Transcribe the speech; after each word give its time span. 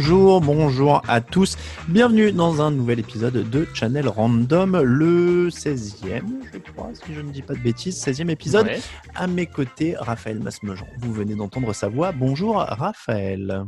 Bonjour, 0.00 0.40
bonjour 0.40 1.02
à 1.08 1.20
tous. 1.20 1.58
Bienvenue 1.86 2.32
dans 2.32 2.62
un 2.62 2.70
nouvel 2.70 3.00
épisode 3.00 3.50
de 3.50 3.68
Channel 3.74 4.08
Random, 4.08 4.80
le 4.80 5.50
16e, 5.50 6.22
je 6.50 6.58
crois, 6.72 6.88
si 6.94 7.12
je 7.12 7.20
ne 7.20 7.30
dis 7.30 7.42
pas 7.42 7.52
de 7.52 7.58
bêtises, 7.58 8.02
16e 8.02 8.30
épisode. 8.30 8.64
Ouais. 8.64 8.80
À 9.14 9.26
mes 9.26 9.44
côtés, 9.44 9.94
Raphaël 9.98 10.40
Masmejean. 10.40 10.86
Vous 11.00 11.12
venez 11.12 11.34
d'entendre 11.34 11.74
sa 11.74 11.88
voix. 11.88 12.12
Bonjour, 12.12 12.56
Raphaël. 12.56 13.66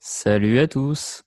Salut 0.00 0.58
à 0.58 0.68
tous. 0.68 1.23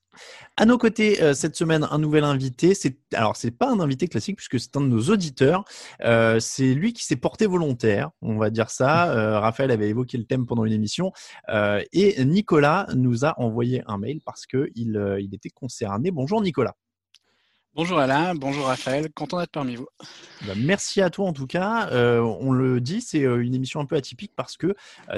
À 0.59 0.65
nos 0.65 0.79
côtés, 0.79 1.21
euh, 1.21 1.35
cette 1.35 1.55
semaine, 1.55 1.87
un 1.91 1.99
nouvel 1.99 2.23
invité. 2.23 2.73
C'est 2.73 2.97
alors 3.13 3.35
c'est 3.35 3.51
pas 3.51 3.69
un 3.69 3.79
invité 3.79 4.07
classique 4.07 4.37
puisque 4.37 4.59
c'est 4.59 4.75
un 4.75 4.81
de 4.81 4.87
nos 4.87 5.01
auditeurs. 5.11 5.63
Euh, 6.03 6.39
c'est 6.39 6.73
lui 6.73 6.93
qui 6.93 7.05
s'est 7.05 7.15
porté 7.15 7.45
volontaire, 7.45 8.09
on 8.23 8.37
va 8.39 8.49
dire 8.49 8.71
ça. 8.71 9.11
Euh, 9.11 9.39
Raphaël 9.39 9.69
avait 9.69 9.89
évoqué 9.89 10.17
le 10.17 10.23
thème 10.25 10.47
pendant 10.47 10.65
une 10.65 10.73
émission 10.73 11.11
euh, 11.49 11.83
et 11.93 12.25
Nicolas 12.25 12.87
nous 12.95 13.23
a 13.23 13.39
envoyé 13.39 13.83
un 13.85 13.99
mail 13.99 14.19
parce 14.25 14.47
que 14.47 14.71
il, 14.73 14.97
euh, 14.97 15.21
il 15.21 15.35
était 15.35 15.51
concerné. 15.51 16.09
Bonjour 16.09 16.41
Nicolas. 16.41 16.73
Bonjour 17.77 17.99
Alain, 17.99 18.33
bonjour 18.33 18.65
Raphaël, 18.65 19.07
content 19.13 19.37
d'être 19.39 19.51
parmi 19.51 19.75
vous. 19.75 19.85
Bah, 20.47 20.53
merci 20.57 20.99
à 20.99 21.11
toi 21.11 21.27
en 21.27 21.31
tout 21.31 21.45
cas. 21.45 21.87
Euh, 21.91 22.21
on 22.21 22.51
le 22.51 22.81
dit, 22.81 23.01
c'est 23.01 23.23
euh, 23.23 23.37
une 23.37 23.53
émission 23.53 23.79
un 23.79 23.85
peu 23.85 23.95
atypique 23.95 24.31
parce 24.35 24.57
que 24.57 24.73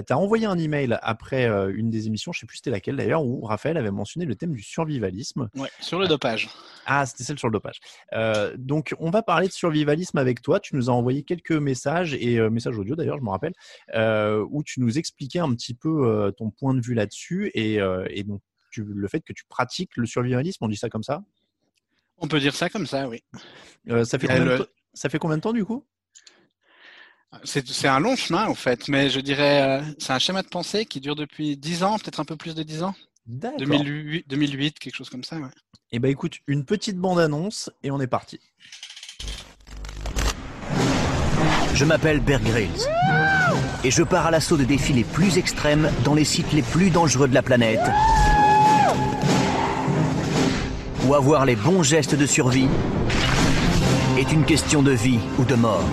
tu 0.06 0.12
as 0.12 0.18
envoyé 0.18 0.46
un 0.46 0.58
email 0.58 1.00
après 1.02 1.46
euh, 1.46 1.72
une 1.74 1.90
des 1.90 2.08
émissions, 2.08 2.34
je 2.34 2.42
sais 2.42 2.46
plus 2.46 2.58
c'était 2.58 2.70
laquelle 2.70 2.98
d'ailleurs, 2.98 3.24
où 3.24 3.46
Raphaël 3.46 3.78
avait 3.78 3.92
mentionné 3.92 4.26
le 4.26 4.36
thème 4.36 4.52
du 4.52 4.62
survivalisme. 4.62 5.48
Ouais, 5.56 5.70
sur 5.80 6.00
le 6.00 6.10
dopage. 6.10 6.50
Ah, 6.86 7.06
c'était 7.06 7.24
celle 7.24 7.40
sur 7.40 7.48
le 7.48 7.54
dopage. 7.54 7.80
Euh, 8.12 8.54
donc, 8.58 8.94
on 9.00 9.10
va 9.10 9.22
parler 9.22 9.48
de 9.48 9.54
survivalisme 9.54 10.18
avec 10.18 10.42
toi. 10.42 10.60
Tu 10.60 10.76
nous 10.76 10.90
as 10.90 10.94
envoyé 10.94 11.24
quelques 11.24 11.54
messages 11.54 12.14
et 12.14 12.40
euh, 12.40 12.50
messages 12.50 12.78
audio 12.78 12.98
d'ailleurs, 12.98 13.20
je 13.20 13.24
me 13.24 13.30
rappelle, 13.30 13.54
euh, 13.96 14.46
où 14.52 14.64
tu 14.64 14.82
nous 14.82 14.98
expliquais 14.98 15.40
un 15.40 15.54
petit 15.56 15.76
peu 15.76 16.06
euh, 16.10 16.32
ton 16.32 16.50
point 16.50 16.74
de 16.74 16.82
vue 16.82 16.94
là-dessus 16.94 17.52
et, 17.54 17.80
euh, 17.80 18.06
et 18.10 18.26
donc 18.26 18.42
tu, 18.70 18.84
le 18.84 19.08
fait 19.08 19.22
que 19.22 19.32
tu 19.32 19.46
pratiques 19.48 19.96
le 19.96 20.06
survivalisme. 20.06 20.66
On 20.66 20.68
dit 20.68 20.76
ça 20.76 20.90
comme 20.90 21.04
ça? 21.04 21.24
On 22.22 22.28
peut 22.28 22.40
dire 22.40 22.56
ça 22.56 22.70
comme 22.70 22.86
ça, 22.88 23.08
oui. 23.08 23.24
Euh, 23.90 24.04
ça 24.06 24.20
fait 24.20 24.28
Euh, 24.30 24.36
combien 24.36 24.46
de 24.46 24.50
le- 24.52 24.58
temps- 24.60 24.72
ça 24.94 25.10
fait 25.10 25.20
combien 25.20 25.38
de 25.38 25.42
temps 25.42 25.54
du 25.54 25.66
coup? 25.66 25.86
C'est 27.44 27.68
c'est 27.68 27.88
un 27.88 28.00
long 28.00 28.16
chemin 28.16 28.48
en 28.48 28.56
fait, 28.56 28.88
mais 28.88 29.10
je 29.12 29.20
dirais 29.20 29.62
euh, 29.62 29.82
c'est 30.00 30.14
un 30.14 30.20
schéma 30.20 30.42
de 30.42 30.48
pensée 30.48 30.86
qui 30.86 31.00
dure 31.00 31.16
depuis 31.16 31.56
10 31.58 31.84
ans, 31.84 32.00
peut-être 32.00 32.20
un 32.20 32.26
peu 32.26 32.36
plus 32.36 32.56
de 32.56 32.64
10 32.64 32.82
ans. 32.84 32.96
D'accord. 33.28 33.60
2008, 33.60 34.26
2008, 34.28 34.80
quelque 34.80 34.96
chose 34.96 35.10
comme 35.12 35.24
ça. 35.24 35.38
ouais. 35.38 35.48
Eh 35.92 36.00
ben 36.00 36.10
écoute, 36.10 36.38
une 36.48 36.66
petite 36.66 36.98
bande-annonce 36.98 37.70
et 37.84 37.92
on 37.92 38.02
est 38.02 38.08
parti. 38.08 38.40
Je 41.76 41.86
m'appelle 41.86 42.20
Bear 42.20 42.42
Grylls. 42.42 42.70
Et 43.84 43.92
je 43.92 44.04
pars 44.04 44.26
à 44.26 44.32
l'assaut 44.32 44.58
de 44.58 44.64
défis 44.66 44.94
les 44.94 45.04
plus 45.06 45.38
extrêmes 45.38 45.90
dans 46.04 46.14
les 46.16 46.26
sites 46.26 46.52
les 46.52 46.64
plus 46.64 46.90
dangereux 46.90 47.28
de 47.28 47.34
la 47.34 47.42
planète. 47.44 47.80
Où 51.10 51.16
avoir 51.16 51.44
les 51.44 51.56
bons 51.56 51.82
gestes 51.82 52.14
de 52.14 52.28
survie 52.28 52.68
est 54.16 54.32
une 54.32 54.44
question 54.44 54.84
de 54.84 54.92
vie 54.92 55.18
ou 55.40 55.44
de 55.44 55.56
mort. 55.56 55.84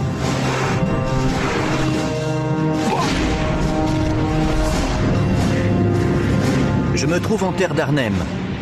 Je 6.95 7.07
me 7.07 7.19
trouve 7.19 7.45
en 7.45 7.53
terre 7.53 7.73
d'Arnhem, 7.73 8.13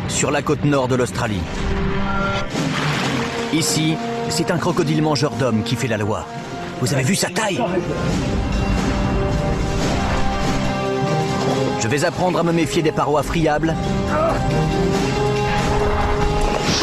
sur 0.06 0.30
la 0.30 0.42
côte 0.42 0.64
nord 0.64 0.86
de 0.86 0.94
l'Australie. 0.94 1.42
Ici, 3.52 3.96
c'est 4.28 4.52
un 4.52 4.58
crocodile 4.58 5.02
mangeur 5.02 5.32
d'hommes 5.32 5.64
qui 5.64 5.74
fait 5.74 5.88
la 5.88 5.96
loi. 5.96 6.24
Vous 6.80 6.94
avez 6.94 7.02
vu 7.02 7.16
sa 7.16 7.30
taille? 7.30 7.60
Je 11.80 11.88
vais 11.88 12.04
apprendre 12.04 12.38
à 12.38 12.44
me 12.44 12.52
méfier 12.52 12.80
des 12.80 12.92
parois 12.92 13.24
friables. 13.24 13.74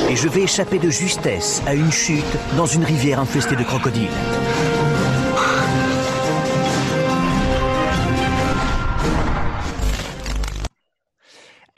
Et 0.09 0.15
je 0.15 0.27
vais 0.27 0.41
échapper 0.41 0.79
de 0.79 0.89
justesse 0.89 1.61
à 1.65 1.73
une 1.73 1.91
chute 1.91 2.37
dans 2.57 2.65
une 2.65 2.83
rivière 2.83 3.19
infestée 3.19 3.55
de 3.55 3.63
crocodiles. 3.63 4.07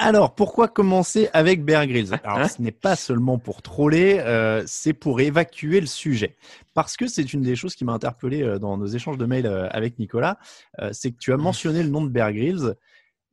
Alors, 0.05 0.35
pourquoi 0.35 0.67
commencer 0.67 1.29
avec 1.31 1.63
Bear 1.63 1.87
Grylls? 1.87 2.19
Alors, 2.25 2.49
ce 2.49 2.61
n'est 2.61 2.73
pas 2.73 2.97
seulement 2.97 3.37
pour 3.37 3.61
troller, 3.61 4.19
euh, 4.19 4.61
c'est 4.65 4.91
pour 4.91 5.21
évacuer 5.21 5.79
le 5.79 5.87
sujet. 5.87 6.35
Parce 6.73 6.97
que 6.97 7.07
c'est 7.07 7.33
une 7.33 7.41
des 7.41 7.55
choses 7.55 7.73
qui 7.75 7.85
m'a 7.85 7.93
interpellé 7.93 8.43
euh, 8.43 8.59
dans 8.59 8.75
nos 8.75 8.85
échanges 8.85 9.17
de 9.17 9.25
mails 9.25 9.45
euh, 9.45 9.69
avec 9.69 9.99
Nicolas, 9.99 10.37
c'est 10.91 11.11
que 11.11 11.17
tu 11.17 11.31
as 11.31 11.37
mentionné 11.37 11.83
le 11.83 11.89
nom 11.89 12.03
de 12.03 12.09
Bear 12.09 12.33
Grylls. 12.33 12.75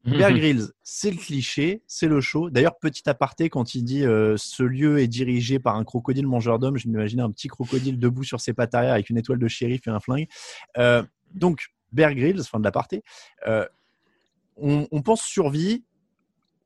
Bear 0.04 0.32
Grylls, 0.34 0.68
c'est 0.82 1.10
le 1.10 1.16
cliché, 1.16 1.82
c'est 1.86 2.08
le 2.08 2.20
show. 2.20 2.50
D'ailleurs, 2.50 2.78
petit 2.78 3.08
aparté, 3.08 3.48
quand 3.48 3.74
il 3.74 3.84
dit 3.84 4.04
euh, 4.04 4.36
ce 4.36 4.62
lieu 4.62 5.00
est 5.00 5.08
dirigé 5.08 5.58
par 5.58 5.76
un 5.76 5.84
crocodile 5.84 6.26
mangeur 6.26 6.58
d'hommes, 6.58 6.76
je 6.76 6.88
m'imagine 6.88 7.20
un 7.20 7.30
petit 7.30 7.48
crocodile 7.48 7.98
debout 7.98 8.24
sur 8.24 8.40
ses 8.40 8.52
pattes 8.52 8.74
arrière 8.74 8.94
avec 8.94 9.10
une 9.10 9.18
étoile 9.18 9.38
de 9.38 9.48
shérif 9.48 9.86
et 9.86 9.90
un 9.90 10.00
flingue. 10.00 10.26
Euh, 10.78 11.02
donc, 11.34 11.68
Bear 11.92 12.14
Grylls, 12.14 12.42
fin 12.44 12.58
de 12.58 12.64
l'aparté, 12.64 13.02
euh, 13.46 13.66
on, 14.56 14.86
on 14.90 15.02
pense 15.02 15.22
survie 15.22 15.84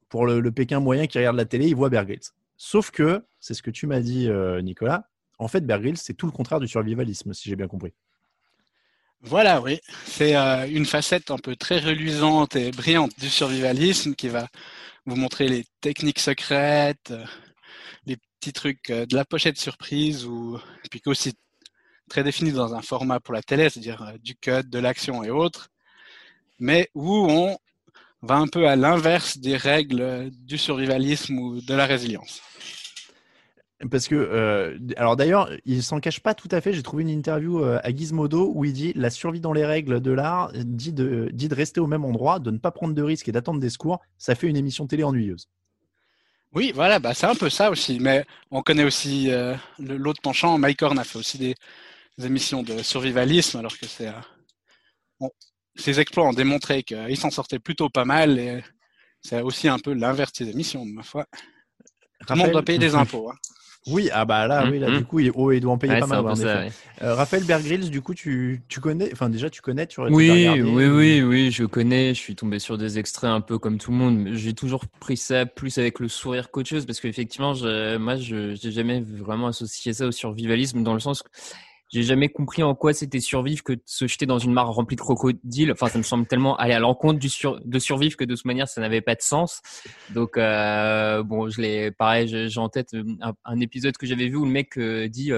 pour 0.08 0.26
le, 0.26 0.40
le 0.40 0.52
Pékin 0.52 0.80
moyen 0.80 1.06
qui 1.06 1.18
regarde 1.18 1.36
la 1.36 1.44
télé, 1.44 1.66
il 1.66 1.74
voit 1.74 1.88
Bear 1.88 2.04
Grylls. 2.04 2.30
Sauf 2.56 2.90
que, 2.90 3.24
c'est 3.40 3.54
ce 3.54 3.62
que 3.62 3.70
tu 3.70 3.86
m'as 3.86 4.00
dit, 4.00 4.28
Nicolas, 4.62 5.08
en 5.38 5.48
fait, 5.48 5.66
Bear 5.66 5.80
Grylls, 5.80 5.96
c'est 5.96 6.14
tout 6.14 6.26
le 6.26 6.32
contraire 6.32 6.60
du 6.60 6.68
survivalisme, 6.68 7.34
si 7.34 7.48
j'ai 7.48 7.56
bien 7.56 7.66
compris. 7.66 7.92
Voilà, 9.26 9.62
oui. 9.62 9.80
C'est 10.06 10.36
euh, 10.36 10.68
une 10.68 10.84
facette 10.84 11.30
un 11.30 11.38
peu 11.38 11.56
très 11.56 11.78
reluisante 11.80 12.56
et 12.56 12.70
brillante 12.72 13.12
du 13.18 13.30
survivalisme 13.30 14.14
qui 14.14 14.28
va 14.28 14.48
vous 15.06 15.16
montrer 15.16 15.48
les 15.48 15.64
techniques 15.80 16.18
secrètes, 16.18 17.10
euh, 17.10 17.24
les 18.06 18.18
petits 18.38 18.52
trucs 18.52 18.90
euh, 18.90 19.06
de 19.06 19.16
la 19.16 19.24
pochette 19.24 19.58
surprise, 19.58 20.26
ou 20.26 20.60
puis 20.90 21.00
aussi 21.06 21.32
très 22.10 22.22
défini 22.22 22.52
dans 22.52 22.74
un 22.74 22.82
format 22.82 23.18
pour 23.18 23.32
la 23.32 23.42
télé, 23.42 23.70
c'est-à-dire 23.70 24.12
du 24.22 24.36
cut, 24.36 24.62
de 24.64 24.78
l'action 24.78 25.24
et 25.24 25.30
autres, 25.30 25.70
mais 26.58 26.90
où 26.94 27.26
on 27.30 27.58
va 28.22 28.36
un 28.36 28.46
peu 28.46 28.68
à 28.68 28.76
l'inverse 28.76 29.38
des 29.38 29.56
règles 29.56 30.30
du 30.32 30.58
survivalisme 30.58 31.38
ou 31.38 31.62
de 31.62 31.74
la 31.74 31.86
résilience. 31.86 32.42
Parce 33.90 34.08
que, 34.08 34.14
euh, 34.14 34.78
alors 34.96 35.16
d'ailleurs, 35.16 35.50
il 35.64 35.82
s'en 35.82 36.00
cache 36.00 36.20
pas 36.20 36.34
tout 36.34 36.48
à 36.50 36.60
fait. 36.60 36.72
J'ai 36.72 36.82
trouvé 36.82 37.02
une 37.02 37.10
interview 37.10 37.62
euh, 37.62 37.78
à 37.82 37.94
Gizmodo 37.94 38.50
où 38.54 38.64
il 38.64 38.72
dit 38.72 38.92
la 38.94 39.10
survie 39.10 39.40
dans 39.40 39.52
les 39.52 39.64
règles 39.66 40.00
de 40.00 40.10
l'art 40.10 40.52
dit 40.54 40.92
de, 40.92 41.28
dit 41.32 41.48
de 41.48 41.54
rester 41.54 41.80
au 41.80 41.86
même 41.86 42.04
endroit, 42.04 42.38
de 42.38 42.50
ne 42.50 42.58
pas 42.58 42.70
prendre 42.70 42.94
de 42.94 43.02
risques 43.02 43.28
et 43.28 43.32
d'attendre 43.32 43.60
des 43.60 43.70
secours. 43.70 44.00
Ça 44.16 44.34
fait 44.34 44.46
une 44.46 44.56
émission 44.56 44.86
télé 44.86 45.04
ennuyeuse. 45.04 45.48
Oui, 46.52 46.72
voilà, 46.74 46.98
bah, 47.00 47.14
c'est 47.14 47.26
un 47.26 47.34
peu 47.34 47.50
ça 47.50 47.70
aussi. 47.70 47.98
Mais 48.00 48.24
on 48.50 48.62
connaît 48.62 48.84
aussi 48.84 49.30
euh, 49.30 49.54
l'autre 49.78 50.22
penchant. 50.22 50.56
Mike 50.56 50.82
Horn 50.82 50.98
a 50.98 51.04
fait 51.04 51.18
aussi 51.18 51.36
des, 51.36 51.54
des 52.16 52.26
émissions 52.26 52.62
de 52.62 52.80
survivalisme, 52.82 53.58
alors 53.58 53.76
que 53.76 53.86
c'est, 53.86 54.06
euh, 54.08 54.12
bon, 55.18 55.30
ses 55.74 55.98
exploits 55.98 56.28
ont 56.28 56.32
démontré 56.32 56.84
qu'il 56.84 57.16
s'en 57.16 57.30
sortait 57.30 57.58
plutôt 57.58 57.90
pas 57.90 58.04
mal. 58.04 58.38
Et 58.38 58.62
c'est 59.20 59.40
aussi 59.40 59.68
un 59.68 59.80
peu 59.80 59.92
l'inverse 59.94 60.32
de 60.32 60.36
ses 60.44 60.50
émissions, 60.50 60.84
ma 60.84 61.02
foi. 61.02 61.26
Tout 62.26 62.34
le 62.34 62.38
monde 62.38 62.52
doit 62.52 62.62
payer 62.62 62.78
des 62.78 62.94
impôts. 62.94 63.30
hein. 63.30 63.34
Oui, 63.86 64.08
ah 64.12 64.24
bah 64.24 64.46
là, 64.46 64.62
Hum, 64.64 64.70
oui, 64.70 64.78
là, 64.78 64.88
hum. 64.88 64.98
du 64.98 65.04
coup, 65.04 65.20
il, 65.20 65.30
oh, 65.34 65.52
il 65.52 65.60
doit 65.60 65.72
en 65.72 65.78
payer 65.78 65.92
Ouais, 65.92 66.00
pas 66.00 66.06
mal. 66.06 66.20
en 66.26 66.34
ça, 66.34 66.60
ouais. 66.60 66.72
Euh, 67.02 67.14
Raphaël 67.14 67.44
Bear 67.44 67.60
Grylls, 67.62 67.90
du 67.90 68.00
coup, 68.00 68.14
tu, 68.14 68.62
tu 68.68 68.80
connais, 68.80 69.10
enfin 69.12 69.28
déjà, 69.28 69.50
tu 69.50 69.60
connais, 69.60 69.86
tu 69.86 70.00
aurais 70.00 70.10
Oui, 70.10 70.30
regardé, 70.48 70.62
oui, 70.62 70.86
ou- 70.86 70.96
oui, 70.96 71.22
oui, 71.22 71.50
je 71.50 71.64
connais. 71.64 72.14
Je 72.14 72.18
suis 72.20 72.34
tombé 72.34 72.58
sur 72.58 72.78
des 72.78 72.98
extraits 72.98 73.30
un 73.30 73.40
peu 73.42 73.58
comme 73.58 73.76
tout 73.78 73.90
le 73.90 73.96
monde. 73.98 74.16
mais 74.16 74.36
J'ai 74.36 74.54
toujours 74.54 74.86
pris 75.00 75.16
ça 75.18 75.44
plus 75.44 75.76
avec 75.78 75.98
le 76.00 76.08
sourire 76.08 76.50
qu'autre 76.50 76.68
chose 76.68 76.86
parce 76.86 77.00
qu'effectivement, 77.00 77.52
je, 77.52 77.96
moi, 77.98 78.16
je 78.16 78.54
j'ai 78.54 78.72
jamais 78.72 79.00
vraiment 79.02 79.48
associé 79.48 79.92
ça 79.92 80.06
au 80.06 80.12
survivalisme 80.12 80.82
dans 80.82 80.94
le 80.94 81.00
sens 81.00 81.22
que 81.22 81.28
j'ai 81.94 82.02
jamais 82.02 82.28
compris 82.28 82.64
en 82.64 82.74
quoi 82.74 82.92
c'était 82.92 83.20
survivre 83.20 83.62
que 83.62 83.72
de 83.72 83.82
se 83.86 84.08
jeter 84.08 84.26
dans 84.26 84.40
une 84.40 84.52
mare 84.52 84.68
remplie 84.72 84.96
de 84.96 85.00
crocodiles. 85.00 85.70
Enfin, 85.70 85.86
ça 85.86 85.96
me 85.96 86.02
semble 86.02 86.26
tellement 86.26 86.56
aller 86.56 86.74
à 86.74 86.80
l'encontre 86.80 87.20
de 87.20 87.78
survivre 87.78 88.16
que 88.16 88.24
de 88.24 88.34
toute 88.34 88.44
manière, 88.46 88.66
ça 88.66 88.80
n'avait 88.80 89.00
pas 89.00 89.14
de 89.14 89.22
sens. 89.22 89.62
Donc, 90.10 90.36
euh, 90.36 91.22
bon, 91.22 91.48
je 91.48 91.60
l'ai, 91.60 91.92
pareil, 91.92 92.26
j'ai 92.26 92.58
en 92.58 92.68
tête 92.68 92.94
euh, 92.94 93.04
un, 93.44 93.60
épisode 93.60 93.96
que 93.96 94.06
j'avais 94.06 94.26
vu 94.26 94.34
où 94.34 94.44
le 94.44 94.50
mec 94.50 94.76
euh, 94.76 95.08
dit, 95.08 95.30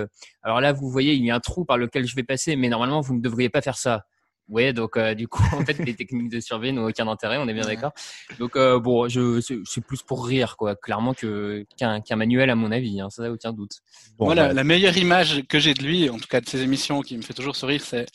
alors 0.43 0.63
là, 0.63 0.73
vous 0.73 0.89
voyez, 0.89 1.13
il 1.13 1.27
y 1.27 1.31
a 1.31 1.35
un 1.35 1.41
trou 1.41 1.67
par 1.67 1.77
lequel 1.77 2.07
je 2.07 2.17
vais 2.17 2.23
passer, 2.23 2.57
mais 2.57 2.71
normalement, 2.71 3.03
vous 3.03 3.15
ne 3.15 3.21
devriez 3.21 3.51
pas 3.51 3.61
faire 3.61 3.77
ça. 3.77 4.07
Ouais, 4.49 4.73
donc 4.73 4.97
euh, 4.97 5.15
du 5.15 5.27
coup, 5.29 5.43
en 5.53 5.65
fait, 5.65 5.79
les 5.79 5.95
techniques 5.95 6.31
de 6.31 6.41
survie 6.41 6.73
n'ont 6.73 6.87
aucun 6.87 7.09
intérêt, 7.09 7.39
on 7.39 7.49
est 7.49 7.55
bien 7.55 7.65
Ouais. 7.67 7.75
d'accord. 7.75 7.93
Donc 8.39 8.57
euh, 8.57 8.79
bon, 8.79 9.09
je 9.09 9.41
c'est 9.41 9.81
plus 9.81 10.03
pour 10.03 10.27
rire, 10.27 10.57
quoi, 10.57 10.77
clairement 10.77 11.15
que 11.15 11.67
qu'un 11.77 12.01
qu'un 12.01 12.17
manuel 12.17 12.51
à 12.51 12.55
mon 12.55 12.71
avis, 12.71 13.01
hein, 13.01 13.11
ça 13.11 13.31
aucun 13.31 13.53
doute. 13.53 13.81
Bon, 14.19 14.27
Moi, 14.27 14.35
la, 14.35 14.49
bah, 14.49 14.55
la 14.55 14.65
meilleure 14.65 14.97
image 14.97 15.43
que 15.49 15.59
j'ai 15.59 15.75
de 15.75 15.83
lui, 15.83 16.09
en 16.11 16.19
tout 16.19 16.29
cas 16.29 16.41
de 16.41 16.49
ses 16.49 16.63
émissions, 16.63 17.03
qui 17.03 17.17
me 17.17 17.23
fait 17.23 17.35
toujours 17.35 17.57
sourire, 17.57 17.81
c'est 17.83 18.07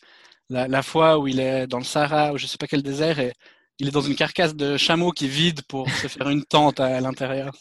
la, 0.48 0.68
la 0.68 0.82
fois 0.82 1.18
où 1.18 1.28
il 1.28 1.40
est 1.40 1.66
dans 1.66 1.78
le 1.78 1.84
Sahara, 1.84 2.32
ou 2.32 2.38
je 2.38 2.46
sais 2.46 2.58
pas 2.58 2.66
quel 2.66 2.82
désert, 2.82 3.18
et 3.18 3.32
il 3.78 3.88
est 3.88 3.90
dans 3.90 4.00
une 4.00 4.14
carcasse 4.14 4.54
de 4.54 4.76
chameau 4.76 5.10
qui 5.10 5.28
vide 5.28 5.62
pour 5.62 5.90
se 5.90 6.06
faire 6.06 6.28
une 6.28 6.44
tente 6.44 6.80
à, 6.80 7.00
l'intérieur. 7.00 7.52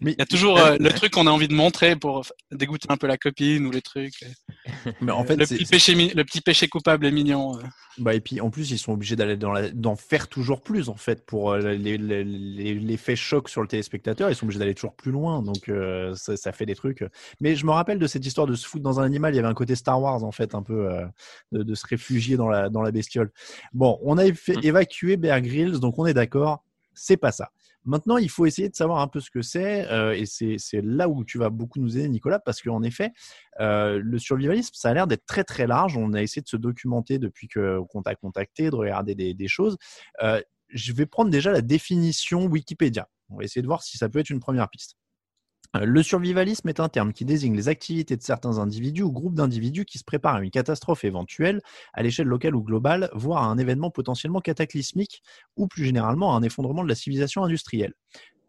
Mais, 0.00 0.12
Il 0.12 0.18
y 0.18 0.22
a 0.22 0.26
toujours 0.26 0.58
euh, 0.58 0.76
le 0.80 0.88
truc 0.90 1.12
qu'on 1.12 1.26
a 1.26 1.30
envie 1.30 1.48
de 1.48 1.54
montrer 1.54 1.94
pour 1.96 2.24
dégoûter 2.50 2.86
un 2.90 2.96
peu 2.96 3.06
la 3.06 3.18
copine 3.18 3.66
ou 3.66 3.70
les 3.70 3.82
trucs. 3.82 4.24
mais 5.00 5.12
en 5.12 5.24
fait, 5.24 5.36
le, 5.36 5.46
petit 5.46 5.64
péché, 5.66 5.94
mi- 5.94 6.10
le 6.14 6.24
petit 6.24 6.40
péché 6.40 6.68
coupable 6.68 7.06
est 7.06 7.10
mignon. 7.10 7.58
Bah, 7.98 8.14
et 8.14 8.20
puis 8.20 8.40
en 8.40 8.50
plus, 8.50 8.70
ils 8.70 8.78
sont 8.78 8.92
obligés 8.92 9.16
d'aller 9.16 9.36
la- 9.36 9.70
d'en 9.70 9.96
faire 9.96 10.28
toujours 10.28 10.62
plus 10.62 10.88
en 10.88 10.96
fait 10.96 11.26
pour 11.26 11.52
euh, 11.52 11.58
les- 11.72 11.98
les- 11.98 12.24
les- 12.24 12.74
l'effet 12.74 13.14
choc 13.16 13.48
sur 13.48 13.60
le 13.62 13.68
téléspectateur. 13.68 14.30
Ils 14.30 14.34
sont 14.34 14.46
obligés 14.46 14.58
d'aller 14.60 14.74
toujours 14.74 14.94
plus 14.94 15.10
loin, 15.12 15.42
donc 15.42 15.68
euh, 15.68 16.14
ça, 16.14 16.36
ça 16.36 16.52
fait 16.52 16.66
des 16.66 16.74
trucs. 16.74 17.04
Mais 17.40 17.54
je 17.56 17.66
me 17.66 17.72
rappelle 17.72 17.98
de 17.98 18.06
cette 18.06 18.24
histoire 18.24 18.46
de 18.46 18.54
se 18.54 18.66
foutre 18.66 18.82
dans 18.84 19.00
un 19.00 19.04
animal. 19.04 19.34
Il 19.34 19.36
y 19.36 19.38
avait 19.40 19.48
un 19.48 19.54
côté 19.54 19.74
Star 19.74 20.00
Wars 20.00 20.24
en 20.24 20.32
fait, 20.32 20.54
un 20.54 20.62
peu 20.62 20.90
euh, 20.90 21.04
de, 21.52 21.62
de 21.62 21.74
se 21.74 21.86
réfugier 21.86 22.36
dans 22.36 22.48
la 22.48 22.68
dans 22.70 22.82
la 22.82 22.90
bestiole. 22.90 23.30
Bon, 23.74 23.98
on 24.02 24.16
a 24.18 24.32
fait 24.32 24.56
Mm. 24.56 24.60
évacué 24.64 25.16
Bear 25.16 25.40
Grylls, 25.42 25.78
donc 25.80 25.98
on 25.98 26.06
est 26.06 26.14
d'accord. 26.14 26.64
C'est 26.94 27.16
pas 27.16 27.32
ça. 27.32 27.50
Maintenant, 27.84 28.18
il 28.18 28.28
faut 28.28 28.44
essayer 28.46 28.68
de 28.68 28.76
savoir 28.76 29.00
un 29.00 29.08
peu 29.08 29.20
ce 29.20 29.30
que 29.30 29.40
c'est, 29.42 29.90
euh, 29.90 30.12
et 30.12 30.26
c'est 30.26 30.82
là 30.82 31.08
où 31.08 31.24
tu 31.24 31.38
vas 31.38 31.48
beaucoup 31.48 31.80
nous 31.80 31.96
aider, 31.96 32.08
Nicolas, 32.08 32.38
parce 32.38 32.60
qu'en 32.60 32.82
effet, 32.82 33.12
euh, 33.60 34.00
le 34.02 34.18
survivalisme, 34.18 34.72
ça 34.74 34.90
a 34.90 34.94
l'air 34.94 35.06
d'être 35.06 35.24
très 35.24 35.44
très 35.44 35.66
large. 35.66 35.96
On 35.96 36.12
a 36.12 36.22
essayé 36.22 36.42
de 36.42 36.48
se 36.48 36.56
documenter 36.56 37.18
depuis 37.18 37.48
qu'on 37.48 38.02
t'a 38.02 38.14
contacté, 38.14 38.70
de 38.70 38.74
regarder 38.76 39.14
des, 39.14 39.32
des 39.34 39.48
choses. 39.48 39.78
Euh, 40.22 40.42
je 40.68 40.92
vais 40.92 41.06
prendre 41.06 41.30
déjà 41.30 41.52
la 41.52 41.62
définition 41.62 42.44
Wikipédia. 42.44 43.08
On 43.30 43.36
va 43.36 43.44
essayer 43.44 43.62
de 43.62 43.66
voir 43.66 43.82
si 43.82 43.96
ça 43.96 44.08
peut 44.08 44.18
être 44.18 44.30
une 44.30 44.40
première 44.40 44.68
piste. 44.68 44.96
Euh, 45.76 45.84
Le 45.84 46.02
survivalisme 46.02 46.68
est 46.68 46.80
un 46.80 46.88
terme 46.88 47.12
qui 47.12 47.24
désigne 47.24 47.54
les 47.54 47.68
activités 47.68 48.16
de 48.16 48.22
certains 48.22 48.58
individus 48.58 49.02
ou 49.02 49.12
groupes 49.12 49.34
d'individus 49.34 49.84
qui 49.84 49.98
se 49.98 50.04
préparent 50.04 50.36
à 50.36 50.42
une 50.42 50.50
catastrophe 50.50 51.04
éventuelle 51.04 51.60
à 51.92 52.02
l'échelle 52.02 52.26
locale 52.26 52.56
ou 52.56 52.62
globale, 52.62 53.10
voire 53.12 53.44
à 53.44 53.46
un 53.46 53.58
événement 53.58 53.90
potentiellement 53.90 54.40
cataclysmique 54.40 55.22
ou 55.56 55.68
plus 55.68 55.84
généralement 55.84 56.34
à 56.34 56.38
un 56.38 56.42
effondrement 56.42 56.82
de 56.82 56.88
la 56.88 56.94
civilisation 56.94 57.44
industrielle. 57.44 57.94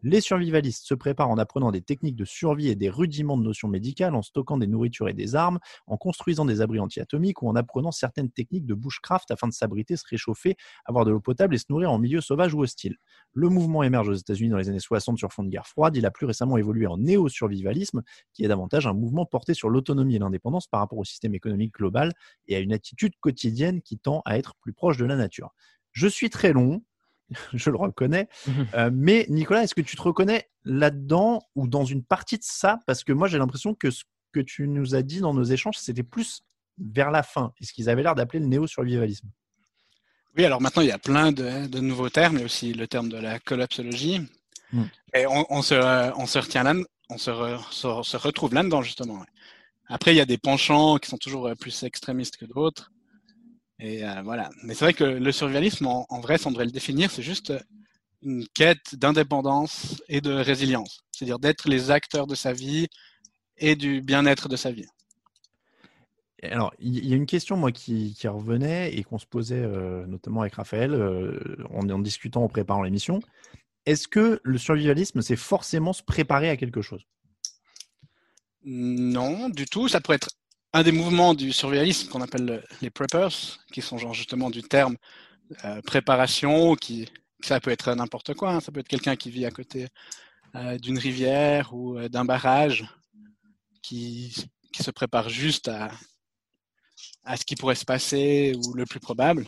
Les 0.04 0.20
survivalistes 0.20 0.84
se 0.84 0.94
préparent 0.94 1.30
en 1.30 1.38
apprenant 1.38 1.70
des 1.70 1.80
techniques 1.80 2.16
de 2.16 2.24
survie 2.24 2.68
et 2.68 2.74
des 2.74 2.90
rudiments 2.90 3.36
de 3.36 3.44
notions 3.44 3.68
médicales, 3.68 4.16
en 4.16 4.22
stockant 4.22 4.58
des 4.58 4.66
nourritures 4.66 5.08
et 5.08 5.14
des 5.14 5.36
armes, 5.36 5.60
en 5.86 5.96
construisant 5.96 6.44
des 6.44 6.60
abris 6.60 6.80
anti-atomiques 6.80 7.40
ou 7.42 7.48
en 7.48 7.54
apprenant 7.54 7.92
certaines 7.92 8.30
techniques 8.30 8.66
de 8.66 8.74
bushcraft 8.74 9.30
afin 9.30 9.46
de 9.46 9.52
s'abriter, 9.52 9.96
se 9.96 10.04
réchauffer, 10.08 10.56
avoir 10.86 11.04
de 11.04 11.12
l'eau 11.12 11.20
potable 11.20 11.54
et 11.54 11.58
se 11.58 11.66
nourrir 11.70 11.92
en 11.92 12.00
milieu 12.00 12.20
sauvage 12.20 12.52
ou 12.52 12.62
hostile. 12.62 12.96
Le 13.32 13.48
mouvement 13.48 13.84
émerge 13.84 14.08
aux 14.08 14.14
États-Unis 14.14 14.50
dans 14.50 14.56
les 14.56 14.68
années 14.68 14.80
60 14.80 15.18
sur 15.18 15.32
fond 15.32 15.44
de 15.44 15.50
guerre 15.50 15.68
froide. 15.68 15.96
Il 15.96 16.04
a 16.04 16.10
plus 16.10 16.26
récemment 16.26 16.56
évolué 16.56 16.88
en 16.88 16.98
néo-survivalisme, 16.98 18.02
qui 18.32 18.44
est 18.44 18.48
davantage 18.48 18.88
un 18.88 18.94
mouvement 18.94 19.24
porté 19.24 19.54
sur 19.54 19.70
l'autonomie 19.70 20.16
et 20.16 20.18
l'indépendance 20.18 20.66
par 20.66 20.80
rapport 20.80 20.98
au 20.98 21.04
système 21.04 21.36
économique 21.36 21.74
global 21.74 22.12
et 22.48 22.56
à 22.56 22.58
une 22.58 22.72
attitude 22.72 23.14
quotidienne 23.20 23.80
qui 23.82 23.98
tend 23.98 24.22
à 24.24 24.36
être 24.36 24.56
plus 24.56 24.72
proche 24.72 24.96
de 24.96 25.04
la 25.04 25.14
nature. 25.14 25.54
Je 25.92 26.08
suis 26.08 26.30
très 26.30 26.52
long, 26.52 26.82
je 27.52 27.70
le 27.70 27.76
reconnais, 27.76 28.28
euh, 28.74 28.90
mais 28.92 29.26
Nicolas, 29.28 29.62
est-ce 29.62 29.74
que 29.74 29.80
tu 29.80 29.96
te 29.96 30.02
reconnais 30.02 30.48
là-dedans 30.64 31.42
ou 31.54 31.66
dans 31.66 31.84
une 31.84 32.02
partie 32.02 32.38
de 32.38 32.44
ça? 32.44 32.78
Parce 32.86 33.04
que 33.04 33.12
moi, 33.12 33.28
j'ai 33.28 33.38
l'impression 33.38 33.74
que 33.74 33.90
ce 33.90 34.04
que 34.32 34.40
tu 34.40 34.68
nous 34.68 34.94
as 34.94 35.02
dit 35.02 35.20
dans 35.20 35.34
nos 35.34 35.44
échanges, 35.44 35.76
c'était 35.78 36.02
plus 36.02 36.42
vers 36.78 37.10
la 37.10 37.22
fin, 37.22 37.52
et 37.60 37.64
ce 37.64 37.72
qu'ils 37.72 37.90
avaient 37.90 38.02
l'air 38.02 38.14
d'appeler 38.14 38.40
le 38.40 38.46
néo-survivalisme? 38.46 39.28
Oui, 40.36 40.44
alors 40.46 40.60
maintenant, 40.62 40.82
il 40.82 40.88
y 40.88 40.92
a 40.92 40.98
plein 40.98 41.30
de, 41.32 41.66
de 41.66 41.80
nouveaux 41.80 42.08
termes. 42.08 42.36
Il 42.36 42.40
y 42.40 42.42
a 42.42 42.46
aussi 42.46 42.72
le 42.72 42.88
terme 42.88 43.10
de 43.10 43.18
la 43.18 43.38
collapsologie. 43.38 44.20
Mm. 44.72 44.84
Et 45.14 45.26
on, 45.26 45.44
on 45.50 45.60
se, 45.60 45.74
on 46.18 46.24
se 46.26 46.38
retient 46.38 46.62
là, 46.62 46.74
on 47.10 47.18
se, 47.18 47.30
re- 47.30 47.70
se- 47.70 48.02
se 48.02 48.16
retrouve 48.16 48.54
là-dedans, 48.54 48.80
justement. 48.80 49.22
Après, 49.88 50.14
il 50.14 50.16
y 50.16 50.22
a 50.22 50.24
des 50.24 50.38
penchants 50.38 50.96
qui 50.96 51.10
sont 51.10 51.18
toujours 51.18 51.48
euh, 51.48 51.54
plus 51.54 51.82
extrémistes 51.82 52.38
que 52.38 52.46
d'autres. 52.46 52.90
Et 53.84 54.04
euh, 54.04 54.22
voilà. 54.22 54.48
Mais 54.62 54.74
c'est 54.74 54.84
vrai 54.84 54.94
que 54.94 55.02
le 55.02 55.32
survivalisme, 55.32 55.86
en, 55.88 56.06
en 56.08 56.20
vrai, 56.20 56.38
si 56.38 56.46
on 56.46 56.50
devrait 56.50 56.66
le 56.66 56.70
définir, 56.70 57.10
c'est 57.10 57.22
juste 57.22 57.52
une 58.22 58.46
quête 58.54 58.94
d'indépendance 58.94 60.00
et 60.08 60.20
de 60.20 60.30
résilience. 60.30 61.00
C'est-à-dire 61.10 61.40
d'être 61.40 61.68
les 61.68 61.90
acteurs 61.90 62.28
de 62.28 62.36
sa 62.36 62.52
vie 62.52 62.86
et 63.56 63.74
du 63.74 64.00
bien-être 64.00 64.48
de 64.48 64.54
sa 64.54 64.70
vie. 64.70 64.86
Alors, 66.44 66.72
il 66.78 67.04
y 67.04 67.12
a 67.12 67.16
une 67.16 67.26
question, 67.26 67.56
moi, 67.56 67.72
qui, 67.72 68.14
qui 68.14 68.28
revenait 68.28 68.94
et 68.94 69.02
qu'on 69.02 69.18
se 69.18 69.26
posait 69.26 69.62
euh, 69.62 70.06
notamment 70.06 70.42
avec 70.42 70.54
Raphaël 70.54 70.94
euh, 70.94 71.56
en, 71.70 71.88
en 71.88 71.98
discutant, 71.98 72.44
en 72.44 72.48
préparant 72.48 72.82
l'émission. 72.82 73.20
Est-ce 73.84 74.06
que 74.06 74.40
le 74.44 74.58
survivalisme, 74.58 75.22
c'est 75.22 75.36
forcément 75.36 75.92
se 75.92 76.04
préparer 76.04 76.50
à 76.50 76.56
quelque 76.56 76.82
chose? 76.82 77.02
Non, 78.64 79.48
du 79.48 79.66
tout. 79.66 79.88
Ça 79.88 80.00
pourrait 80.00 80.16
être 80.16 80.30
un 80.72 80.82
des 80.82 80.92
mouvements 80.92 81.34
du 81.34 81.52
survivalisme 81.52 82.08
qu'on 82.08 82.22
appelle 82.22 82.44
le- 82.44 82.62
les 82.80 82.90
preppers, 82.90 83.58
qui 83.72 83.82
sont 83.82 83.98
genre 83.98 84.14
justement 84.14 84.50
du 84.50 84.62
terme 84.62 84.96
euh, 85.64 85.82
préparation, 85.82 86.74
qui 86.76 87.08
ça 87.40 87.60
peut 87.60 87.70
être 87.70 87.94
n'importe 87.94 88.34
quoi. 88.34 88.52
hein. 88.52 88.60
Ça 88.60 88.72
peut 88.72 88.80
être 88.80 88.88
quelqu'un 88.88 89.16
qui 89.16 89.30
vit 89.30 89.44
à 89.44 89.50
côté 89.50 89.88
euh, 90.54 90.78
d'une 90.78 90.98
rivière 90.98 91.74
ou 91.74 91.98
euh, 91.98 92.08
d'un 92.08 92.24
barrage, 92.24 92.86
qui, 93.82 94.32
se 94.80 94.90
prépare 94.90 95.28
juste 95.28 95.70
à 97.24 97.36
ce 97.36 97.44
qui 97.44 97.56
pourrait 97.56 97.74
se 97.74 97.84
passer 97.84 98.54
ou 98.56 98.72
le 98.72 98.86
plus 98.86 99.00
probable. 99.00 99.46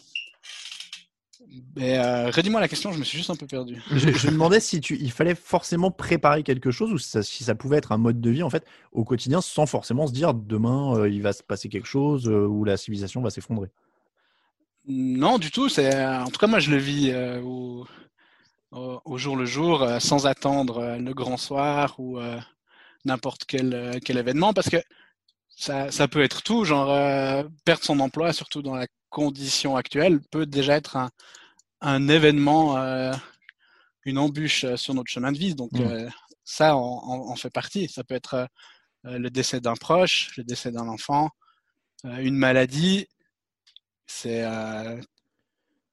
Mais 1.77 1.99
euh, 1.99 2.31
redis-moi 2.31 2.61
la 2.61 2.69
question, 2.69 2.93
je 2.93 2.99
me 2.99 3.05
suis 3.05 3.19
juste 3.19 3.31
un 3.31 3.37
peu 3.37 3.47
perdu. 3.47 3.81
je, 3.91 4.11
je 4.11 4.27
me 4.29 4.33
demandais 4.33 4.61
si 4.61 4.81
tu, 4.81 4.97
il 4.97 5.11
fallait 5.11 5.35
forcément 5.35 5.91
préparer 5.91 6.43
quelque 6.43 6.71
chose 6.71 6.93
ou 6.93 6.99
si 6.99 7.09
ça, 7.09 7.23
si 7.23 7.44
ça 7.44 7.55
pouvait 7.55 7.77
être 7.77 7.93
un 7.93 7.99
mode 7.99 8.20
de 8.20 8.31
vie 8.31 8.43
en 8.43 8.51
fait 8.51 8.65
au 8.93 9.05
quotidien 9.05 9.41
sans 9.41 9.67
forcément 9.67 10.06
se 10.06 10.13
dire 10.13 10.34
demain 10.34 10.96
euh, 10.96 11.08
il 11.08 11.23
va 11.23 11.32
se 11.32 11.43
passer 11.43 11.69
quelque 11.69 11.87
chose 11.87 12.29
euh, 12.29 12.46
ou 12.46 12.65
la 12.65 12.77
civilisation 12.77 13.20
va 13.23 13.31
s'effondrer. 13.31 13.69
Non, 14.87 15.39
du 15.39 15.51
tout. 15.51 15.69
C'est 15.69 16.05
en 16.05 16.31
tout 16.31 16.39
cas 16.39 16.46
moi 16.46 16.61
je 16.61 16.70
le 16.70 16.77
vis 16.77 17.11
euh, 17.11 17.41
au, 17.43 17.87
au, 18.70 19.01
au 19.05 19.19
jour 19.19 19.37
le 19.37 19.44
jour, 19.44 19.87
sans 20.01 20.27
attendre 20.27 20.96
le 20.99 21.15
grand 21.15 21.37
soir 21.37 21.94
ou 21.99 22.19
n'importe 23.05 23.44
quel 23.46 24.01
quel 24.05 24.19
événement, 24.19 24.53
parce 24.53 24.69
que 24.69 24.79
ça 25.56 25.91
ça 25.91 26.08
peut 26.08 26.23
être 26.23 26.43
tout. 26.43 26.65
Genre 26.65 26.89
perdre 27.65 27.82
son 27.82 28.01
emploi, 28.01 28.32
surtout 28.32 28.63
dans 28.63 28.75
la 28.75 28.87
condition 29.08 29.77
actuelle, 29.77 30.20
peut 30.31 30.44
déjà 30.44 30.75
être 30.75 30.96
un 30.96 31.11
un 31.84 32.08
événement, 32.08 32.76
euh, 32.79 33.12
une 34.05 34.19
embûche 34.19 34.64
euh, 34.64 34.76
sur 34.76 34.94
notre 34.94 35.10
chemin 35.10 35.32
de 35.32 35.38
vie. 35.38 35.55
Donc 35.55 35.72
Mm. 35.72 35.81
euh, 35.82 36.08
ça 36.44 36.76
en 36.76 37.34
fait 37.36 37.50
partie. 37.50 37.88
Ça 37.88 38.05
peut 38.05 38.14
être 38.14 38.48
le 39.05 39.31
décès 39.31 39.60
d'un 39.60 39.76
proche, 39.76 40.36
le 40.36 40.44
décès 40.44 40.70
d'un 40.70 40.88
enfant, 40.88 41.31
une 42.05 42.36
maladie. 42.36 43.06
C'est 44.06 44.44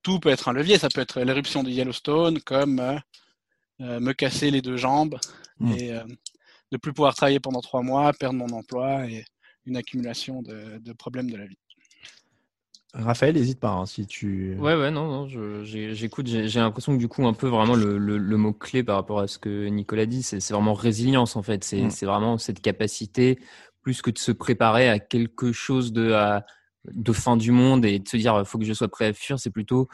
tout 0.03 0.19
peut 0.19 0.27
être 0.29 0.49
un 0.49 0.53
levier. 0.53 0.77
Ça 0.77 0.89
peut 0.89 0.99
être 0.99 1.21
l'éruption 1.21 1.63
du 1.63 1.71
Yellowstone, 1.71 2.41
comme 2.41 2.81
euh, 2.81 3.99
me 4.01 4.11
casser 4.11 4.51
les 4.51 4.61
deux 4.61 4.75
jambes 4.77 5.17
Mm. 5.59 5.71
et 5.77 5.93
euh, 5.93 6.03
de 6.71 6.77
plus 6.77 6.91
pouvoir 6.91 7.13
travailler 7.15 7.39
pendant 7.39 7.61
trois 7.61 7.81
mois, 7.83 8.11
perdre 8.13 8.35
mon 8.37 8.49
emploi 8.49 9.05
et 9.07 9.23
une 9.65 9.77
accumulation 9.77 10.41
de, 10.41 10.79
de 10.79 10.93
problèmes 10.93 11.29
de 11.31 11.37
la 11.37 11.45
vie. 11.45 11.59
Raphaël, 12.93 13.35
n'hésite 13.35 13.59
pas 13.59 13.71
hein, 13.71 13.85
si 13.85 14.05
tu. 14.05 14.55
Ouais, 14.59 14.75
ouais, 14.75 14.91
non, 14.91 15.07
non, 15.07 15.63
j'écoute, 15.63 16.27
j'ai 16.27 16.59
l'impression 16.59 16.93
que 16.93 16.97
du 16.99 17.07
coup, 17.07 17.25
un 17.25 17.33
peu 17.33 17.47
vraiment 17.47 17.75
le, 17.75 17.97
le, 17.97 18.17
le 18.17 18.37
mot-clé 18.37 18.83
par 18.83 18.97
rapport 18.97 19.19
à 19.21 19.27
ce 19.27 19.39
que 19.39 19.67
Nicolas 19.67 20.05
dit, 20.05 20.23
c'est 20.23 20.45
vraiment 20.51 20.73
résilience 20.73 21.35
en 21.37 21.43
fait. 21.43 21.63
C'est 21.63 21.83
Mm. 21.83 21.89
c'est 21.89 22.05
vraiment 22.05 22.37
cette 22.37 22.61
capacité, 22.61 23.39
plus 23.81 24.01
que 24.01 24.11
de 24.11 24.17
se 24.17 24.31
préparer 24.33 24.89
à 24.89 24.99
quelque 24.99 25.53
chose 25.53 25.93
de, 25.93 26.11
à- 26.11 26.45
de 26.85 27.13
fin 27.13 27.37
du 27.37 27.51
monde 27.51 27.85
et 27.85 27.99
de 27.99 28.07
se 28.07 28.17
dire, 28.17 28.45
faut 28.45 28.57
que 28.57 28.65
je 28.65 28.73
sois 28.73 28.89
prêt 28.89 29.05
à 29.07 29.13
fuir, 29.13 29.39
c'est 29.39 29.51
plutôt, 29.51 29.87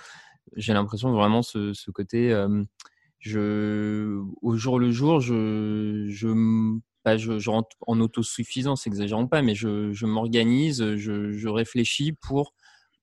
j'ai 0.56 0.74
l'impression 0.74 1.12
vraiment 1.12 1.44
ce, 1.44 1.74
ce 1.74 1.92
côté, 1.92 2.32
euh, 2.34 2.64
je, 3.20 4.20
au 4.42 4.56
jour 4.56 4.80
le 4.80 4.92
jour, 4.92 5.20
je, 5.22 6.08
je, 6.10 6.28
je, 7.18 7.40
je 7.40 7.50
rentre 7.50 7.76
en 7.86 8.00
autosuffisance, 8.00 8.88
exagérons 8.88 9.28
pas, 9.28 9.42
mais 9.42 9.56
je, 9.56 9.92
je 9.94 10.06
m'organise, 10.06 10.96
je, 10.96 11.32
je 11.32 11.48
réfléchis 11.48 12.14
pour 12.14 12.54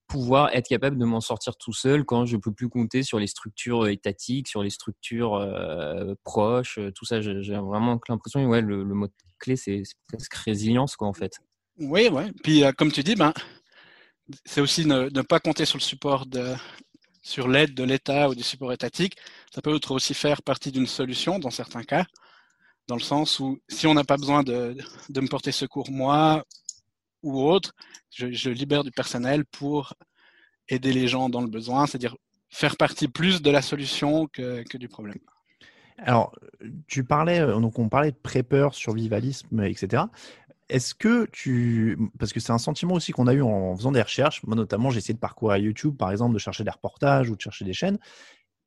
pouvoir 0.07 0.55
être 0.55 0.69
capable 0.69 0.99
de 0.99 1.05
m'en 1.05 1.21
sortir 1.21 1.57
tout 1.57 1.73
seul 1.73 2.05
quand 2.05 2.27
je 2.27 2.37
peux 2.37 2.53
plus 2.53 2.69
compter 2.69 3.03
sur 3.03 3.19
les 3.19 3.27
structures 3.27 3.89
étatiques, 3.89 4.49
sur 4.49 4.63
les 4.63 4.71
structures 4.71 5.35
euh, 5.35 6.15
proches, 6.25 6.79
tout 6.95 7.05
ça. 7.05 7.21
J'ai 7.21 7.57
vraiment 7.57 7.99
l'impression, 8.09 8.45
ouais, 8.47 8.61
le, 8.61 8.85
mot 8.85 9.09
clé, 9.39 9.57
c'est 9.57 9.83
presque 10.09 10.35
résilience, 10.35 10.97
quoi, 10.97 11.09
en 11.09 11.15
fait. 11.15 11.41
Oui, 11.79 12.09
ouais. 12.09 12.33
Puis, 12.43 12.63
comme 12.77 12.93
tu 12.93 13.03
dis, 13.03 13.15
ben, 13.15 13.33
c'est 14.45 14.61
aussi 14.61 14.87
ne, 14.87 15.09
ne, 15.11 15.23
pas 15.23 15.41
compter 15.41 15.65
sur 15.65 15.79
le 15.79 15.83
support 15.83 16.27
de, 16.27 16.55
sur 17.23 17.49
l'aide 17.49 17.75
de 17.75 17.85
l'État 17.85 18.29
ou 18.29 18.35
du 18.35 18.43
support 18.43 18.73
étatique. 18.73 19.17
Ça 19.53 19.63
peut 19.63 19.79
aussi 19.91 20.15
faire 20.15 20.43
partie 20.43 20.71
d'une 20.71 20.87
solution 20.87 21.39
dans 21.39 21.51
certains 21.51 21.83
cas, 21.83 22.05
dans 22.87 22.97
le 22.97 23.03
sens 23.03 23.41
où 23.41 23.59
si 23.69 23.87
on 23.87 23.95
n'a 23.95 24.05
pas 24.05 24.17
besoin 24.17 24.43
de, 24.43 24.77
de, 25.09 25.21
me 25.21 25.29
porter 25.29 25.53
secours 25.53 25.91
moi 25.91 26.45
ou 27.25 27.43
autre, 27.43 27.73
je, 28.11 28.51
libère 28.51 28.85
du 28.85 28.91
personnel 28.91 29.45
pour 29.45 29.95
aider 30.69 30.93
les 30.93 31.09
gens 31.09 31.29
dans 31.29 31.41
le 31.41 31.49
besoin, 31.49 31.87
c'est-à-dire 31.87 32.17
faire 32.49 32.77
partie 32.77 33.09
plus 33.09 33.43
de 33.43 33.51
la 33.51 33.63
solution 33.63 34.29
que, 34.29 34.77
du 34.77 34.89
problème. 34.89 35.19
Alors, 35.99 36.35
tu 36.87 37.05
parlais, 37.05 37.41
donc 37.41 37.79
on 37.79 37.89
parlait 37.89 38.13
de 38.13 38.17
prepper, 38.17 38.69
survivalisme, 38.73 39.63
etc. 39.63 40.05
Est-ce 40.69 40.95
que 40.95 41.27
tu. 41.31 41.99
Parce 42.19 42.33
que 42.33 42.41
c'est 42.41 42.53
un 42.53 42.59
sentiment 42.59 42.95
aussi 42.95 43.13
qu'on 43.13 43.27
a 43.27 43.35
eu 43.35 43.43
en 43.43 43.77
faisant 43.77 43.93
des 43.93 44.03
recherches. 44.03 44.43
Moi, 44.45 44.57
notamment, 44.57 44.91
j'ai 44.91 44.99
essayé 44.99 45.15
de 45.15 45.19
parcourir 45.21 45.59
YouTube, 45.59 45.97
par 45.97 46.11
exemple, 46.11 46.35
de 46.35 46.39
chercher 46.39 46.65
des 46.65 46.71
reportages 46.71 47.29
ou 47.31 47.37
de 47.37 47.41
chercher 47.41 47.65
des 47.65 47.75
chaînes. 47.75 47.99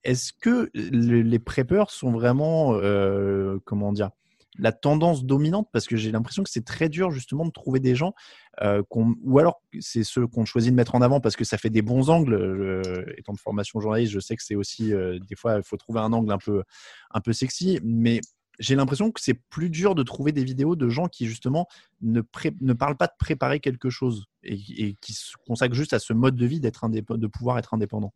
Est-ce 0.03 0.31
que 0.31 0.69
les 0.73 1.39
preppers 1.39 1.89
sont 1.89 2.11
vraiment. 2.11 2.75
Euh, 2.75 3.57
comment 3.65 3.91
dire 3.91 4.11
la 4.59 4.71
tendance 4.71 5.25
dominante 5.25 5.67
parce 5.71 5.87
que 5.87 5.95
j'ai 5.95 6.11
l'impression 6.11 6.43
que 6.43 6.49
c'est 6.49 6.65
très 6.65 6.89
dur 6.89 7.11
justement 7.11 7.45
de 7.45 7.51
trouver 7.51 7.79
des 7.79 7.95
gens 7.95 8.13
euh, 8.61 8.81
ou 8.91 9.39
alors 9.39 9.61
c'est 9.79 10.03
ceux 10.03 10.27
qu'on 10.27 10.45
choisit 10.45 10.71
de 10.71 10.75
mettre 10.75 10.95
en 10.95 11.01
avant 11.01 11.19
parce 11.19 11.35
que 11.35 11.43
ça 11.43 11.57
fait 11.57 11.69
des 11.69 11.81
bons 11.81 12.09
angles. 12.09 12.37
Je, 12.37 13.19
étant 13.19 13.33
de 13.33 13.39
formation 13.39 13.79
journaliste, 13.79 14.11
je 14.11 14.19
sais 14.19 14.35
que 14.35 14.43
c'est 14.43 14.55
aussi 14.55 14.93
euh, 14.93 15.19
des 15.27 15.35
fois 15.35 15.57
il 15.57 15.63
faut 15.63 15.77
trouver 15.77 15.99
un 15.99 16.11
angle 16.13 16.31
un 16.31 16.37
peu 16.37 16.63
un 17.11 17.21
peu 17.21 17.33
sexy, 17.33 17.79
mais 17.83 18.21
j'ai 18.59 18.75
l'impression 18.75 19.11
que 19.11 19.21
c'est 19.21 19.35
plus 19.49 19.69
dur 19.69 19.93
de 19.93 20.03
trouver 20.03 20.31
des 20.31 20.43
vidéos 20.43 20.75
de 20.75 20.89
gens 20.89 21.07
qui 21.07 21.27
justement 21.27 21.67
ne, 22.01 22.21
parlent 22.21 22.97
pas 22.97 23.07
de 23.07 23.13
préparer 23.19 23.59
quelque 23.59 23.89
chose 23.89 24.25
et, 24.43 24.95
qui 24.99 25.13
se 25.13 25.35
consacrent 25.45 25.75
juste 25.75 25.93
à 25.93 25.99
ce 25.99 26.13
mode 26.13 26.35
de 26.35 26.45
vie 26.45 26.59
d'être 26.59 26.87
de 26.89 27.27
pouvoir 27.27 27.59
être 27.59 27.73
indépendant. 27.73 28.13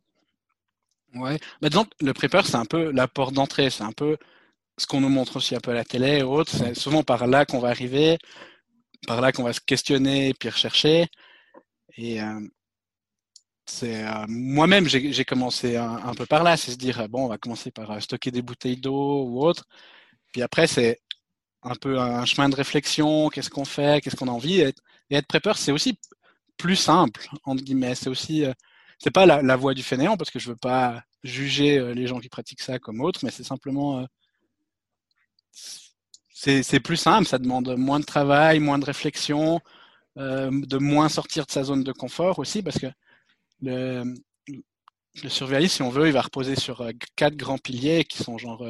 Ouais, 1.14 1.38
mais 1.60 1.68
donc 1.68 1.88
le 2.00 2.12
prépare 2.12 2.46
c'est 2.46 2.56
un 2.56 2.64
peu 2.64 2.90
la 2.90 3.06
porte 3.06 3.34
d'entrée, 3.34 3.70
c'est 3.70 3.84
un 3.84 3.92
peu 3.92 4.16
ce 4.78 4.86
qu'on 4.86 5.00
nous 5.00 5.08
montre 5.08 5.36
aussi 5.36 5.54
un 5.54 5.60
peu 5.60 5.72
à 5.72 5.74
la 5.74 5.84
télé 5.84 6.18
et 6.18 6.22
autres. 6.22 6.52
C'est 6.52 6.74
souvent 6.74 7.02
par 7.02 7.26
là 7.26 7.44
qu'on 7.46 7.60
va 7.60 7.68
arriver, 7.68 8.18
par 9.06 9.20
là 9.20 9.32
qu'on 9.32 9.44
va 9.44 9.52
se 9.52 9.60
questionner 9.60 10.34
puis 10.34 10.48
rechercher. 10.50 11.06
Et 11.96 12.20
euh, 12.22 12.40
euh, 13.84 14.24
moi-même 14.28 14.86
j'ai 14.88 15.24
commencé 15.24 15.76
un, 15.76 16.14
peu 16.14 16.26
par 16.26 16.42
là, 16.42 16.56
c'est 16.56 16.72
se 16.72 16.76
dire 16.76 17.08
bon 17.08 17.26
on 17.26 17.28
va 17.28 17.38
commencer 17.38 17.70
par 17.70 17.90
euh, 17.90 18.00
stocker 18.00 18.30
des 18.30 18.42
bouteilles 18.42 18.76
d'eau 18.78 19.24
ou 19.24 19.44
autre 19.44 19.64
puis 20.32 20.42
après, 20.42 20.66
c'est 20.66 21.00
un 21.62 21.74
peu 21.76 21.98
un 22.00 22.24
chemin 22.24 22.48
de 22.48 22.56
réflexion, 22.56 23.28
qu'est-ce 23.30 23.50
qu'on 23.50 23.64
fait, 23.64 24.02
qu'est-ce 24.02 24.16
qu'on 24.16 24.28
a 24.28 24.32
envie. 24.32 24.60
Et 24.60 24.74
et 25.10 25.16
être 25.16 25.26
prépeur, 25.26 25.58
c'est 25.58 25.72
aussi 25.72 25.98
plus 26.56 26.76
simple, 26.76 27.28
entre 27.44 27.62
guillemets. 27.64 27.94
C'est 27.94 28.08
aussi, 28.08 28.44
euh, 28.46 28.52
c'est 28.98 29.10
pas 29.10 29.26
la, 29.26 29.42
la, 29.42 29.56
voie 29.56 29.74
du 29.74 29.82
fainéant, 29.82 30.16
parce 30.16 30.30
que 30.30 30.38
je 30.38 30.50
veux 30.50 30.56
pas 30.56 31.02
juger 31.24 31.78
euh, 31.78 31.94
les 31.94 32.06
gens 32.06 32.18
qui 32.20 32.30
pratiquent 32.30 32.62
ça 32.62 32.78
comme 32.78 33.02
autres, 33.02 33.20
mais 33.24 33.30
c'est 33.30 33.44
simplement, 33.44 34.00
euh, 34.00 34.06
c'est 35.52 36.80
plus 36.80 36.96
simple, 36.96 37.26
ça 37.26 37.38
demande 37.38 37.76
moins 37.76 38.00
de 38.00 38.04
travail, 38.04 38.58
moins 38.58 38.78
de 38.78 38.84
réflexion, 38.84 39.60
euh, 40.18 40.50
de 40.50 40.78
moins 40.78 41.08
sortir 41.08 41.46
de 41.46 41.52
sa 41.52 41.62
zone 41.62 41.84
de 41.84 41.92
confort 41.92 42.38
aussi, 42.38 42.62
parce 42.62 42.78
que 42.78 42.88
le, 43.60 44.14
le 45.22 45.28
si 45.28 45.82
on 45.82 45.90
veut, 45.90 46.08
il 46.08 46.12
va 46.12 46.22
reposer 46.22 46.56
sur 46.56 46.84
quatre 47.14 47.36
grands 47.36 47.58
piliers 47.58 48.04
qui 48.04 48.22
sont 48.22 48.38
genre 48.38 48.64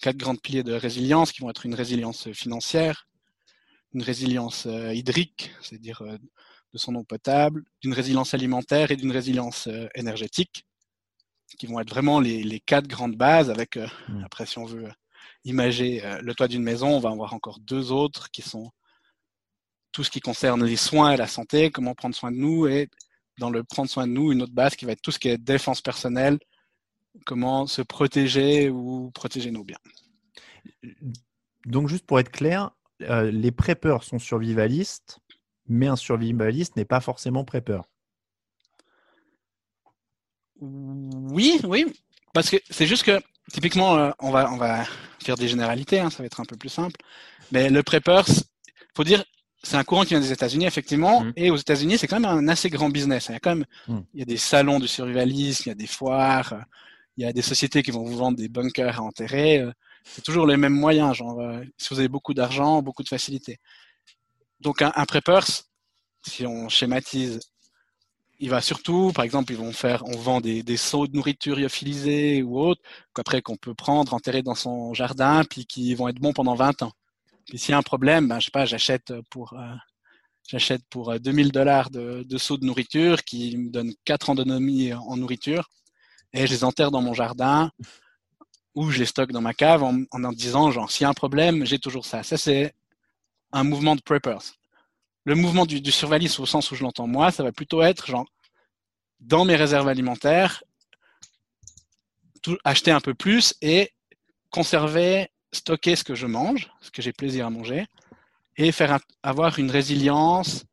quatre 0.00 0.16
grands 0.16 0.36
piliers 0.36 0.62
de 0.62 0.74
résilience 0.74 1.32
qui 1.32 1.40
vont 1.40 1.50
être 1.50 1.66
une 1.66 1.74
résilience 1.74 2.30
financière, 2.32 3.08
une 3.94 4.02
résilience 4.02 4.66
euh, 4.66 4.94
hydrique, 4.94 5.52
c'est-à-dire 5.60 6.02
euh, 6.02 6.16
de 6.72 6.78
son 6.78 6.94
eau 6.94 7.04
potable, 7.04 7.64
d'une 7.82 7.92
résilience 7.92 8.34
alimentaire 8.34 8.90
et 8.90 8.96
d'une 8.96 9.12
résilience 9.12 9.66
euh, 9.66 9.88
énergétique, 9.94 10.66
qui 11.58 11.66
vont 11.66 11.80
être 11.80 11.90
vraiment 11.90 12.20
les, 12.20 12.42
les 12.42 12.60
quatre 12.60 12.86
grandes 12.86 13.16
bases 13.16 13.50
avec, 13.50 13.76
mmh. 13.76 14.24
après 14.24 14.44
si 14.44 14.58
on 14.58 14.66
veut 14.66 14.88
imager 15.44 16.02
le 16.20 16.34
toit 16.34 16.48
d'une 16.48 16.62
maison, 16.62 16.88
on 16.88 17.00
va 17.00 17.10
en 17.10 17.12
avoir 17.12 17.34
encore 17.34 17.58
deux 17.60 17.92
autres 17.92 18.30
qui 18.30 18.42
sont 18.42 18.70
tout 19.92 20.04
ce 20.04 20.10
qui 20.10 20.20
concerne 20.20 20.64
les 20.64 20.76
soins 20.76 21.12
et 21.12 21.16
la 21.16 21.26
santé, 21.26 21.70
comment 21.70 21.94
prendre 21.94 22.14
soin 22.14 22.30
de 22.30 22.36
nous, 22.36 22.66
et 22.66 22.88
dans 23.38 23.50
le 23.50 23.64
prendre 23.64 23.90
soin 23.90 24.06
de 24.06 24.12
nous, 24.12 24.32
une 24.32 24.42
autre 24.42 24.52
base 24.52 24.76
qui 24.76 24.84
va 24.84 24.92
être 24.92 25.02
tout 25.02 25.10
ce 25.10 25.18
qui 25.18 25.28
est 25.28 25.38
défense 25.38 25.80
personnelle, 25.80 26.38
comment 27.24 27.66
se 27.66 27.82
protéger 27.82 28.68
ou 28.68 29.10
protéger 29.12 29.50
nos 29.50 29.64
biens. 29.64 29.78
Donc, 31.64 31.88
juste 31.88 32.06
pour 32.06 32.20
être 32.20 32.30
clair, 32.30 32.70
euh, 33.02 33.30
les 33.30 33.50
preppers 33.50 34.02
sont 34.02 34.18
survivalistes, 34.18 35.18
mais 35.66 35.86
un 35.86 35.96
survivaliste 35.96 36.76
n'est 36.76 36.84
pas 36.84 37.00
forcément 37.00 37.44
prepper. 37.44 37.80
Oui, 40.60 41.60
oui, 41.64 41.86
parce 42.34 42.50
que 42.50 42.56
c'est 42.68 42.86
juste 42.86 43.04
que 43.04 43.20
typiquement, 43.52 43.96
euh, 43.96 44.10
on, 44.18 44.30
va, 44.30 44.50
on 44.52 44.56
va 44.56 44.84
faire 45.22 45.36
des 45.36 45.48
généralités, 45.48 46.00
hein, 46.00 46.10
ça 46.10 46.18
va 46.18 46.26
être 46.26 46.40
un 46.40 46.44
peu 46.44 46.56
plus 46.56 46.68
simple. 46.68 46.96
Mais 47.52 47.70
le 47.70 47.82
prepper, 47.82 48.22
faut 48.94 49.04
dire, 49.04 49.24
c'est 49.62 49.76
un 49.76 49.84
courant 49.84 50.02
qui 50.02 50.10
vient 50.10 50.20
des 50.20 50.32
États-Unis, 50.32 50.66
effectivement. 50.66 51.22
Mmh. 51.22 51.32
Et 51.36 51.50
aux 51.50 51.56
États-Unis, 51.56 51.98
c'est 51.98 52.06
quand 52.06 52.20
même 52.20 52.30
un 52.30 52.48
assez 52.48 52.70
grand 52.70 52.90
business. 52.90 53.26
Il 53.28 53.32
y 53.32 53.36
a 53.36 53.40
quand 53.40 53.56
même, 53.56 53.66
mmh. 53.88 53.98
il 54.14 54.20
y 54.20 54.22
a 54.22 54.26
des 54.26 54.36
salons 54.36 54.78
de 54.78 54.86
survivalisme, 54.86 55.64
il 55.66 55.68
y 55.68 55.72
a 55.72 55.74
des 55.74 55.86
foires, 55.86 56.54
il 57.16 57.24
y 57.24 57.26
a 57.26 57.32
des 57.32 57.42
sociétés 57.42 57.82
qui 57.82 57.90
vont 57.90 58.04
vous 58.04 58.16
vendre 58.16 58.38
des 58.38 58.48
bunkers 58.48 58.98
à 58.98 59.02
enterrer. 59.02 59.58
Euh, 59.58 59.72
c'est 60.04 60.22
toujours 60.22 60.46
les 60.46 60.56
mêmes 60.56 60.74
moyens, 60.74 61.16
genre 61.16 61.40
euh, 61.40 61.62
si 61.76 61.88
vous 61.92 61.98
avez 61.98 62.08
beaucoup 62.08 62.34
d'argent, 62.34 62.80
beaucoup 62.82 63.02
de 63.02 63.08
facilité. 63.08 63.58
Donc 64.60 64.82
un, 64.82 64.92
un 64.94 65.04
prepper, 65.04 65.40
si 66.26 66.46
on 66.46 66.68
schématise, 66.68 67.40
il 68.40 68.50
va 68.50 68.60
surtout, 68.60 69.12
par 69.12 69.24
exemple, 69.24 69.52
ils 69.52 69.58
vont 69.58 69.72
faire, 69.72 70.04
on 70.06 70.16
vend 70.16 70.40
des, 70.40 70.62
des 70.62 70.76
seaux 70.76 71.06
de 71.06 71.14
nourriture 71.16 71.56
lyophilisés 71.56 72.42
ou 72.42 72.60
autres, 72.60 72.82
qu'après 73.14 73.42
qu'on 73.42 73.56
peut 73.56 73.74
prendre, 73.74 74.14
enterrer 74.14 74.42
dans 74.42 74.54
son 74.54 74.94
jardin, 74.94 75.44
puis 75.44 75.66
qui 75.66 75.94
vont 75.94 76.08
être 76.08 76.20
bons 76.20 76.32
pendant 76.32 76.54
20 76.54 76.82
ans. 76.82 76.92
Puis 77.46 77.58
s'il 77.58 77.72
y 77.72 77.74
a 77.74 77.78
un 77.78 77.82
problème, 77.82 78.28
ben, 78.28 78.38
je 78.40 78.46
sais 78.46 78.50
pas, 78.50 78.66
j'achète 78.66 79.12
pour 79.30 79.54
euh, 79.54 79.74
j'achète 80.46 80.82
pour 80.90 81.18
2000 81.18 81.50
dollars 81.52 81.90
de, 81.90 82.22
de 82.22 82.38
seaux 82.38 82.58
de 82.58 82.64
nourriture 82.64 83.24
qui 83.24 83.56
me 83.56 83.70
donnent 83.70 83.94
4 84.04 84.30
ans 84.30 84.34
d'autonomie 84.34 84.92
en 84.92 85.16
nourriture 85.16 85.70
et 86.32 86.46
je 86.46 86.52
les 86.52 86.64
enterre 86.64 86.90
dans 86.90 87.02
mon 87.02 87.14
jardin 87.14 87.70
ou 88.74 88.90
je 88.90 88.98
les 88.98 89.06
stocke 89.06 89.32
dans 89.32 89.40
ma 89.40 89.54
cave 89.54 89.82
en 89.82 90.04
en, 90.12 90.32
disant 90.32 90.70
genre 90.70 90.90
s'il 90.90 91.04
y 91.04 91.06
a 91.06 91.10
un 91.10 91.14
problème, 91.14 91.64
j'ai 91.64 91.78
toujours 91.78 92.06
ça. 92.06 92.22
Ça 92.22 92.36
c'est 92.36 92.74
un 93.52 93.64
mouvement 93.64 93.96
de 93.96 94.02
preppers. 94.02 94.57
Le 95.28 95.34
mouvement 95.34 95.66
du, 95.66 95.82
du 95.82 95.90
au 95.90 96.46
sens 96.46 96.70
où 96.70 96.74
je 96.74 96.82
l'entends 96.82 97.06
moi, 97.06 97.30
ça 97.30 97.42
va 97.42 97.52
plutôt 97.52 97.82
être 97.82 98.10
dans 99.20 99.44
mes 99.44 99.56
réserves 99.56 99.86
alimentaires, 99.86 100.64
acheter 102.64 102.92
un 102.92 103.02
peu 103.02 103.12
plus 103.12 103.54
et 103.60 103.90
conserver, 104.48 105.28
stocker 105.52 105.96
ce 105.96 106.04
que 106.04 106.14
je 106.14 106.26
mange, 106.26 106.70
ce 106.80 106.90
que 106.90 107.02
j'ai 107.02 107.12
plaisir 107.12 107.44
à 107.44 107.50
manger, 107.50 107.84
et 108.56 108.72
faire 108.72 109.00
avoir 109.22 109.58
une 109.58 109.70
résilience 109.70 110.64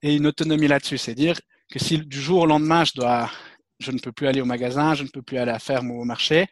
et 0.00 0.16
une 0.16 0.26
autonomie 0.26 0.68
là-dessus. 0.68 0.96
C'est 0.96 1.14
dire 1.14 1.38
que 1.70 1.78
si 1.78 1.98
du 1.98 2.18
jour 2.18 2.44
au 2.44 2.46
lendemain 2.46 2.84
je 2.84 2.94
dois 2.94 3.30
je 3.78 3.90
ne 3.90 3.98
peux 3.98 4.12
plus 4.12 4.26
aller 4.26 4.40
au 4.40 4.46
magasin, 4.46 4.94
je 4.94 5.02
ne 5.02 5.08
peux 5.08 5.20
plus 5.20 5.36
aller 5.36 5.50
à 5.50 5.52
la 5.52 5.58
ferme 5.58 5.90
ou 5.90 6.00
au 6.00 6.04
marché. 6.04 6.46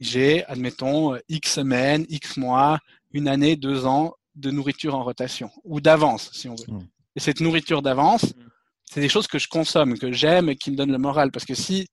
J'ai, 0.00 0.44
admettons, 0.46 1.16
X 1.28 1.52
semaines, 1.52 2.04
X 2.08 2.36
mois, 2.36 2.80
une 3.12 3.28
année, 3.28 3.54
deux 3.54 3.86
ans 3.86 4.16
de 4.38 4.50
nourriture 4.50 4.94
en 4.94 5.04
rotation, 5.04 5.50
ou 5.64 5.80
d'avance, 5.80 6.30
si 6.32 6.48
on 6.48 6.54
veut. 6.54 6.72
Mmh. 6.74 6.88
Et 7.16 7.20
cette 7.20 7.40
nourriture 7.40 7.82
d'avance, 7.82 8.24
mmh. 8.24 8.48
c'est 8.84 9.00
des 9.00 9.08
choses 9.08 9.26
que 9.26 9.38
je 9.38 9.48
consomme, 9.48 9.98
que 9.98 10.12
j'aime 10.12 10.48
et 10.48 10.56
qui 10.56 10.70
me 10.70 10.76
donnent 10.76 10.92
le 10.92 10.98
moral. 10.98 11.30
Parce 11.30 11.44
que 11.44 11.54
si 11.54 11.88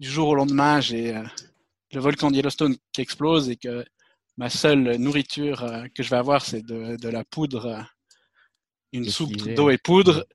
du 0.00 0.08
jour 0.08 0.28
au 0.28 0.34
lendemain, 0.34 0.80
j'ai 0.80 1.16
euh, 1.16 1.22
le 1.92 2.00
volcan 2.00 2.30
de 2.30 2.36
Yellowstone 2.36 2.76
qui 2.92 3.00
explose 3.00 3.48
et 3.48 3.56
que 3.56 3.84
ma 4.36 4.50
seule 4.50 4.96
nourriture 4.96 5.62
euh, 5.62 5.86
que 5.94 6.02
je 6.02 6.10
vais 6.10 6.16
avoir, 6.16 6.42
c'est 6.42 6.62
de, 6.62 6.96
de, 6.96 7.08
la 7.08 7.24
poudre, 7.24 7.66
euh, 7.66 7.82
une 8.92 9.08
soupe 9.08 9.36
d'eau 9.54 9.70
et 9.70 9.78
poudre, 9.78 10.26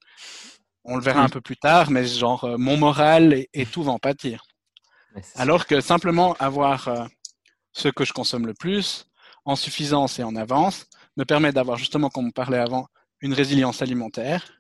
on 0.84 0.96
le 0.96 1.02
verra 1.02 1.22
un 1.22 1.30
peu 1.30 1.42
plus 1.42 1.58
tard, 1.58 1.92
mais 1.92 2.06
genre 2.06 2.44
euh, 2.44 2.58
mon 2.58 2.78
moral 2.78 3.34
et, 3.34 3.50
et, 3.54 3.66
tout 3.66 3.84
va 3.84 3.92
en 3.92 4.00
pâtir. 4.00 4.44
Alors 5.36 5.68
que 5.68 5.82
simplement 5.82 6.36
avoir 6.40 6.88
euh, 6.88 7.06
ce 7.74 7.90
que 7.90 8.06
je 8.06 8.14
consomme 8.14 8.48
le 8.48 8.54
plus, 8.54 9.06
en 9.46 9.56
suffisance 9.56 10.20
et 10.20 10.24
en 10.24 10.36
avance, 10.36 10.86
me 11.22 11.26
permet 11.26 11.52
d'avoir 11.52 11.78
justement, 11.78 12.10
comme 12.10 12.28
on 12.28 12.32
parlait 12.32 12.58
avant, 12.58 12.88
une 13.22 13.34
résilience 13.34 13.82
alimentaire. 13.84 14.60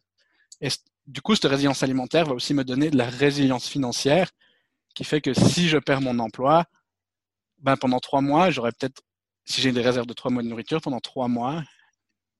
Et 0.62 0.70
du 1.08 1.22
coup, 1.22 1.34
cette 1.36 1.46
résilience 1.50 1.82
alimentaire 1.82 2.25
va 2.25 2.34
aussi 2.34 2.53
me 2.53 2.63
donner 2.63 2.91
de 2.91 2.98
la 2.98 3.10
résilience 3.10 3.68
financière, 3.68 4.30
qui 4.96 5.03
fait 5.03 5.22
que 5.22 5.34
si 5.34 5.68
je 5.68 5.77
perds 5.80 6.01
mon 6.01 6.20
emploi, 6.20 6.65
ben 7.58 7.77
pendant 7.77 8.00
trois 8.00 8.22
mois, 8.22 8.51
j'aurai 8.51 8.72
peut-être 8.72 9.01
si 9.44 9.60
j'ai 9.62 9.72
des 9.72 9.82
réserves 9.82 10.06
de 10.06 10.13
trois 10.13 10.30
mois 10.30 10.44
de 10.44 10.48
nourriture, 10.48 10.82
pendant 10.82 11.00
trois 11.00 11.27
mois, 11.27 11.63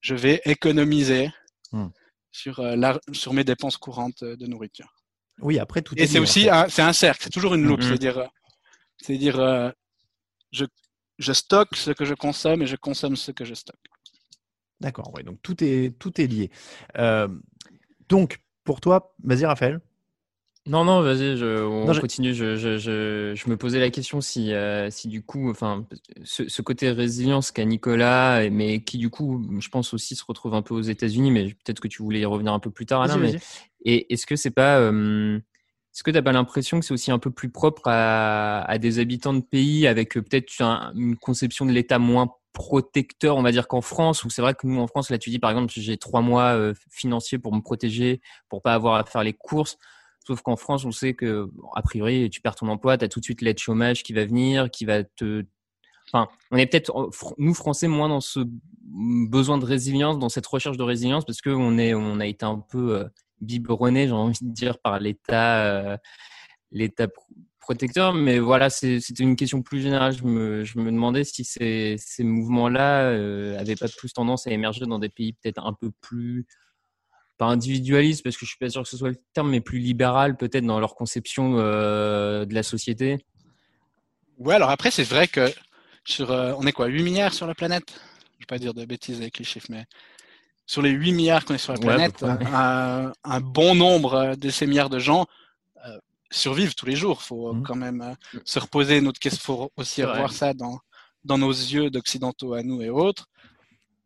je 0.02 0.16
vais 0.16 0.42
économiser 0.46 1.32
Hmm. 1.74 1.88
sur, 2.32 2.60
euh, 2.60 2.76
la- 2.76 3.00
sur 3.14 3.32
mes 3.34 3.46
dépenses 3.46 3.78
courantes 3.78 4.24
euh, 4.24 4.36
de 4.36 4.46
nourriture. 4.46 4.94
Oui, 5.40 5.58
après 5.58 5.82
tout. 5.82 5.96
Et 5.98 6.04
est 6.04 6.08
c'est 6.08 6.20
aussi 6.20 6.50
un, 6.50 6.68
c'est 6.68 6.82
un 6.82 6.92
cercle, 6.94 7.24
c'est 7.24 7.30
toujours 7.30 7.56
une 7.56 7.64
loupe. 7.66 7.80
Mhm. 7.82 7.88
C'est-à-dire, 7.88 8.18
euh, 8.18 8.28
c'est-à-dire 9.02 9.40
euh, 9.40 9.72
je, 10.52 10.66
je 11.18 11.32
stocke 11.34 11.76
ce 11.78 11.92
que 11.92 12.04
je 12.04 12.14
consomme 12.14 12.62
et 12.62 12.68
je 12.68 12.76
consomme 12.76 13.16
ce 13.16 13.32
que 13.32 13.46
je 13.46 13.54
stocke. 13.54 13.88
D'accord, 14.82 15.14
ouais, 15.16 15.24
donc 15.24 15.38
tout 15.42 15.64
est, 15.64 15.98
tout 15.98 16.20
est 16.20 16.28
lié. 16.28 16.50
Euh, 16.98 17.28
donc, 18.10 18.40
pour 18.64 18.82
toi, 18.82 19.16
vas-y 19.24 19.46
Raphaël. 19.46 19.80
Non, 20.68 20.86
non, 20.86 21.02
vas-y, 21.02 21.38
je, 21.38 21.64
on 21.64 21.86
Non, 21.86 21.94
je- 21.94 22.02
continue. 22.02 22.36
Je, 22.36 22.56
je, 22.56 22.78
je, 22.78 23.34
je 23.36 23.50
me 23.50 23.58
posais 23.58 23.80
la 23.80 23.90
question 23.90 24.22
si, 24.22 24.54
euh, 24.54 24.92
si 24.92 25.08
du 25.08 25.24
coup, 25.24 25.50
enfin, 25.50 25.88
ce, 26.24 26.48
ce 26.48 26.62
côté 26.62 26.92
résilience 26.92 27.52
qu'a 27.52 27.66
Nicolas, 27.66 28.48
mais 28.52 28.84
qui 28.84 29.00
du 29.00 29.10
coup, 29.10 29.44
je 29.60 29.70
pense 29.70 29.94
aussi 29.96 30.16
se 30.16 30.24
retrouve 30.28 30.54
un 30.54 30.62
peu 30.62 30.76
aux 30.76 30.82
États-Unis, 30.82 31.32
mais 31.32 31.46
peut-être 31.48 31.80
que 31.80 31.88
tu 31.88 32.04
voulais 32.04 32.20
y 32.20 32.26
revenir 32.26 32.54
un 32.54 32.60
peu 32.60 32.70
plus 32.70 32.86
tard, 32.86 33.02
Alain. 33.02 33.18
Mais 33.18 33.40
et 33.86 34.14
est-ce 34.14 34.28
que 34.28 34.36
c'est 34.36 34.52
pas, 34.52 34.78
euh, 34.80 35.38
est-ce 35.94 36.04
que 36.04 36.12
t'as 36.12 36.22
pas 36.22 36.32
l'impression 36.32 36.80
que 36.80 36.86
c'est 36.86 36.94
aussi 36.94 37.10
un 37.12 37.18
peu 37.20 37.32
plus 37.32 37.50
propre 37.50 37.82
à, 37.88 38.62
à 38.62 38.78
des 38.78 39.00
habitants 39.00 39.34
de 39.34 39.42
pays 39.42 39.88
avec 39.88 40.14
peut-être 40.14 40.62
un- 40.62 40.94
une 40.96 41.16
conception 41.18 41.66
de 41.66 41.72
l'État 41.72 41.98
moins 41.98 42.36
protecteur, 42.54 43.38
on 43.38 43.42
va 43.42 43.52
dire 43.52 43.68
qu'en 43.68 43.82
France, 43.82 44.24
où 44.24 44.30
c'est 44.30 44.42
vrai 44.42 44.54
que 44.54 44.68
nous 44.68 44.80
en 44.80 44.88
France, 44.88 45.10
là, 45.10 45.18
tu 45.18 45.30
dis 45.30 45.40
par 45.40 45.52
exemple, 45.52 45.72
j'ai 45.76 45.98
trois 45.98 46.22
mois 46.22 46.56
euh, 46.56 46.74
financiers 46.90 47.38
pour 47.38 47.54
me 47.54 47.62
protéger, 47.62 48.22
pour 48.50 48.62
pas 48.62 48.74
avoir 48.74 48.96
à 48.96 49.04
faire 49.06 49.24
les 49.24 49.34
courses. 49.34 49.78
Sauf 50.26 50.42
qu'en 50.42 50.56
France, 50.56 50.86
on 50.86 50.92
sait 50.92 51.14
que, 51.14 51.50
a 51.76 51.82
priori, 51.82 52.30
tu 52.30 52.42
perds 52.42 52.56
ton 52.56 52.68
emploi, 52.68 52.98
tu 52.98 53.06
as 53.06 53.08
tout 53.08 53.20
de 53.20 53.26
suite 53.26 53.42
l'aide 53.42 53.58
chômage 53.58 54.04
qui 54.04 54.14
va 54.14 54.26
venir, 54.26 54.70
qui 54.70 54.86
va 54.86 55.04
te. 55.04 55.46
Enfin, 56.14 56.28
on 56.52 56.58
est 56.58 56.68
peut-être, 56.68 57.10
nous, 57.38 57.54
Français, 57.54 57.88
moins 57.88 58.10
dans 58.10 58.22
ce 58.22 58.42
besoin 58.82 59.58
de 59.58 59.66
résilience, 59.66 60.20
dans 60.20 60.30
cette 60.30 60.46
recherche 60.46 60.78
de 60.78 60.84
résilience, 60.84 61.26
parce 61.26 61.42
qu'on 61.42 61.78
est, 61.78 61.94
on 61.94 62.20
a 62.20 62.26
été 62.28 62.46
un 62.46 62.60
peu 62.60 62.98
euh, 62.98 63.06
biberonné, 63.40 64.08
j'ai 64.08 64.14
envie 64.14 64.38
de 64.42 64.54
dire, 64.54 64.78
par 64.80 65.00
l'État, 65.00 65.64
euh, 65.64 65.98
l'État 66.72 67.08
pro- 67.08 67.26
protecteur. 67.60 68.14
Mais 68.14 68.40
voilà, 68.40 68.70
c'était 68.70 69.24
une 69.24 69.36
question 69.36 69.62
plus 69.62 69.82
générale. 69.82 70.14
Je 70.14 70.24
me, 70.24 70.64
je 70.64 70.80
me 70.80 70.92
demandais 70.92 71.24
si 71.24 71.44
ces, 71.44 71.96
ces 71.98 72.24
mouvements-là 72.24 73.12
euh, 73.12 73.60
avaient 73.60 73.76
pas 73.76 73.88
plus 73.88 74.12
tendance 74.12 74.48
à 74.48 74.52
émerger 74.52 74.86
dans 74.86 75.00
des 75.00 75.10
pays 75.10 75.34
peut-être 75.34 75.64
un 75.64 75.74
peu 75.74 75.92
plus 76.02 76.46
pas 77.38 77.46
individualiste 77.48 78.24
parce 78.24 78.38
que 78.38 78.46
je 78.46 78.52
suis 78.52 78.60
pas 78.60 78.70
sûr 78.70 78.84
que 78.84 78.90
ce 78.90 78.98
soit 78.98 79.10
le 79.10 79.18
terme, 79.34 79.50
mais 79.50 79.62
plus 79.62 79.80
libéral 79.80 80.38
peut-être 80.38 80.66
dans 80.66 80.80
leur 80.80 80.96
conception 80.96 81.56
euh, 81.58 82.46
de 82.46 82.54
la 82.54 82.64
société. 82.64 83.26
Ouais, 84.38 84.56
alors 84.56 84.70
après, 84.70 84.92
c'est 84.92 85.04
vrai 85.04 85.28
que 85.28 85.52
sur, 86.04 86.32
euh, 86.32 86.54
on 86.58 86.66
est 86.66 86.72
quoi, 86.72 86.88
8 86.88 87.04
milliards 87.04 87.34
sur 87.34 87.48
la 87.48 87.56
planète? 87.56 87.94
Je 88.34 88.44
vais 88.44 88.48
pas 88.48 88.58
dire 88.58 88.74
de 88.74 88.86
bêtises 88.86 89.22
avec 89.22 89.38
les 89.38 89.46
chiffres, 89.46 89.68
mais 89.70 89.86
sur 90.66 90.82
les 90.82 90.90
8 90.92 91.14
milliards 91.14 91.46
qu'on 91.46 91.54
est 91.54 91.60
sur 91.60 91.74
la 91.74 91.80
planète, 91.80 92.22
ouais. 92.22 92.30
un, 92.54 93.12
un 93.24 93.40
bon 93.42 93.76
nombre 93.76 94.14
euh, 94.14 94.36
de 94.36 94.50
ces 94.50 94.68
milliards 94.68 94.90
de 94.90 95.00
gens 95.00 95.26
euh, 96.32 96.36
survivent 96.36 96.76
tous 96.76 96.86
les 96.86 96.96
jours. 96.96 97.20
Il 97.24 97.26
faut 97.28 97.54
Mhm. 97.54 97.64
quand 97.64 97.76
même 97.76 98.02
euh, 98.02 98.40
se 98.46 98.60
reposer 98.60 99.02
notre 99.02 99.20
question. 99.20 99.42
faut 99.44 99.72
aussi 99.78 100.04
revoir 100.04 100.32
ça 100.34 100.54
dans, 100.54 100.80
dans 101.24 101.38
nos 101.38 101.52
yeux 101.52 101.90
d'occidentaux 101.90 102.54
à 102.54 102.64
nous 102.64 102.82
et 102.82 102.90
autres. 102.90 103.28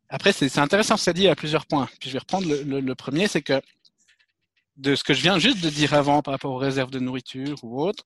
Après, 0.09 0.31
c'est 0.33 0.57
intéressant, 0.59 0.97
ça 0.97 1.13
dit 1.13 1.27
à 1.27 1.35
plusieurs 1.35 1.65
points. 1.65 1.87
Puis 1.99 2.09
je 2.09 2.13
vais 2.13 2.19
reprendre 2.19 2.47
le, 2.47 2.61
le- 2.63 2.79
le 2.79 2.95
premier, 2.95 3.27
c'est 3.27 3.41
que 3.41 3.61
de 4.77 4.95
ce 4.95 5.03
que 5.03 5.13
je 5.13 5.21
viens 5.21 5.39
juste 5.39 5.61
de 5.63 5.69
dire 5.69 5.93
avant 5.93 6.21
par 6.21 6.33
rapport 6.33 6.51
aux 6.51 6.57
réserves 6.57 6.91
de 6.91 6.99
nourriture 6.99 7.55
ou 7.63 7.81
autres, 7.81 8.03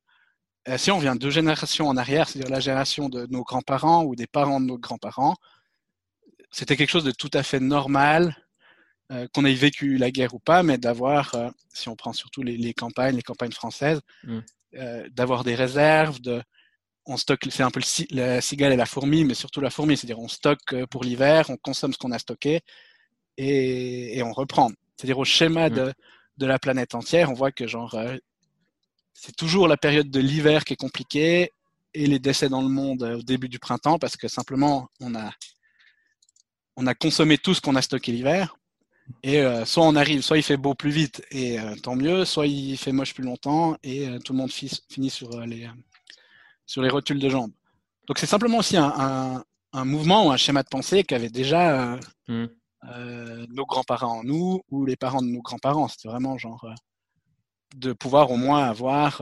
euh, 0.68 0.78
si 0.78 0.92
on 0.92 1.00
vient 1.00 1.16
deux 1.16 1.30
générations 1.32 1.88
en 1.88 1.98
arrière, 1.98 2.30
c'est-à-dire 2.30 2.52
la 2.52 2.60
génération 2.60 3.10
de 3.10 3.26
nos 3.32 3.44
grands-parents 3.44 4.04
ou 4.04 4.16
des 4.16 4.28
parents 4.28 4.60
de 4.62 4.66
nos 4.66 4.78
grands-parents, 4.78 5.36
c'était 6.52 6.76
quelque 6.78 6.90
chose 6.90 7.04
de 7.04 7.12
tout 7.12 7.30
à 7.34 7.44
fait 7.44 7.60
normal, 7.60 8.36
euh, 9.12 9.28
qu'on 9.34 9.46
ait 9.46 9.54
vécu 9.54 9.98
la 9.98 10.12
guerre 10.12 10.34
ou 10.36 10.40
pas, 10.40 10.62
mais 10.64 10.78
d'avoir, 10.78 11.34
euh, 11.36 11.50
si 11.74 11.90
on 11.90 11.96
prend 11.96 12.14
surtout 12.14 12.44
les, 12.44 12.58
les 12.58 12.74
campagnes, 12.74 13.16
les 13.16 13.22
campagnes 13.24 13.52
françaises, 13.52 14.02
Mm. 14.24 14.40
euh, 14.76 15.10
d'avoir 15.12 15.44
des 15.44 15.56
réserves, 15.56 16.20
de, 16.22 16.42
on 17.06 17.18
stocke, 17.18 17.48
c'est 17.50 17.64
un 17.64 17.72
peu 17.72 17.80
le, 17.80 18.16
la 18.16 18.42
cigale 18.42 18.72
et 18.74 18.76
la 18.76 18.86
fourmi, 18.86 19.24
mais 19.26 19.34
surtout 19.34 19.62
la 19.62 19.72
fourmi, 19.72 19.98
c'est-à-dire 19.98 20.20
on 20.20 20.28
stocke 20.28 20.74
euh, 20.74 20.86
pour 20.86 21.04
l'hiver, 21.04 21.50
on 21.50 21.58
consomme 21.58 21.92
ce 21.94 21.98
qu'on 21.98 22.12
a 22.12 22.20
stocké 22.20 22.62
et, 23.38 24.18
et 24.18 24.24
on 24.24 24.32
reprend. 24.34 24.70
C'est-à-dire 24.96 25.18
au 25.18 25.26
schéma 25.26 25.70
Mm. 25.70 25.74
de, 25.74 25.94
de 26.38 26.46
la 26.46 26.60
planète 26.60 26.94
entière, 26.96 27.32
on 27.32 27.34
voit 27.34 27.52
que 27.52 27.66
genre 27.68 27.96
euh, 27.96 28.16
c'est 29.14 29.36
toujours 29.36 29.68
la 29.68 29.76
période 29.78 30.10
de 30.12 30.20
l'hiver 30.20 30.64
qui 30.66 30.74
est 30.74 30.78
compliquée 30.78 31.52
et 31.96 32.06
les 32.06 32.20
décès 32.20 32.48
dans 32.48 32.62
le 32.62 32.70
monde 32.70 33.02
euh, 33.04 33.18
au 33.18 33.24
début 33.24 33.50
du 33.50 33.58
printemps 33.60 33.98
parce 33.98 34.16
que 34.16 34.28
simplement 34.28 34.88
on 35.02 35.16
a 35.16 35.32
on 36.76 36.86
a 36.88 36.94
consommé 36.94 37.38
tout 37.40 37.54
ce 37.56 37.60
qu'on 37.62 37.76
a 37.76 37.82
stocké 37.82 38.12
l'hiver 38.12 38.56
et 39.24 39.40
euh, 39.40 39.66
soit 39.66 39.84
on 39.86 39.96
arrive, 39.96 40.22
soit 40.22 40.38
il 40.38 40.44
fait 40.44 40.58
beau 40.58 40.74
plus 40.76 40.92
vite 40.92 41.24
et 41.32 41.60
euh, 41.60 41.76
tant 41.76 41.96
mieux, 41.96 42.26
soit 42.26 42.48
il 42.48 42.78
fait 42.78 42.92
moche 42.92 43.14
plus 43.14 43.24
longtemps 43.24 43.78
et 43.84 44.08
euh, 44.08 44.20
tout 44.20 44.34
le 44.34 44.40
monde 44.40 44.52
fi- 44.52 44.82
finit 44.90 45.10
sur 45.10 45.42
les 45.46 45.68
sur 46.66 46.82
les 46.82 46.90
rotules 46.90 47.20
de 47.20 47.30
jambes. 47.30 47.52
Donc 48.08 48.20
c'est 48.20 48.26
simplement 48.28 48.58
aussi 48.60 48.78
un, 48.78 48.94
un, 48.98 49.44
un 49.74 49.86
mouvement 49.86 50.28
ou 50.28 50.32
un 50.32 50.38
schéma 50.38 50.64
de 50.64 50.70
pensée 50.70 51.04
qu'avaient 51.04 51.30
déjà 51.30 51.94
euh, 51.94 52.00
Mm. 52.28 52.46
euh, 52.92 53.46
nos 53.50 53.66
grands-parents 53.66 54.20
en 54.20 54.24
nous 54.24 54.62
ou 54.70 54.86
les 54.86 54.96
parents 54.96 55.22
de 55.24 55.28
nos 55.28 55.42
grands-parents. 55.42 55.88
C'était 55.88 56.10
vraiment 56.10 56.38
genre 56.38 56.68
de 57.76 57.92
pouvoir 57.94 58.30
au 58.30 58.38
moins 58.38 58.66
avoir 58.66 59.22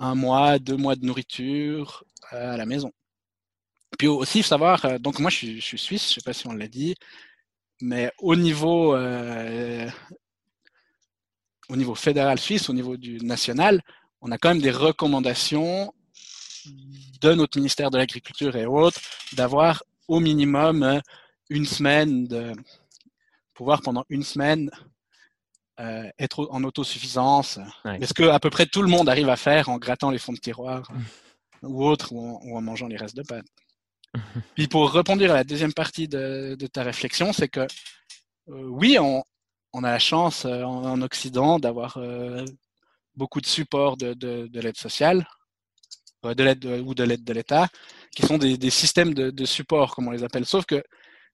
un 0.00 0.14
mois, 0.16 0.58
deux 0.58 0.76
mois 0.76 0.96
de 0.96 1.04
nourriture 1.06 2.02
à 2.30 2.56
la 2.56 2.66
maison. 2.66 2.90
Puis 3.98 4.08
aussi, 4.08 4.38
il 4.38 4.42
faut 4.42 4.48
savoir, 4.48 4.98
donc 5.00 5.18
moi 5.20 5.30
je 5.30 5.36
suis, 5.36 5.60
je 5.60 5.64
suis 5.64 5.78
suisse, 5.78 6.08
je 6.08 6.14
sais 6.14 6.20
pas 6.24 6.32
si 6.32 6.46
on 6.48 6.52
l'a 6.52 6.68
dit, 6.68 6.94
mais 7.80 8.12
au 8.18 8.36
niveau, 8.36 8.94
euh, 8.94 9.88
au 11.68 11.76
niveau 11.76 11.94
fédéral 11.94 12.38
suisse, 12.38 12.68
au 12.68 12.72
niveau 12.72 12.96
du 12.96 13.18
national, 13.18 13.82
on 14.20 14.30
a 14.30 14.38
quand 14.38 14.50
même 14.50 14.62
des 14.62 14.70
recommandations 14.70 15.92
de 17.20 17.34
notre 17.34 17.58
ministère 17.58 17.90
de 17.90 17.98
l'Agriculture 17.98 18.54
et 18.56 18.66
autres 18.66 19.00
d'avoir 19.32 19.82
au 20.08 20.20
minimum 20.20 20.82
euh, 20.82 21.00
une 21.48 21.66
semaine 21.66 22.26
de 22.26 22.52
pouvoir 23.54 23.80
pendant 23.82 24.04
une 24.08 24.22
semaine 24.22 24.70
euh, 25.80 26.08
être 26.18 26.48
en 26.50 26.62
autosuffisance. 26.64 27.58
Ouais. 27.84 27.98
Mais 27.98 28.06
ce 28.06 28.14
que 28.14 28.24
à 28.24 28.38
peu 28.38 28.50
près 28.50 28.66
tout 28.66 28.82
le 28.82 28.88
monde 28.88 29.08
arrive 29.08 29.30
à 29.30 29.36
faire 29.36 29.68
en 29.68 29.78
grattant 29.78 30.10
les 30.10 30.18
fonds 30.18 30.32
de 30.32 30.38
tiroir 30.38 30.90
ou 31.62 31.84
autre, 31.84 32.12
ou 32.12 32.20
en, 32.20 32.40
ou 32.44 32.56
en 32.56 32.60
mangeant 32.60 32.88
les 32.88 32.96
restes 32.96 33.16
de 33.16 33.22
pâtes? 33.22 33.46
Pour 34.70 34.92
répondre 34.92 35.24
à 35.24 35.34
la 35.34 35.44
deuxième 35.44 35.72
partie 35.72 36.08
de, 36.08 36.56
ta 36.72 36.82
réflexion, 36.82 37.32
c'est 37.32 37.48
que 37.48 37.60
euh, 37.60 37.66
oui, 38.46 38.98
on, 38.98 39.22
a 39.84 39.90
la 39.90 39.98
chance 39.98 40.44
euh, 40.44 40.62
en, 40.62 40.84
en 40.84 41.02
Occident 41.02 41.58
d'avoir 41.58 41.96
euh, 41.96 42.44
beaucoup 43.14 43.40
de 43.40 43.46
support 43.46 43.96
de, 43.96 44.14
de, 44.14 44.48
de 44.48 44.60
l'aide 44.60 44.76
sociale 44.76 45.26
de 46.22 46.44
l'aide 46.44 46.58
de- 46.58 46.80
ou 46.80 46.94
de 46.94 47.04
l'aide 47.04 47.24
de 47.24 47.32
l'État, 47.32 47.68
qui 48.14 48.22
sont 48.26 48.38
des, 48.38 48.70
systèmes 48.70 49.14
de, 49.14 49.44
support, 49.46 49.94
comme 49.94 50.08
on 50.08 50.10
les 50.10 50.24
appelle. 50.24 50.44
Sauf 50.44 50.66
que 50.66 50.82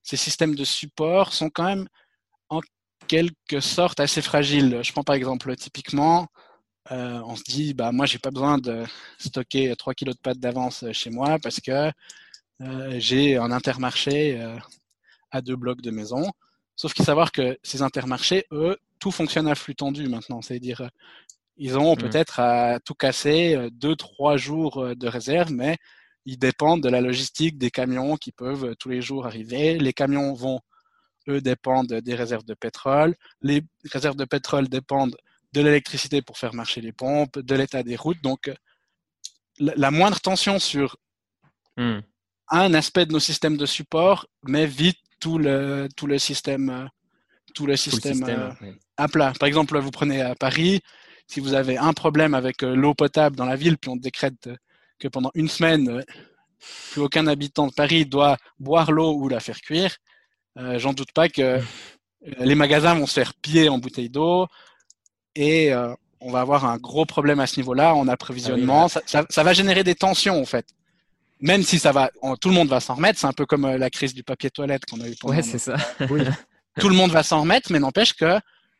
ces 0.03 0.17
systèmes 0.17 0.55
de 0.55 0.63
support 0.63 1.33
sont 1.33 1.49
quand 1.49 1.65
même 1.65 1.87
en 2.49 2.61
quelque 3.07 3.59
sorte 3.59 3.99
assez 3.99 4.21
fragiles. 4.21 4.79
Je 4.83 4.91
prends 4.91 5.03
par 5.03 5.15
exemple 5.15 5.53
typiquement, 5.55 6.27
on 6.89 7.35
se 7.35 7.43
dit, 7.43 7.73
bah 7.73 7.91
moi 7.91 8.05
j'ai 8.05 8.19
pas 8.19 8.31
besoin 8.31 8.57
de 8.59 8.85
stocker 9.19 9.75
3 9.75 9.93
kilos 9.93 10.15
de 10.15 10.21
pâtes 10.21 10.39
d'avance 10.39 10.85
chez 10.93 11.09
moi 11.09 11.37
parce 11.43 11.59
que 11.59 11.91
j'ai 12.97 13.37
un 13.37 13.51
intermarché 13.51 14.39
euh, 14.41 14.57
à 15.31 15.41
deux 15.41 15.55
blocs 15.55 15.81
de 15.81 15.91
maison. 15.91 16.31
Sauf 16.75 16.93
qu'il 16.93 17.03
faut 17.03 17.07
savoir 17.07 17.31
que 17.31 17.57
ces 17.63 17.81
intermarchés, 17.81 18.45
eux, 18.51 18.77
tout 18.99 19.11
fonctionne 19.11 19.47
à 19.47 19.55
flux 19.55 19.75
tendu 19.75 20.07
maintenant. 20.07 20.41
C'est-à-dire, 20.41 20.81
euh, 20.81 20.87
ils 21.57 21.77
ont 21.77 21.95
Mhm. 21.95 22.01
peut-être 22.01 22.39
à 22.39 22.79
tout 22.79 22.93
casser 22.95 23.55
euh, 23.55 23.69
deux, 23.71 23.95
trois 23.95 24.37
jours 24.37 24.77
euh, 24.83 24.95
de 24.95 25.07
réserve, 25.07 25.51
mais 25.51 25.77
ils 26.25 26.37
dépendent 26.37 26.83
de 26.83 26.89
la 26.89 27.01
logistique 27.01 27.57
des 27.57 27.71
camions 27.71 28.15
qui 28.17 28.31
peuvent 28.31 28.65
euh, 28.65 28.75
tous 28.75 28.89
les 28.89 29.01
jours 29.01 29.25
arriver. 29.25 29.77
Les 29.79 29.93
camions 29.93 30.33
vont, 30.33 30.59
eux, 31.29 31.41
dépendent 31.41 31.93
des 31.93 32.15
réserves 32.15 32.45
de 32.45 32.53
pétrole. 32.53 33.15
Les 33.41 33.61
réserves 33.91 34.15
de 34.17 34.25
pétrole 34.25 34.67
dépendent 34.67 35.17
de 35.53 35.61
l'électricité 35.61 36.21
pour 36.21 36.37
faire 36.37 36.53
marcher 36.53 36.81
les 36.81 36.91
pompes, 36.91 37.39
de 37.39 37.55
l'état 37.55 37.81
des 37.83 37.95
routes. 37.95 38.21
Donc, 38.21 38.49
euh, 38.49 38.55
la, 39.59 39.73
la 39.75 39.91
moindre 39.91 40.19
tension 40.19 40.59
sur 40.59 40.97
Mm. 41.77 41.99
Un 42.49 42.73
aspect 42.73 43.05
de 43.05 43.13
nos 43.13 43.19
systèmes 43.19 43.57
de 43.57 43.65
support 43.65 44.27
met 44.43 44.65
vite 44.65 44.97
tout 45.19 45.37
le, 45.37 45.87
tout 45.95 46.07
le 46.07 46.17
système, 46.19 46.69
euh, 46.69 46.85
tout 47.53 47.65
le 47.65 47.73
Tout 47.75 47.95
le 47.95 48.01
système, 48.01 48.19
euh, 48.39 48.49
à 48.97 49.07
plat. 49.07 49.33
Par 49.39 49.47
exemple, 49.47 49.77
vous 49.79 49.91
prenez 49.91 50.21
à 50.21 50.35
Paris, 50.35 50.81
si 51.27 51.39
vous 51.39 51.53
avez 51.53 51.77
un 51.77 51.93
problème 51.93 52.33
avec 52.33 52.63
euh, 52.63 52.75
l'eau 52.75 52.93
potable 52.93 53.35
dans 53.35 53.45
la 53.45 53.55
ville, 53.55 53.77
puis 53.77 53.89
on 53.89 53.95
décrète 53.95 54.47
euh, 54.47 54.55
que 54.99 55.07
pendant 55.07 55.31
une 55.33 55.49
semaine, 55.49 55.89
euh, 55.89 56.01
plus 56.91 57.01
aucun 57.01 57.27
habitant 57.27 57.67
de 57.67 57.73
Paris 57.73 58.05
doit 58.05 58.37
boire 58.59 58.91
l'eau 58.91 59.13
ou 59.15 59.27
la 59.27 59.39
faire 59.39 59.59
cuire, 59.61 59.95
euh, 60.57 60.79
j'en 60.79 60.93
doute 60.93 61.11
pas 61.13 61.29
que 61.29 61.41
euh, 61.41 61.61
les 62.39 62.55
magasins 62.55 62.95
vont 62.95 63.05
se 63.07 63.13
faire 63.13 63.33
piller 63.35 63.69
en 63.69 63.77
bouteilles 63.77 64.09
d'eau 64.09 64.47
et 65.35 65.73
euh, 65.73 65.93
on 66.19 66.31
va 66.31 66.41
avoir 66.41 66.65
un 66.65 66.77
gros 66.77 67.05
problème 67.05 67.39
à 67.39 67.45
ce 67.47 67.59
niveau-là 67.59 67.93
en 67.93 68.07
approvisionnement. 68.07 68.85
Ah 68.85 68.89
ça, 68.89 69.01
ça- 69.05 69.25
ça 69.29 69.43
va 69.43 69.53
générer 69.53 69.83
des 69.83 69.93
tensions 69.95 70.39
en 70.41 70.45
fait. 70.45 70.65
Même 71.39 71.63
si 71.63 71.79
ça 71.79 71.91
va, 71.91 72.09
tout 72.41 72.49
le 72.49 72.55
monde 72.55 72.69
va 72.69 72.79
s'en 72.79 72.95
remettre. 72.95 73.19
C'est 73.19 73.27
un 73.27 73.33
peu 73.33 73.45
comme 73.45 73.65
euh, 73.65 73.77
la 73.77 73.89
crise 73.89 74.13
du 74.13 74.23
papier 74.23 74.49
toilette 74.49 74.85
qu'on 74.85 75.01
a 75.01 75.07
eu 75.07 75.15
pendant. 75.19 75.35
Ouais, 75.35 75.43
c'est 75.43 75.59
ça. 75.59 75.75
Oui. 76.09 76.21
tout 76.79 76.89
le 76.89 76.95
monde 76.95 77.11
va 77.11 77.23
s'en 77.23 77.41
remettre, 77.41 77.71
mais 77.71 77.79
n'empêche 77.79 78.13
que 78.13 78.35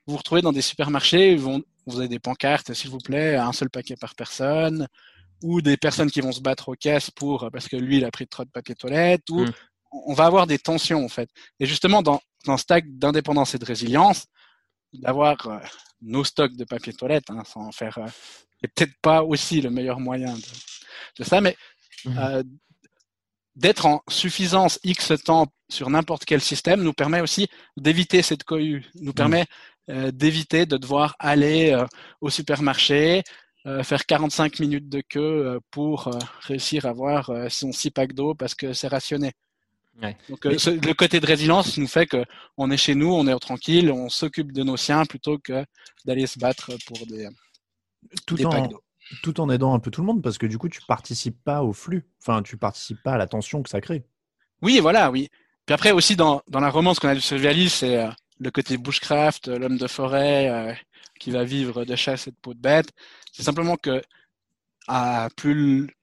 vous 0.05 0.13
vous 0.13 0.17
retrouvez 0.17 0.41
dans 0.41 0.53
des 0.53 0.61
supermarchés, 0.61 1.37
où 1.37 1.61
vous 1.85 1.99
avez 1.99 2.07
des 2.07 2.19
pancartes, 2.19 2.73
s'il 2.73 2.89
vous 2.89 2.99
plaît, 2.99 3.35
un 3.35 3.51
seul 3.53 3.69
paquet 3.69 3.95
par 3.95 4.15
personne, 4.15 4.87
ou 5.43 5.61
des 5.61 5.77
personnes 5.77 6.09
qui 6.09 6.21
vont 6.21 6.31
se 6.31 6.41
battre 6.41 6.69
aux 6.69 6.75
caisses 6.75 7.11
pour 7.11 7.49
parce 7.51 7.67
que 7.67 7.75
lui 7.75 7.97
il 7.97 8.05
a 8.05 8.11
pris 8.11 8.27
trop 8.27 8.43
de 8.43 8.49
papier 8.49 8.75
toilette, 8.75 9.29
ou 9.29 9.41
Mm. 9.41 9.51
on 10.07 10.13
va 10.13 10.25
avoir 10.25 10.47
des 10.47 10.59
tensions 10.59 11.03
en 11.03 11.09
fait. 11.09 11.29
Et 11.59 11.65
justement 11.65 12.01
dans 12.01 12.21
dans 12.45 12.57
ce 12.57 12.63
stack 12.63 12.85
d'indépendance 12.97 13.55
et 13.55 13.59
de 13.59 13.65
résilience, 13.65 14.25
d'avoir 14.93 15.47
euh, 15.47 15.59
nos 16.01 16.23
stocks 16.23 16.55
de 16.55 16.63
papier 16.63 16.93
toilette, 16.93 17.29
hein, 17.29 17.43
sans 17.45 17.67
en 17.67 17.71
faire, 17.71 17.97
euh, 17.97 18.07
c'est 18.61 18.73
peut-être 18.73 18.93
pas 19.01 19.23
aussi 19.23 19.61
le 19.61 19.69
meilleur 19.69 19.99
moyen 19.99 20.33
de, 20.33 20.41
de 21.19 21.23
ça, 21.23 21.41
mais 21.41 21.55
Mhm. 22.07 22.17
euh, 22.17 22.43
d'être 23.55 23.85
en 23.87 24.01
suffisance 24.07 24.79
X 24.83 25.13
temps 25.25 25.47
sur 25.69 25.89
n'importe 25.89 26.25
quel 26.25 26.41
système 26.41 26.81
nous 26.83 26.93
permet 26.93 27.21
aussi 27.21 27.47
d'éviter 27.75 28.21
cette 28.21 28.43
cohue, 28.43 28.85
nous 28.95 29.13
permet 29.13 29.45
euh, 29.89 30.11
d'éviter 30.11 30.65
de 30.65 30.77
devoir 30.77 31.15
aller 31.17 31.71
euh, 31.71 31.85
au 32.21 32.29
supermarché, 32.29 33.23
euh, 33.65 33.83
faire 33.83 34.05
45 34.05 34.59
minutes 34.59 34.89
de 34.89 35.01
queue 35.01 35.59
pour 35.71 36.09
réussir 36.41 36.85
à 36.85 36.89
avoir 36.89 37.31
son 37.49 37.71
six 37.71 37.89
packs 37.89 38.13
d'eau 38.13 38.35
parce 38.35 38.53
que 38.53 38.73
c'est 38.73 38.87
rationné. 38.89 39.31
Ouais. 40.01 40.15
Donc 40.29 40.45
ce- 40.59 40.69
le 40.69 40.93
côté 40.93 41.19
de 41.19 41.25
résilience 41.25 41.77
nous 41.79 41.87
fait 41.87 42.05
que 42.05 42.23
on 42.57 42.69
est 42.69 42.77
chez 42.77 42.93
nous, 42.93 43.11
on 43.11 43.25
est 43.27 43.39
tranquille, 43.39 43.91
on 43.91 44.09
s'occupe 44.09 44.51
de 44.51 44.61
nos 44.63 44.77
siens 44.77 45.05
plutôt 45.05 45.39
que 45.39 45.65
d'aller 46.05 46.27
se 46.27 46.37
battre 46.37 46.71
pour 46.85 47.05
des, 47.07 47.27
Tout 48.27 48.45
en, 48.45 48.49
packs 48.51 48.69
d'eau. 48.69 48.81
Tout 49.23 49.39
en 49.39 49.49
aidant 49.49 49.73
un 49.73 49.79
peu 49.79 49.91
tout 49.91 50.01
le 50.01 50.07
monde 50.07 50.21
parce 50.21 50.37
que 50.37 50.45
du 50.45 50.57
coup, 50.57 50.69
tu 50.69 50.81
participes 50.81 51.41
pas 51.43 51.63
au 51.63 51.73
flux. 51.73 52.05
Enfin, 52.21 52.43
tu 52.43 52.57
participes 52.57 53.01
pas 53.01 53.13
à 53.13 53.17
la 53.17 53.27
tension 53.27 53.63
que 53.63 53.69
ça 53.69 53.81
crée. 53.81 54.03
Oui, 54.61 54.79
voilà, 54.79 55.11
oui. 55.11 55.29
Puis 55.65 55.73
après 55.73 55.91
aussi 55.91 56.15
dans, 56.15 56.41
dans 56.49 56.59
la 56.59 56.69
romance 56.69 56.99
qu'on 56.99 57.09
a 57.09 57.15
du 57.15 57.21
survivaliste, 57.21 57.77
c'est 57.77 57.97
euh, 57.97 58.09
le 58.39 58.51
côté 58.51 58.77
bushcraft, 58.77 59.47
euh, 59.47 59.59
l'homme 59.59 59.77
de 59.77 59.87
forêt 59.87 60.49
euh, 60.49 60.73
qui 61.19 61.31
va 61.31 61.43
vivre 61.43 61.85
de 61.85 61.95
chasse 61.95 62.27
et 62.27 62.31
de 62.31 62.37
peau 62.41 62.53
de 62.53 62.59
bête. 62.59 62.89
C'est 63.31 63.43
simplement 63.43 63.75
que 63.77 64.01
à 64.87 65.29
plus 65.35 65.93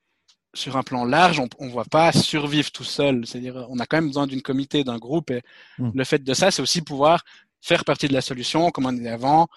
sur 0.53 0.77
un 0.77 0.83
plan 0.85 1.05
large, 1.05 1.41
on 1.41 1.67
ne 1.67 1.71
voit 1.71 1.85
pas 1.85 2.13
survivre 2.13 2.71
tout 2.71 2.85
seul. 2.85 3.27
C'est-à-dire, 3.27 3.67
on 3.71 3.79
a 3.81 3.87
quand 3.87 3.97
même 3.97 4.07
besoin 4.07 4.27
d'une 4.29 4.43
comité, 4.43 4.85
d'un 4.85 4.99
groupe. 4.99 5.31
Et 5.31 5.43
Mm. 5.79 5.91
le 5.95 6.05
fait 6.05 6.23
de 6.23 6.35
ça, 6.35 6.51
c'est 6.53 6.63
aussi 6.63 6.83
pouvoir 6.83 7.25
faire 7.61 7.85
partie 7.85 8.07
de 8.07 8.13
la 8.13 8.21
solution, 8.21 8.71
comme 8.71 8.87
on 8.87 8.93
disait 8.93 9.09
avant. 9.09 9.49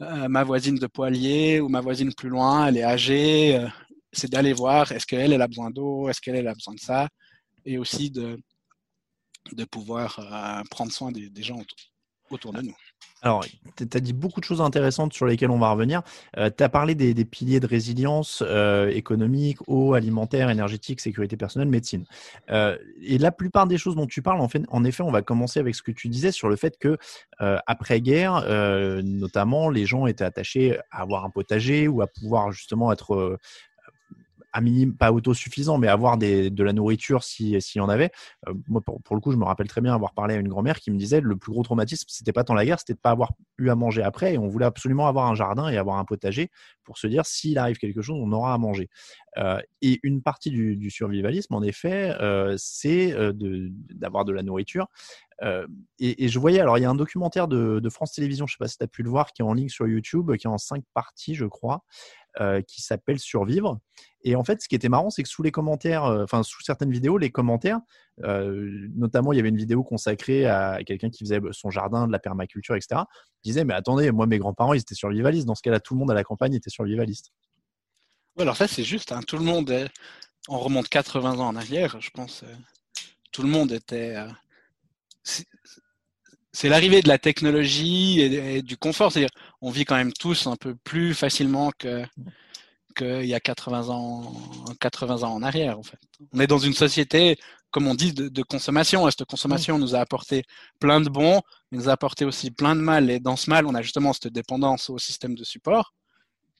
Euh, 0.00 0.28
ma 0.28 0.42
voisine 0.42 0.76
de 0.76 0.86
poilier 0.86 1.60
ou 1.60 1.68
ma 1.68 1.80
voisine 1.80 2.12
plus 2.14 2.28
loin, 2.28 2.66
elle 2.66 2.78
est 2.78 2.84
âgée. 2.84 3.56
euh, 3.56 3.68
c'est 4.12 4.30
d'aller 4.30 4.52
voir, 4.52 4.90
est-ce 4.92 5.06
qu'elle, 5.06 5.32
elle 5.32 5.42
a 5.42 5.48
besoin 5.48 5.70
d'eau, 5.70 6.08
est-ce 6.08 6.20
qu'elle, 6.20 6.36
elle 6.36 6.48
a 6.48 6.54
besoin 6.54 6.74
de 6.74 6.80
ça. 6.80 7.08
Et 7.64 7.78
aussi 7.78 8.10
de, 8.10 8.38
de 9.52 9.64
pouvoir 9.64 10.18
euh, 10.18 10.62
prendre 10.70 10.92
soin 10.92 11.12
des, 11.12 11.30
des 11.30 11.42
gens 11.42 11.56
autour, 11.56 11.78
autour 12.30 12.52
de 12.52 12.62
nous. 12.62 12.76
Alors, 13.24 13.42
tu 13.76 13.88
as 13.94 14.00
dit 14.00 14.12
beaucoup 14.12 14.40
de 14.40 14.44
choses 14.44 14.60
intéressantes 14.60 15.14
sur 15.14 15.24
lesquelles 15.24 15.50
on 15.50 15.58
va 15.58 15.70
revenir. 15.70 16.02
tu 16.34 16.62
as 16.62 16.68
parlé 16.68 16.94
des, 16.94 17.24
piliers 17.24 17.58
de 17.58 17.66
résilience 17.66 18.42
euh, 18.46 18.90
économique, 18.90 19.58
eau, 19.66 19.94
alimentaire, 19.94 20.50
énergétique, 20.50 21.00
sécurité 21.00 21.38
personnelle, 21.38 21.68
médecine. 21.68 22.04
Euh, 22.50 22.76
et 23.02 23.16
la 23.16 23.32
plupart 23.32 23.66
des 23.66 23.78
choses 23.78 23.96
dont 23.96 24.06
tu 24.06 24.20
parles, 24.20 24.42
en, 24.42 24.48
fait, 24.48 24.62
en 24.68 24.84
effet, 24.84 25.02
on 25.02 25.10
va 25.10 25.22
commencer 25.22 25.58
avec 25.58 25.74
ce 25.74 25.82
que 25.82 25.90
tu 25.90 26.08
disais 26.08 26.32
sur 26.32 26.50
le 26.50 26.56
fait 26.56 26.76
que 26.78 26.98
euh, 27.40 27.58
après-guerre, 27.66 28.44
euh, 28.46 29.00
notamment, 29.02 29.70
les 29.70 29.86
gens 29.86 30.06
étaient 30.06 30.24
attachés 30.24 30.78
à 30.90 31.00
avoir 31.00 31.24
un 31.24 31.30
potager 31.30 31.88
ou 31.88 32.02
à 32.02 32.06
pouvoir 32.06 32.52
justement 32.52 32.92
être 32.92 33.14
euh, 33.14 33.38
à 34.54 34.60
minimum, 34.60 34.96
pas 34.96 35.12
autosuffisant, 35.12 35.78
mais 35.78 35.88
avoir 35.88 36.16
de 36.16 36.62
la 36.62 36.72
nourriture 36.72 37.24
s'il 37.24 37.60
si 37.60 37.78
y 37.78 37.80
en 37.80 37.88
avait. 37.88 38.12
Euh, 38.48 38.54
moi, 38.68 38.80
pour, 38.80 39.16
le 39.16 39.20
coup, 39.20 39.32
je 39.32 39.36
me 39.36 39.44
rappelle 39.44 39.66
très 39.66 39.80
bien 39.80 39.92
avoir 39.92 40.14
parlé 40.14 40.36
à 40.36 40.38
une 40.38 40.46
grand-mère 40.46 40.78
qui 40.78 40.92
me 40.92 40.96
disait 40.96 41.20
le 41.20 41.36
plus 41.36 41.50
gros 41.50 41.64
traumatisme, 41.64 42.06
c'était 42.08 42.32
pas 42.32 42.44
tant 42.44 42.54
la 42.54 42.64
guerre, 42.64 42.78
c'était 42.78 42.94
de 42.94 43.00
pas 43.00 43.10
avoir 43.10 43.32
eu 43.58 43.68
à 43.68 43.74
manger 43.74 44.04
après. 44.04 44.34
Et 44.34 44.38
on 44.38 44.46
voulait 44.46 44.64
absolument 44.64 45.08
avoir 45.08 45.26
un 45.26 45.34
jardin 45.34 45.68
et 45.68 45.76
avoir 45.76 45.98
un 45.98 46.04
potager 46.04 46.50
pour 46.84 46.98
se 46.98 47.08
dire 47.08 47.26
s'il 47.26 47.58
arrive 47.58 47.78
quelque 47.78 48.00
chose, 48.00 48.16
on 48.20 48.30
aura 48.30 48.54
à 48.54 48.58
manger. 48.58 48.88
Euh, 49.38 49.60
et 49.82 49.98
une 50.04 50.22
partie 50.22 50.50
du, 50.50 50.88
survivalisme, 50.88 51.52
en 51.52 51.62
effet, 51.62 52.14
euh, 52.20 52.54
c'est 52.56 53.12
d'avoir 53.90 54.24
de, 54.24 54.32
la 54.32 54.44
nourriture. 54.44 54.86
Et, 55.98 56.28
je 56.28 56.38
voyais, 56.38 56.60
alors 56.60 56.78
il 56.78 56.82
y 56.82 56.84
a 56.84 56.90
un 56.90 56.94
documentaire 56.94 57.48
de, 57.48 57.88
France 57.90 58.12
Télévisions, 58.12 58.46
je 58.46 58.52
sais 58.52 58.58
pas 58.58 58.68
si 58.68 58.78
tu 58.78 58.84
as 58.84 58.88
pu 58.88 59.02
le 59.02 59.10
voir, 59.10 59.32
qui 59.32 59.42
est 59.42 59.44
en 59.44 59.52
ligne 59.52 59.68
sur 59.68 59.88
YouTube, 59.88 60.36
qui 60.36 60.46
est 60.46 60.50
en 60.50 60.58
cinq 60.58 60.84
parties, 60.94 61.34
je 61.34 61.46
crois, 61.46 61.82
euh, 62.40 62.62
qui 62.62 62.82
s'appelle 62.82 63.18
Survivre. 63.18 63.78
Et 64.22 64.34
en 64.36 64.42
fait, 64.42 64.60
ce 64.60 64.68
qui 64.68 64.74
était 64.74 64.88
marrant, 64.88 65.10
c'est 65.10 65.22
que 65.22 65.28
sous 65.28 65.42
les 65.42 65.52
commentaires, 65.52 66.04
euh, 66.04 66.24
enfin 66.24 66.42
sous 66.42 66.62
certaines 66.62 66.90
vidéos, 66.90 67.18
les 67.18 67.30
commentaires, 67.30 67.80
euh, 68.24 68.88
notamment 68.96 69.32
il 69.32 69.36
y 69.36 69.38
avait 69.38 69.50
une 69.50 69.56
vidéo 69.56 69.84
consacrée 69.84 70.46
à 70.46 70.82
quelqu'un 70.84 71.10
qui 71.10 71.24
faisait 71.24 71.40
son 71.52 71.70
jardin, 71.70 72.06
de 72.06 72.12
la 72.12 72.18
permaculture, 72.18 72.74
etc. 72.74 73.02
disait 73.44 73.64
mais 73.64 73.74
attendez, 73.74 74.10
moi 74.10 74.26
mes 74.26 74.38
grands-parents 74.38 74.74
ils 74.74 74.80
étaient 74.80 74.94
survivalistes. 74.94 75.46
Dans 75.46 75.54
ce 75.54 75.62
cas-là, 75.62 75.78
tout 75.78 75.94
le 75.94 76.00
monde 76.00 76.10
à 76.10 76.14
la 76.14 76.24
campagne 76.24 76.54
était 76.54 76.70
survivaliste. 76.70 77.32
Ouais, 78.36 78.42
alors 78.42 78.56
ça 78.56 78.66
c'est 78.66 78.84
juste, 78.84 79.12
hein, 79.12 79.20
tout 79.26 79.36
le 79.36 79.44
monde, 79.44 79.70
est... 79.70 79.88
on 80.48 80.58
remonte 80.58 80.88
80 80.88 81.38
ans 81.38 81.48
en 81.48 81.56
arrière, 81.56 82.00
je 82.00 82.10
pense, 82.10 82.44
tout 83.30 83.42
le 83.42 83.48
monde 83.48 83.70
était. 83.72 84.16
C'est 86.54 86.68
l'arrivée 86.68 87.02
de 87.02 87.08
la 87.08 87.18
technologie 87.18 88.20
et, 88.20 88.62
du 88.62 88.76
confort, 88.76 89.10
c'est-à-dire 89.10 89.34
on 89.60 89.70
vit 89.70 89.84
quand 89.84 89.96
même 89.96 90.12
tous 90.12 90.46
un 90.46 90.54
peu 90.54 90.76
plus 90.76 91.12
facilement 91.12 91.72
que 91.76 92.04
qu'il 92.96 93.26
y 93.26 93.34
a 93.34 93.40
80 93.40 93.88
ans, 93.88 94.32
80 94.80 95.24
ans 95.24 95.34
en 95.34 95.42
arrière, 95.42 95.80
en 95.80 95.82
fait. 95.82 95.98
On 96.32 96.38
est 96.38 96.46
dans 96.46 96.60
une 96.60 96.74
société, 96.74 97.36
comme 97.72 97.88
on 97.88 97.96
dit, 97.96 98.12
de, 98.12 98.28
de 98.28 98.42
consommation. 98.44 99.08
Et 99.08 99.10
cette 99.10 99.24
consommation 99.24 99.80
nous 99.80 99.96
a 99.96 99.98
apporté 99.98 100.44
plein 100.78 101.00
de 101.00 101.08
bons, 101.08 101.40
mais 101.72 101.78
nous 101.78 101.88
a 101.88 101.92
apporté 101.92 102.24
aussi 102.24 102.52
plein 102.52 102.76
de 102.76 102.80
mal. 102.80 103.10
Et 103.10 103.18
dans 103.18 103.34
ce 103.34 103.50
mal, 103.50 103.66
on 103.66 103.74
a 103.74 103.82
justement 103.82 104.12
cette 104.12 104.28
dépendance 104.28 104.90
au 104.90 104.98
système 104.98 105.34
de 105.34 105.42
support, 105.42 105.92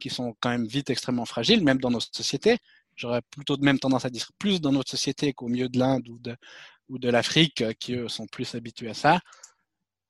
qui 0.00 0.10
sont 0.10 0.34
quand 0.40 0.50
même 0.50 0.66
vite 0.66 0.90
extrêmement 0.90 1.24
fragiles, 1.24 1.62
même 1.62 1.78
dans 1.78 1.92
nos 1.92 2.00
sociétés. 2.00 2.58
J'aurais 2.96 3.22
plutôt 3.30 3.56
de 3.56 3.64
même 3.64 3.78
tendance 3.78 4.04
à 4.04 4.10
dire 4.10 4.26
plus 4.40 4.60
dans 4.60 4.72
notre 4.72 4.90
société 4.90 5.34
qu'au 5.34 5.46
milieu 5.46 5.68
de 5.68 5.78
l'Inde 5.78 6.08
ou 6.08 6.18
de, 6.18 6.34
ou 6.88 6.98
de 6.98 7.10
l'Afrique, 7.10 7.62
qui 7.78 7.94
eux 7.94 8.08
sont 8.08 8.26
plus 8.26 8.56
habitués 8.56 8.90
à 8.90 8.94
ça. 8.94 9.20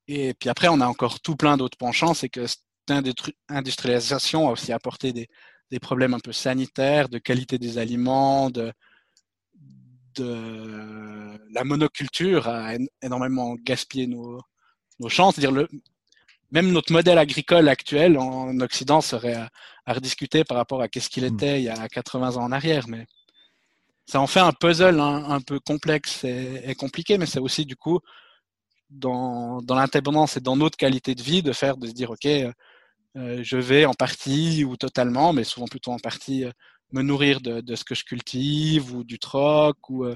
Et 0.07 0.33
puis 0.33 0.49
après, 0.49 0.67
on 0.67 0.81
a 0.81 0.87
encore 0.87 1.19
tout 1.19 1.35
plein 1.35 1.57
d'autres 1.57 1.77
penchants, 1.77 2.13
c'est 2.13 2.29
que 2.29 2.47
cette 2.47 2.61
industrialisation 3.49 4.47
a 4.47 4.51
aussi 4.51 4.71
apporté 4.71 5.13
des, 5.13 5.27
des 5.71 5.79
problèmes 5.79 6.13
un 6.13 6.19
peu 6.19 6.31
sanitaires, 6.31 7.09
de 7.09 7.17
qualité 7.17 7.57
des 7.57 7.77
aliments, 7.77 8.49
de, 8.51 8.71
de 10.15 11.39
la 11.51 11.63
monoculture 11.63 12.47
a 12.47 12.73
énormément 13.01 13.55
gaspillé 13.55 14.07
nos, 14.07 14.39
nos 14.99 15.09
chances. 15.09 15.35
C'est-à-dire 15.35 15.51
le, 15.51 15.67
même 16.51 16.71
notre 16.71 16.93
modèle 16.93 17.17
agricole 17.17 17.67
actuel 17.67 18.17
en 18.17 18.59
Occident 18.59 19.01
serait 19.01 19.33
à, 19.33 19.49
à 19.85 19.93
rediscuter 19.93 20.43
par 20.43 20.57
rapport 20.57 20.81
à 20.81 20.87
qu'est-ce 20.87 21.09
qu'il 21.09 21.23
était 21.23 21.55
mmh. 21.55 21.59
il 21.59 21.63
y 21.63 21.69
a 21.69 21.87
80 21.87 22.37
ans 22.37 22.43
en 22.43 22.51
arrière. 22.51 22.87
Mais 22.87 23.07
ça 24.05 24.21
en 24.21 24.27
fait 24.27 24.39
un 24.39 24.53
puzzle 24.53 24.99
hein, 24.99 25.25
un 25.29 25.41
peu 25.41 25.59
complexe 25.59 26.23
et, 26.23 26.61
et 26.63 26.75
compliqué, 26.75 27.17
mais 27.17 27.25
c'est 27.25 27.39
aussi 27.39 27.65
du 27.65 27.75
coup 27.75 27.99
dans, 28.89 29.61
dans 29.61 29.83
et 29.83 30.39
dans 30.41 30.55
notre 30.55 30.77
qualité 30.77 31.15
de 31.15 31.21
vie 31.21 31.43
de 31.43 31.53
faire, 31.53 31.77
de 31.77 31.87
se 31.87 31.93
dire, 31.93 32.11
OK, 32.11 32.25
euh, 32.25 33.43
je 33.43 33.57
vais 33.57 33.85
en 33.85 33.93
partie 33.93 34.63
ou 34.63 34.77
totalement, 34.77 35.33
mais 35.33 35.43
souvent 35.43 35.67
plutôt 35.67 35.91
en 35.91 35.99
partie, 35.99 36.45
euh, 36.45 36.51
me 36.91 37.01
nourrir 37.01 37.41
de, 37.41 37.75
ce 37.75 37.83
que 37.83 37.95
je 37.95 38.03
cultive 38.03 38.93
ou 38.93 39.03
du 39.03 39.19
troc 39.19 39.89
ou, 39.89 40.05
euh, 40.05 40.15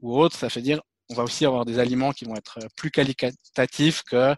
ou 0.00 0.18
autre. 0.18 0.36
Ça 0.36 0.50
fait 0.50 0.62
dire, 0.62 0.80
on 1.10 1.14
va 1.14 1.24
aussi 1.24 1.44
avoir 1.46 1.64
des 1.64 1.78
aliments 1.78 2.12
qui 2.12 2.24
vont 2.24 2.36
être 2.36 2.58
plus 2.76 2.90
qualitatifs 2.90 4.02
que 4.04 4.34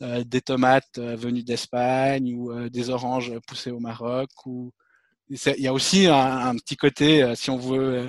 euh, 0.00 0.22
des 0.24 0.40
tomates 0.40 0.98
euh, 0.98 1.16
venues 1.16 1.42
d'Espagne 1.42 2.32
ou 2.36 2.52
euh, 2.52 2.70
des 2.70 2.88
oranges 2.88 3.32
poussées 3.48 3.72
au 3.72 3.80
Maroc. 3.80 4.30
Ou... 4.46 4.72
Il 5.28 5.38
y 5.58 5.66
a 5.66 5.72
aussi 5.72 6.06
un, 6.06 6.54
petit 6.56 6.76
côté, 6.76 7.22
euh, 7.22 7.34
si 7.34 7.50
on 7.50 7.58
veut, 7.58 8.08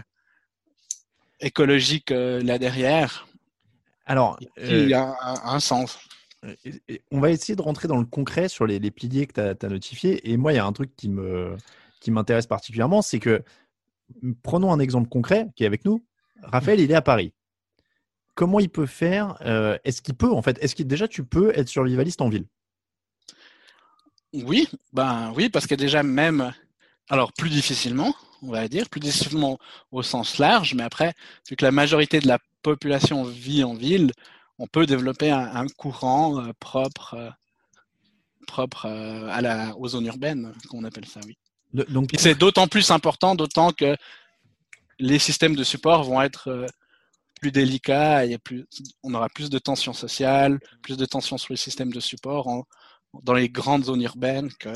écologique 1.40 2.12
là 2.12 2.58
derrière. 2.60 3.28
Alors, 4.10 4.38
il 4.58 4.90
y 4.90 4.94
a 4.94 5.16
un, 5.22 5.56
un 5.56 5.60
sens 5.62 5.98
on 7.12 7.20
va 7.20 7.32
essayer 7.32 7.56
de 7.56 7.62
rentrer 7.62 7.88
dans 7.88 7.98
le 7.98 8.06
concret 8.06 8.48
sur 8.48 8.66
les, 8.66 8.80
les 8.80 8.92
piliers 8.92 9.28
que 9.28 9.34
tu 9.34 9.42
as, 9.42 9.56
as, 9.62 9.70
notifiés. 9.70 10.32
Et 10.32 10.38
moi, 10.38 10.54
il 10.54 10.56
y 10.56 10.60
a 10.60 10.66
un 10.66 10.74
truc 10.74 10.96
qui 10.96 11.10
me 11.10 11.56
qui 12.00 12.12
m'intéresse 12.12 12.48
particulièrement, 12.48 13.02
c'est 13.02 13.20
que 13.20 13.44
prenons 14.42 14.72
un 14.72 14.80
exemple 14.80 15.10
concret 15.10 15.48
qui 15.56 15.64
est 15.64 15.68
avec 15.68 15.84
nous. 15.84 16.04
Raphaël, 16.44 16.80
il 16.80 16.90
est 16.90 16.96
à 16.96 17.02
Paris. 17.02 17.34
Comment 18.36 18.62
il 18.62 18.70
peut 18.70 18.86
faire 18.86 19.36
euh, 19.42 19.78
Est-ce 19.84 20.02
qu'il 20.02 20.16
peut 20.16 20.32
en 20.32 20.42
fait 20.42 20.58
Est-ce 20.64 20.76
que 20.76 20.84
déjà 20.84 21.10
tu 21.10 21.26
peux 21.26 21.52
être 21.58 21.68
survivaliste 21.68 22.22
en 22.22 22.30
ville? 22.30 22.46
Oui, 24.32 24.70
ben 24.94 25.34
oui, 25.36 25.50
parce 25.50 25.68
que 25.68 25.76
déjà 25.76 26.04
même, 26.04 26.54
alors 27.10 27.34
plus 27.34 27.50
difficilement, 27.50 28.14
on 28.42 28.52
va 28.52 28.70
dire, 28.70 28.88
plus 28.88 29.02
difficilement 29.02 29.58
au 29.92 30.04
sens 30.04 30.38
large, 30.38 30.74
mais 30.74 30.84
après, 30.84 31.14
vu 31.50 31.58
que 31.58 31.66
la 31.66 31.72
majorité 31.72 32.22
de 32.22 32.28
la 32.28 32.40
population 32.62 33.24
vit 33.24 33.64
en 33.64 33.74
ville, 33.74 34.12
on 34.60 34.68
peut 34.68 34.86
développer 34.86 35.32
un, 35.32 35.56
un 35.56 35.68
courant 35.68 36.40
euh, 36.40 36.52
propre, 36.60 37.14
euh, 37.16 37.30
propre 38.46 38.86
euh, 38.86 39.28
à 39.30 39.42
la, 39.42 39.76
aux 39.78 39.88
zones 39.88 40.06
urbaines, 40.06 40.54
qu'on 40.70 40.84
appelle 40.84 41.06
ça, 41.06 41.22
oui. 41.26 41.38
De, 41.74 41.84
donc, 41.84 42.10
c'est 42.18 42.38
d'autant 42.38 42.68
plus 42.68 42.92
important, 42.92 43.36
d'autant 43.36 43.72
que 43.72 43.96
les 44.98 45.20
systèmes 45.20 45.56
de 45.56 45.64
support 45.64 46.04
vont 46.04 46.22
être 46.22 46.68
plus 47.40 47.52
délicats, 47.52 48.26
et 48.26 48.38
plus, 48.38 48.68
on 49.04 49.14
aura 49.14 49.30
plus 49.30 49.50
de 49.50 49.60
tensions 49.60 49.94
sociales, 49.94 50.60
plus 50.82 50.98
de 50.98 51.06
tensions 51.06 51.38
sur 51.38 51.54
les 51.54 51.58
systèmes 51.58 51.94
de 51.94 52.00
support 52.00 52.66
dans 53.24 53.34
les 53.34 53.50
grandes 53.50 53.86
zones 53.86 54.02
urbaines 54.02 54.52
que. 54.60 54.70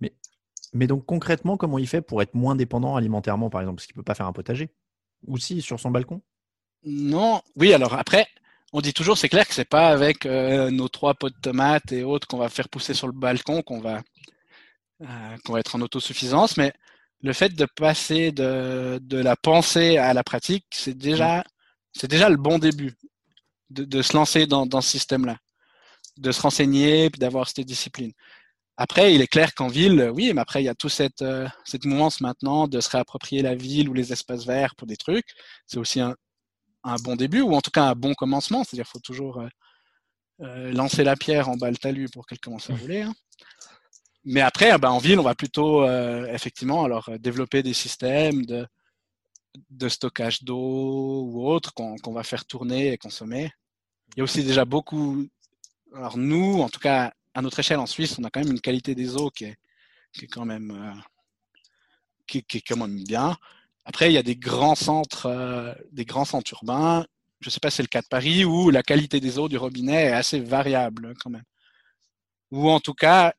Mais, 0.00 0.14
mais 0.74 0.86
donc 0.86 1.06
concrètement, 1.06 1.56
comment 1.56 1.78
il 1.78 1.88
fait 1.88 2.02
pour 2.02 2.22
être 2.22 2.34
moins 2.34 2.56
dépendant 2.56 2.94
alimentairement, 2.94 3.48
par 3.50 3.62
exemple? 3.62 3.76
Parce 3.76 3.86
qu'il 3.86 3.96
ne 3.96 4.02
peut 4.02 4.04
pas 4.04 4.14
faire 4.14 4.26
un 4.26 4.32
potager 4.32 4.70
Ou 5.26 5.38
si, 5.38 5.62
sur 5.62 5.80
son 5.80 5.90
balcon 5.90 6.22
Non, 6.84 7.42
oui, 7.56 7.72
alors 7.72 7.94
après, 7.94 8.26
on 8.72 8.80
dit 8.80 8.92
toujours, 8.92 9.16
c'est 9.16 9.28
clair 9.28 9.46
que 9.48 9.54
c'est 9.54 9.64
pas 9.68 9.88
avec 9.88 10.26
euh, 10.26 10.70
nos 10.70 10.88
trois 10.88 11.14
pots 11.14 11.30
de 11.30 11.36
tomates 11.40 11.92
et 11.92 12.02
autres 12.02 12.26
qu'on 12.26 12.38
va 12.38 12.48
faire 12.48 12.68
pousser 12.68 12.92
sur 12.94 13.06
le 13.06 13.12
balcon 13.12 13.62
qu'on 13.62 13.80
va, 13.80 14.02
euh, 15.02 15.36
qu'on 15.44 15.54
va 15.54 15.60
être 15.60 15.76
en 15.76 15.80
autosuffisance, 15.80 16.56
mais 16.56 16.72
le 17.22 17.32
fait 17.32 17.54
de 17.54 17.66
passer 17.66 18.32
de, 18.32 18.98
de 19.02 19.18
la 19.18 19.36
pensée 19.36 19.96
à 19.96 20.12
la 20.12 20.22
pratique, 20.24 20.66
c'est 20.72 20.96
déjà, 20.96 21.38
mm. 21.40 21.44
c'est 21.94 22.10
déjà 22.10 22.28
le 22.28 22.36
bon 22.36 22.58
début 22.58 22.94
de, 23.70 23.84
de 23.84 24.02
se 24.02 24.14
lancer 24.16 24.46
dans, 24.46 24.66
dans 24.66 24.80
ce 24.82 24.90
système-là, 24.90 25.38
de 26.18 26.32
se 26.32 26.42
renseigner 26.42 27.10
puis 27.10 27.18
d'avoir 27.20 27.48
cette 27.48 27.66
discipline. 27.66 28.12
Après, 28.76 29.14
il 29.14 29.22
est 29.22 29.28
clair 29.28 29.54
qu'en 29.54 29.68
ville, 29.68 30.10
oui, 30.14 30.32
mais 30.34 30.40
après, 30.40 30.62
il 30.62 30.66
y 30.66 30.68
a 30.68 30.74
toute 30.74 30.90
cette, 30.90 31.22
euh, 31.22 31.48
cette 31.64 31.84
mouvance 31.84 32.20
maintenant 32.20 32.66
de 32.68 32.80
se 32.80 32.90
réapproprier 32.90 33.40
la 33.42 33.54
ville 33.54 33.88
ou 33.88 33.94
les 33.94 34.12
espaces 34.12 34.44
verts 34.46 34.74
pour 34.76 34.88
des 34.88 34.96
trucs. 34.96 35.28
C'est 35.66 35.78
aussi 35.78 36.00
un, 36.00 36.16
un 36.84 36.96
bon 36.96 37.16
début, 37.16 37.40
ou 37.40 37.54
en 37.54 37.60
tout 37.60 37.70
cas 37.70 37.84
un 37.90 37.94
bon 37.94 38.14
commencement. 38.14 38.62
C'est-à-dire 38.62 38.84
qu'il 38.84 38.92
faut 38.92 38.98
toujours 39.00 39.40
euh, 39.40 39.48
euh, 40.40 40.72
lancer 40.72 41.04
la 41.04 41.16
pierre 41.16 41.48
en 41.48 41.56
bas 41.56 41.70
le 41.70 41.76
talus 41.76 42.08
pour 42.10 42.26
qu'elle 42.26 42.40
commence 42.40 42.70
à 42.70 42.76
rouler. 42.76 43.02
Hein. 43.02 43.14
Mais 44.24 44.40
après, 44.40 44.70
ah 44.70 44.78
ben, 44.78 44.90
en 44.90 44.98
ville, 44.98 45.18
on 45.18 45.24
va 45.24 45.34
plutôt 45.34 45.82
euh, 45.82 46.26
effectivement 46.32 46.84
alors 46.84 47.10
développer 47.18 47.62
des 47.62 47.74
systèmes 47.74 48.46
de, 48.46 48.66
de 49.70 49.88
stockage 49.88 50.42
d'eau 50.44 51.24
ou 51.24 51.46
autre 51.46 51.74
qu'on 51.74 52.12
va 52.12 52.22
faire 52.22 52.44
tourner 52.44 52.92
et 52.92 52.98
consommer. 52.98 53.50
Il 54.14 54.18
y 54.18 54.20
a 54.20 54.24
aussi 54.24 54.42
déjà 54.42 54.64
beaucoup. 54.64 55.26
Alors 55.94 56.16
nous, 56.16 56.60
en 56.62 56.68
tout 56.68 56.80
cas 56.80 57.12
à 57.34 57.42
notre 57.42 57.58
échelle 57.58 57.78
en 57.78 57.86
Suisse, 57.86 58.18
on 58.18 58.24
a 58.24 58.30
quand 58.30 58.40
même 58.40 58.52
une 58.52 58.60
qualité 58.60 58.94
des 58.94 59.16
eaux 59.16 59.30
qui 59.30 59.44
est, 59.44 59.56
qui 60.12 60.24
est 60.24 60.28
quand 60.28 60.44
même 60.44 61.02
qui, 62.26 62.42
qui, 62.42 62.58
est 62.58 62.62
quand 62.62 62.78
même 62.78 63.04
bien. 63.04 63.36
Après, 63.84 64.10
il 64.10 64.14
y 64.14 64.18
a 64.18 64.22
des 64.22 64.36
grands 64.36 64.74
centres, 64.74 65.26
euh, 65.26 65.74
des 65.92 66.04
grands 66.04 66.24
centres 66.24 66.52
urbains. 66.52 67.06
Je 67.40 67.48
ne 67.48 67.50
sais 67.52 67.60
pas 67.60 67.70
si 67.70 67.76
c'est 67.76 67.82
le 67.82 67.88
cas 67.88 68.02
de 68.02 68.06
Paris 68.08 68.44
où 68.44 68.70
la 68.70 68.82
qualité 68.82 69.20
des 69.20 69.38
eaux 69.38 69.48
du 69.48 69.58
robinet 69.58 70.04
est 70.06 70.12
assez 70.12 70.40
variable 70.40 71.14
quand 71.22 71.30
même. 71.30 71.44
Ou 72.50 72.70
en 72.70 72.80
tout 72.80 72.94
cas, 72.94 73.34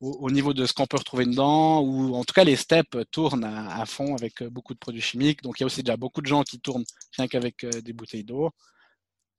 au, 0.00 0.30
niveau 0.30 0.52
de 0.54 0.66
ce 0.66 0.72
qu'on 0.72 0.86
peut 0.86 0.98
retrouver 0.98 1.26
dedans, 1.26 1.80
ou 1.80 2.14
en 2.14 2.24
tout 2.24 2.34
cas 2.34 2.44
les 2.44 2.56
steppes 2.56 2.98
tournent 3.10 3.44
à, 3.44 3.84
fond 3.86 4.16
avec 4.16 4.42
beaucoup 4.44 4.74
de 4.74 4.78
produits 4.78 5.00
chimiques. 5.00 5.42
Donc 5.42 5.60
il 5.60 5.62
y 5.62 5.64
a 5.64 5.66
aussi 5.66 5.82
déjà 5.82 5.96
beaucoup 5.96 6.20
de 6.20 6.26
gens 6.26 6.42
qui 6.42 6.60
tournent 6.60 6.84
rien 7.16 7.28
qu'avec 7.28 7.64
euh, 7.64 7.70
des 7.82 7.92
bouteilles 7.92 8.24
d'eau. 8.24 8.50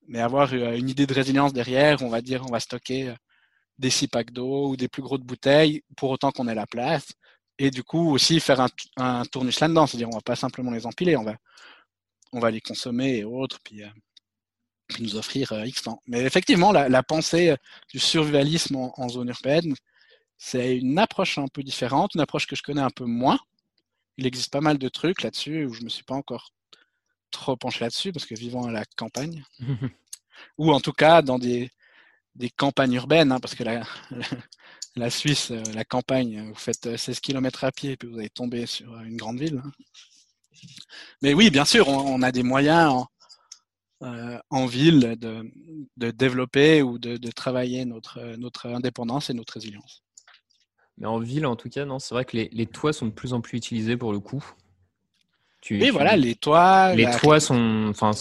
Mais 0.07 0.19
avoir 0.19 0.53
euh, 0.53 0.75
une 0.77 0.89
idée 0.89 1.07
de 1.07 1.13
résilience 1.13 1.53
derrière, 1.53 2.01
on 2.03 2.09
va 2.09 2.21
dire 2.21 2.43
on 2.47 2.51
va 2.51 2.59
stocker 2.59 3.13
des 3.79 3.89
six 3.89 4.07
packs 4.07 4.31
d'eau 4.31 4.69
ou 4.69 4.77
des 4.77 4.87
plus 4.87 5.01
grosses 5.01 5.21
bouteilles 5.21 5.83
pour 5.97 6.11
autant 6.11 6.31
qu'on 6.31 6.47
ait 6.47 6.55
la 6.55 6.67
place 6.67 7.07
et 7.61 7.69
du 7.69 7.83
coup 7.83 8.11
aussi 8.11 8.39
faire 8.39 8.59
un, 8.59 8.69
un 8.97 9.23
tournus 9.25 9.59
là-dedans, 9.59 9.85
c'est-à-dire 9.85 10.09
on 10.09 10.15
va 10.15 10.21
pas 10.21 10.35
simplement 10.35 10.71
les 10.71 10.87
empiler, 10.87 11.15
on 11.15 11.23
va, 11.23 11.35
on 12.31 12.39
va 12.39 12.49
les 12.49 12.59
consommer 12.59 13.17
et 13.17 13.23
autres, 13.23 13.59
puis, 13.63 13.83
euh, 13.83 13.87
nous 14.99 15.15
offrir 15.15 15.51
euh, 15.51 15.67
X 15.67 15.83
temps. 15.83 16.01
Mais 16.07 16.21
effectivement, 16.21 16.71
la, 16.71 17.03
pensée 17.03 17.55
du 17.89 17.99
survivalisme 17.99 18.77
en, 18.77 19.09
zone 19.09 19.29
urbaine, 19.29 19.75
c'est 20.39 20.75
une 20.75 20.97
approche 20.97 21.37
un 21.37 21.47
peu 21.47 21.61
différente, 21.61 22.15
une 22.15 22.21
approche 22.21 22.47
que 22.47 22.55
je 22.55 22.63
connais 22.63 22.81
un 22.81 22.89
peu 22.89 23.05
moins. 23.05 23.39
Il 24.17 24.25
existe 24.25 24.51
pas 24.51 24.61
mal 24.61 24.79
de 24.79 24.89
trucs 24.89 25.21
là-dessus 25.21 25.65
où 25.65 25.73
je 25.73 25.83
me 25.83 25.89
suis 25.89 26.03
pas 26.03 26.15
encore 26.15 26.51
trop 27.29 27.55
penché 27.57 27.81
là-dessus 27.81 28.11
parce 28.11 28.25
que 28.25 28.33
vivant 28.33 28.65
à 28.65 28.71
la 28.71 28.85
campagne, 28.97 29.43
ou 30.57 30.73
en 30.73 30.79
tout 30.79 30.93
cas 30.93 31.21
dans 31.21 31.37
des, 31.37 31.69
des 32.33 32.49
campagnes 32.49 32.93
urbaines, 32.93 33.31
hein, 33.31 33.39
parce 33.39 33.53
que 33.53 33.63
la, 33.63 33.83
la 34.09 34.25
Suisse, 35.09 35.51
euh, 35.51 35.63
la 35.73 35.85
campagne, 35.85 36.49
vous 36.49 36.55
faites 36.55 36.97
16 36.97 37.17
euh, 37.17 37.19
km 37.21 37.63
à 37.63 37.71
pied 37.71 37.91
et 37.91 37.97
puis 37.97 38.09
vous 38.09 38.19
allez 38.19 38.29
tomber 38.29 38.65
sur 38.65 38.99
une 39.01 39.17
grande 39.17 39.39
ville. 39.39 39.61
Hein. 39.63 39.71
Mais 41.21 41.33
oui, 41.33 41.49
bien 41.49 41.65
sûr, 41.65 41.87
on, 41.87 42.21
a 42.21 42.31
des 42.31 42.43
moyens 42.43 43.05
en, 44.01 44.05
euh, 44.05 44.67
ville 44.67 45.15
de, 45.17 46.11
développer 46.11 46.81
ou 46.81 46.99
de, 46.99 47.31
travailler 47.31 47.85
notre, 47.85 48.19
indépendance 48.65 49.29
et 49.29 49.33
notre 49.33 49.53
résilience. 49.53 50.03
Mais 50.97 51.07
en 51.07 51.19
ville, 51.19 51.45
en 51.45 51.55
tout 51.55 51.69
cas, 51.69 51.85
non, 51.85 51.99
c'est 51.99 52.13
vrai 52.13 52.25
que 52.25 52.37
les, 52.37 52.65
toits 52.67 52.93
sont 52.93 53.07
de 53.07 53.11
plus 53.11 53.33
en 53.33 53.41
plus 53.41 53.57
utilisés 53.57 53.97
pour 53.97 54.11
le 54.11 54.19
coup. 54.19 54.43
Tu, 55.61 55.91
voilà, 55.91 56.17
les 56.17 56.33
toits. 56.33 56.95
Les 56.95 57.05
toits 57.19 57.39
sont, 57.39 57.87
enfin, 57.89 58.11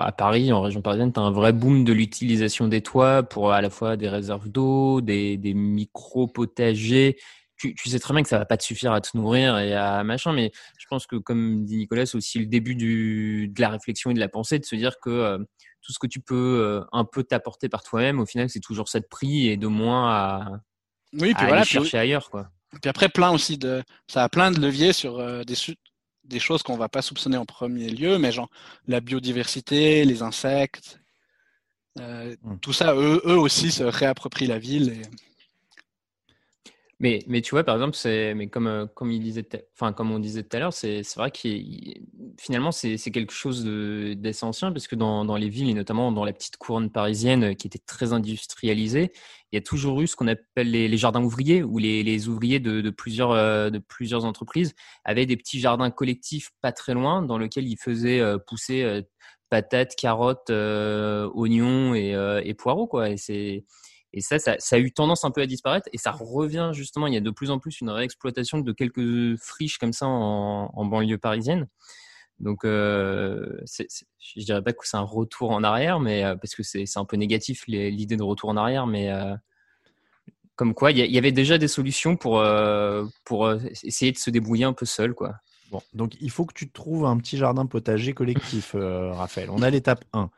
à 0.00 0.12
Paris, 0.12 0.52
en 0.52 0.62
région 0.62 0.80
parisienne, 0.80 1.12
tu 1.12 1.20
as 1.20 1.22
un 1.22 1.30
vrai 1.30 1.52
boom 1.52 1.84
de 1.84 1.92
l'utilisation 1.92 2.66
des 2.66 2.80
toits 2.80 3.22
pour 3.22 3.52
à 3.52 3.60
la 3.60 3.68
fois 3.68 3.98
des 3.98 4.08
réserves 4.08 4.48
d'eau, 4.48 5.02
des, 5.02 5.36
des 5.36 5.52
micro-potagers. 5.52 7.18
Tu, 7.58 7.74
tu, 7.74 7.88
sais 7.90 7.98
très 7.98 8.14
bien 8.14 8.22
que 8.22 8.28
ça 8.28 8.38
va 8.38 8.46
pas 8.46 8.56
te 8.56 8.62
suffire 8.62 8.92
à 8.92 9.00
te 9.00 9.16
nourrir 9.16 9.58
et 9.58 9.74
à 9.74 10.02
machin, 10.04 10.32
mais 10.32 10.52
je 10.78 10.86
pense 10.88 11.06
que, 11.06 11.16
comme 11.16 11.64
dit 11.64 11.76
Nicolas, 11.76 12.06
c'est 12.06 12.16
aussi 12.16 12.38
le 12.38 12.46
début 12.46 12.74
du, 12.74 13.48
de 13.48 13.60
la 13.60 13.68
réflexion 13.68 14.10
et 14.10 14.14
de 14.14 14.20
la 14.20 14.28
pensée, 14.28 14.58
de 14.58 14.64
se 14.64 14.76
dire 14.76 15.00
que 15.00 15.10
euh, 15.10 15.38
tout 15.82 15.92
ce 15.92 15.98
que 15.98 16.06
tu 16.06 16.20
peux 16.20 16.60
euh, 16.60 16.84
un 16.92 17.04
peu 17.04 17.24
t'apporter 17.24 17.68
par 17.68 17.82
toi-même, 17.82 18.20
au 18.20 18.26
final, 18.26 18.48
c'est 18.48 18.60
toujours 18.60 18.88
ça 18.88 19.00
de 19.00 19.06
prix 19.06 19.48
et 19.48 19.56
de 19.56 19.66
moins 19.66 20.10
à, 20.10 20.60
oui, 21.14 21.34
puis 21.34 21.46
voilà, 21.46 21.64
chercher 21.64 21.98
ailleurs, 21.98 22.30
quoi. 22.30 22.50
Puis 22.82 22.88
après, 22.88 23.08
plein 23.08 23.30
aussi 23.30 23.56
de, 23.56 23.82
ça 24.06 24.24
a 24.24 24.28
plein 24.28 24.50
de 24.50 24.60
leviers 24.60 24.92
sur 24.92 25.18
euh, 25.18 25.42
des, 25.42 25.54
des 26.28 26.38
choses 26.38 26.62
qu'on 26.62 26.76
va 26.76 26.88
pas 26.88 27.02
soupçonner 27.02 27.36
en 27.36 27.46
premier 27.46 27.88
lieu, 27.90 28.18
mais 28.18 28.32
genre 28.32 28.50
la 28.86 29.00
biodiversité, 29.00 30.04
les 30.04 30.22
insectes, 30.22 31.00
euh, 31.98 32.36
hmm. 32.42 32.58
tout 32.58 32.72
ça, 32.72 32.94
eux, 32.94 33.20
eux, 33.24 33.38
aussi 33.38 33.70
se 33.70 33.82
réapproprient 33.82 34.46
la 34.46 34.58
ville. 34.58 34.90
Et... 34.90 35.02
Mais, 37.00 37.20
mais 37.28 37.42
tu 37.42 37.50
vois, 37.52 37.62
par 37.62 37.76
exemple, 37.76 37.94
c'est, 37.94 38.34
mais 38.34 38.48
comme, 38.48 38.66
euh, 38.66 38.86
comme, 38.86 39.12
il 39.12 39.22
disait, 39.22 39.46
enfin, 39.74 39.92
comme 39.92 40.10
on 40.10 40.18
disait 40.18 40.42
tout 40.42 40.56
à 40.56 40.60
l'heure, 40.60 40.72
c'est, 40.72 41.04
c'est 41.04 41.20
vrai 41.20 41.30
que 41.30 41.48
finalement, 42.38 42.72
c'est, 42.72 42.96
c'est 42.96 43.12
quelque 43.12 43.32
chose 43.32 43.64
d'essentiel 43.64 44.72
parce 44.72 44.88
que 44.88 44.96
dans, 44.96 45.24
dans, 45.24 45.36
les 45.36 45.48
villes, 45.48 45.70
et 45.70 45.74
notamment 45.74 46.10
dans 46.10 46.24
la 46.24 46.32
petite 46.32 46.56
couronne 46.56 46.90
parisienne 46.90 47.52
euh, 47.52 47.54
qui 47.54 47.68
était 47.68 47.78
très 47.78 48.12
industrialisée, 48.12 49.12
il 49.52 49.56
y 49.56 49.58
a 49.58 49.60
toujours 49.60 50.00
eu 50.00 50.08
ce 50.08 50.16
qu'on 50.16 50.26
appelle 50.26 50.72
les, 50.72 50.88
les, 50.88 50.96
jardins 50.96 51.22
ouvriers, 51.22 51.62
où 51.62 51.78
les, 51.78 52.02
les 52.02 52.28
ouvriers 52.28 52.58
de, 52.58 52.80
de, 52.80 52.90
plusieurs, 52.90 53.30
euh, 53.30 53.70
de 53.70 53.78
plusieurs 53.78 54.24
entreprises 54.24 54.74
avaient 55.04 55.26
des 55.26 55.36
petits 55.36 55.60
jardins 55.60 55.90
collectifs 55.92 56.50
pas 56.60 56.72
très 56.72 56.94
loin 56.94 57.22
dans 57.22 57.38
lesquels 57.38 57.68
ils 57.68 57.78
faisaient 57.78 58.20
pousser 58.48 59.02
patates, 59.50 59.94
carottes, 59.96 60.50
oignons 60.50 61.94
et, 61.94 62.14
et 62.44 62.54
poireaux. 62.54 62.86
Quoi. 62.86 63.10
Et 63.10 63.16
c'est 63.16 63.64
et 64.12 64.20
ça, 64.20 64.38
ça, 64.38 64.56
a 64.76 64.78
eu 64.78 64.90
tendance 64.92 65.24
un 65.24 65.30
peu 65.30 65.42
à 65.42 65.46
disparaître 65.46 65.88
et 65.92 65.98
ça 65.98 66.12
revient 66.12 66.70
justement. 66.72 67.06
Il 67.06 67.14
y 67.14 67.18
a 67.18 67.20
de 67.20 67.30
plus 67.30 67.50
en 67.50 67.58
plus 67.58 67.80
une 67.80 67.90
réexploitation 67.90 68.58
de 68.58 68.72
quelques 68.72 69.36
friches 69.38 69.78
comme 69.78 69.92
ça 69.92 70.06
en, 70.06 70.84
banlieue 70.86 71.18
parisienne. 71.18 71.68
Donc, 72.40 72.64
euh, 72.64 73.60
je 74.18 74.44
dirais 74.44 74.62
pas 74.62 74.72
que 74.72 74.86
c'est 74.86 74.96
un 74.96 75.02
retour 75.02 75.50
en 75.50 75.64
arrière, 75.64 76.00
mais 76.00 76.24
euh, 76.24 76.36
parce 76.36 76.54
que 76.54 76.62
c'est, 76.62 76.84
un 76.96 77.04
peu 77.04 77.16
négatif 77.16 77.64
l'idée 77.66 78.16
de 78.16 78.22
retour 78.22 78.48
en 78.48 78.56
arrière, 78.56 78.86
mais 78.86 79.10
euh, 79.10 79.34
comme 80.54 80.72
quoi, 80.74 80.92
il 80.92 80.98
y, 80.98 81.18
avait 81.18 81.32
déjà 81.32 81.58
des 81.58 81.68
solutions 81.68 82.16
pour 82.16 82.44
pour 83.24 83.52
essayer 83.84 84.12
de 84.12 84.18
se 84.18 84.30
débrouiller 84.30 84.64
un 84.64 84.72
peu 84.72 84.86
seul, 84.86 85.14
quoi. 85.14 85.34
Bon, 85.70 85.82
donc 85.92 86.14
il 86.20 86.30
faut 86.30 86.46
que 86.46 86.54
tu 86.54 86.70
trouves 86.70 87.04
un 87.04 87.18
petit 87.18 87.36
jardin 87.36 87.66
potager 87.66 88.14
collectif, 88.14 88.72
euh, 88.74 89.12
Raphaël. 89.12 89.50
On 89.50 89.60
a 89.60 89.68
l'étape 89.68 90.04
1. 90.14 90.30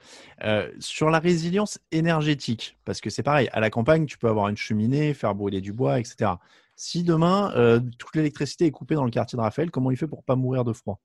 Euh, 0.42 0.68
sur 0.80 1.08
la 1.08 1.20
résilience 1.20 1.78
énergétique, 1.92 2.76
parce 2.84 3.00
que 3.00 3.10
c'est 3.10 3.22
pareil, 3.22 3.48
à 3.52 3.60
la 3.60 3.70
campagne, 3.70 4.06
tu 4.06 4.18
peux 4.18 4.28
avoir 4.28 4.48
une 4.48 4.56
cheminée, 4.56 5.14
faire 5.14 5.34
brûler 5.36 5.60
du 5.60 5.72
bois, 5.72 6.00
etc. 6.00 6.32
Si 6.74 7.04
demain, 7.04 7.52
euh, 7.54 7.78
toute 7.98 8.16
l'électricité 8.16 8.66
est 8.66 8.70
coupée 8.72 8.96
dans 8.96 9.04
le 9.04 9.10
quartier 9.10 9.36
de 9.36 9.42
Raphaël, 9.42 9.70
comment 9.70 9.92
il 9.92 9.96
fait 9.96 10.08
pour 10.08 10.24
pas 10.24 10.34
mourir 10.34 10.64
de 10.64 10.72
froid? 10.72 10.98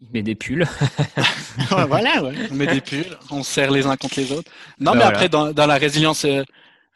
Il 0.00 0.10
met 0.12 0.22
des 0.22 0.34
pulls. 0.36 0.66
voilà, 1.88 2.22
on 2.22 2.54
met 2.54 2.66
des 2.66 2.82
pulls, 2.82 3.18
on 3.30 3.42
serre 3.42 3.72
les 3.72 3.86
uns 3.86 3.96
contre 3.96 4.20
les 4.20 4.30
autres. 4.30 4.52
Non, 4.78 4.92
ben 4.92 4.98
mais 4.98 5.04
après, 5.04 5.28
dans, 5.28 5.52
dans, 5.52 5.66
la 5.66 5.76
résilience 5.76 6.24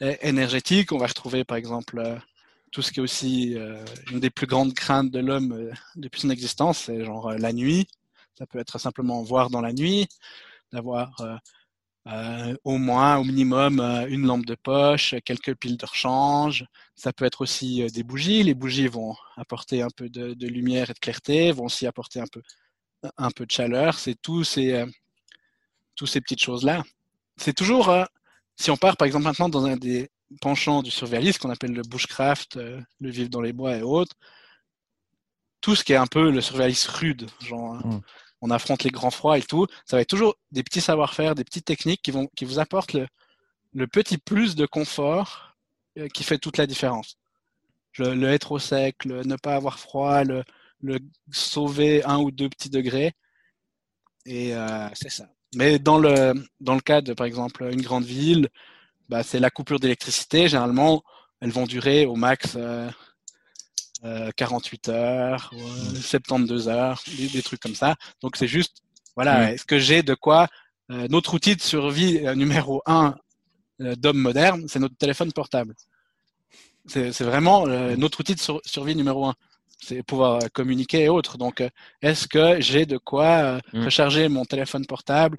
énergétique, 0.00 0.92
on 0.92 0.98
va 0.98 1.06
retrouver 1.06 1.44
par 1.44 1.56
exemple 1.56 2.20
tout 2.70 2.82
ce 2.82 2.92
qui 2.92 3.00
est 3.00 3.02
aussi 3.02 3.56
euh, 3.56 3.84
une 4.10 4.20
des 4.20 4.30
plus 4.30 4.46
grandes 4.46 4.74
craintes 4.74 5.10
de 5.10 5.18
l'homme 5.18 5.52
euh, 5.52 5.72
depuis 5.96 6.20
son 6.20 6.30
existence, 6.30 6.78
c'est 6.78 7.04
genre 7.04 7.30
euh, 7.30 7.36
la 7.38 7.52
nuit. 7.52 7.86
Ça 8.38 8.46
peut 8.46 8.58
être 8.58 8.78
simplement 8.78 9.22
voir 9.22 9.50
dans 9.50 9.60
la 9.60 9.72
nuit, 9.72 10.06
d'avoir 10.72 11.22
au 12.64 12.78
moins, 12.78 13.18
au 13.18 13.24
minimum, 13.24 13.80
une 14.08 14.26
lampe 14.26 14.46
de 14.46 14.54
poche, 14.54 15.14
quelques 15.26 15.54
piles 15.56 15.76
de 15.76 15.84
rechange. 15.84 16.64
Ça 16.94 17.12
peut 17.12 17.26
être 17.26 17.42
aussi 17.42 17.84
des 17.92 18.02
bougies. 18.02 18.42
Les 18.42 18.54
bougies 18.54 18.88
vont 18.88 19.14
apporter 19.36 19.82
un 19.82 19.90
peu 19.94 20.08
de, 20.08 20.32
de, 20.32 20.46
lumière 20.46 20.88
et 20.88 20.94
de 20.94 20.98
clarté, 20.98 21.52
vont 21.52 21.66
aussi 21.66 21.86
apporter 21.86 22.20
un 22.20 22.26
peu, 22.32 22.40
un 23.18 23.30
peu 23.30 23.44
de 23.44 23.50
chaleur. 23.50 23.98
C'est 23.98 24.14
tous 24.14 24.44
ces, 24.44 24.86
tous 25.94 26.06
ces 26.06 26.22
petites 26.22 26.42
choses-là. 26.42 26.82
C'est 27.36 27.52
toujours, 27.52 27.94
si 28.56 28.70
on 28.70 28.76
part 28.78 28.96
par 28.96 29.04
exemple 29.04 29.24
maintenant 29.24 29.50
dans 29.50 29.66
un 29.66 29.76
des, 29.76 30.08
penchant 30.40 30.82
du 30.82 30.90
survivalisme 30.90 31.38
qu'on 31.38 31.50
appelle 31.50 31.72
le 31.72 31.82
bushcraft, 31.82 32.56
euh, 32.56 32.80
le 33.00 33.10
vivre 33.10 33.30
dans 33.30 33.40
les 33.40 33.52
bois 33.52 33.76
et 33.76 33.82
autres, 33.82 34.16
tout 35.60 35.74
ce 35.74 35.84
qui 35.84 35.92
est 35.92 35.96
un 35.96 36.06
peu 36.06 36.30
le 36.30 36.40
survivalisme 36.40 36.90
rude, 36.92 37.30
genre 37.40 37.74
hein. 37.74 37.80
Mm. 37.84 38.00
on 38.42 38.50
affronte 38.50 38.84
les 38.84 38.90
grands 38.90 39.10
froids 39.10 39.38
et 39.38 39.42
tout, 39.42 39.66
ça 39.84 39.96
va 39.96 40.02
être 40.02 40.08
toujours 40.08 40.36
des 40.52 40.62
petits 40.62 40.80
savoir-faire, 40.80 41.34
des 41.34 41.44
petites 41.44 41.66
techniques 41.66 42.02
qui 42.02 42.10
vont 42.10 42.28
qui 42.36 42.44
vous 42.44 42.58
apportent 42.58 42.94
le, 42.94 43.06
le 43.74 43.86
petit 43.86 44.18
plus 44.18 44.54
de 44.56 44.66
confort 44.66 45.56
euh, 45.98 46.08
qui 46.08 46.24
fait 46.24 46.38
toute 46.38 46.56
la 46.56 46.66
différence. 46.66 47.16
Le, 47.98 48.14
le 48.14 48.28
être 48.28 48.52
au 48.52 48.58
sec, 48.58 49.04
le 49.04 49.22
ne 49.24 49.36
pas 49.36 49.56
avoir 49.56 49.78
froid, 49.78 50.24
le, 50.24 50.44
le 50.82 50.98
sauver 51.32 52.04
un 52.04 52.18
ou 52.18 52.30
deux 52.30 52.48
petits 52.48 52.70
degrés. 52.70 53.12
Et 54.26 54.54
euh, 54.54 54.88
c'est 54.94 55.10
ça. 55.10 55.28
Mais 55.54 55.78
dans 55.78 55.98
le, 55.98 56.34
dans 56.60 56.74
le 56.74 56.80
cas 56.80 57.00
de, 57.00 57.12
par 57.12 57.26
exemple, 57.26 57.68
une 57.72 57.82
grande 57.82 58.04
ville, 58.04 58.48
bah, 59.10 59.22
c'est 59.22 59.40
la 59.40 59.50
coupure 59.50 59.80
d'électricité. 59.80 60.48
Généralement, 60.48 61.02
elles 61.40 61.50
vont 61.50 61.66
durer 61.66 62.06
au 62.06 62.14
max 62.16 62.54
euh, 62.56 62.88
euh, 64.04 64.30
48 64.36 64.88
heures, 64.88 65.50
euh, 65.54 65.94
72 65.94 66.68
heures, 66.68 67.02
des, 67.18 67.28
des 67.28 67.42
trucs 67.42 67.60
comme 67.60 67.74
ça. 67.74 67.96
Donc 68.22 68.36
c'est 68.36 68.46
juste, 68.48 68.78
voilà, 69.16 69.34
Mm. 69.40 69.48
est-ce 69.54 69.64
que 69.64 69.78
j'ai 69.78 70.02
de 70.02 70.14
quoi 70.14 70.46
euh, 70.90 71.06
Notre 71.10 71.34
outil 71.34 71.54
de 71.56 71.60
survie 71.60 72.18
euh, 72.26 72.34
numéro 72.34 72.82
un 72.86 73.14
euh, 73.82 73.94
d'homme 73.96 74.18
moderne, 74.18 74.64
c'est 74.68 74.78
notre 74.78 74.96
téléphone 74.96 75.32
portable. 75.32 75.74
C'est 76.86 77.20
vraiment 77.20 77.66
euh, 77.66 77.94
notre 77.96 78.20
outil 78.20 78.34
de 78.34 78.40
sur- 78.40 78.60
survie 78.64 78.96
numéro 78.96 79.26
un. 79.26 79.34
C'est 79.82 80.02
pouvoir 80.02 80.36
euh, 80.42 80.48
communiquer 80.52 81.04
et 81.04 81.08
autres. 81.08 81.38
Donc, 81.38 81.60
euh, 81.60 81.68
est-ce 82.02 82.26
que 82.26 82.60
j'ai 82.60 82.84
de 82.86 82.98
quoi 82.98 83.24
euh, 83.26 83.60
Mm. 83.72 83.84
recharger 83.84 84.28
mon 84.28 84.44
téléphone 84.44 84.84
portable 84.86 85.38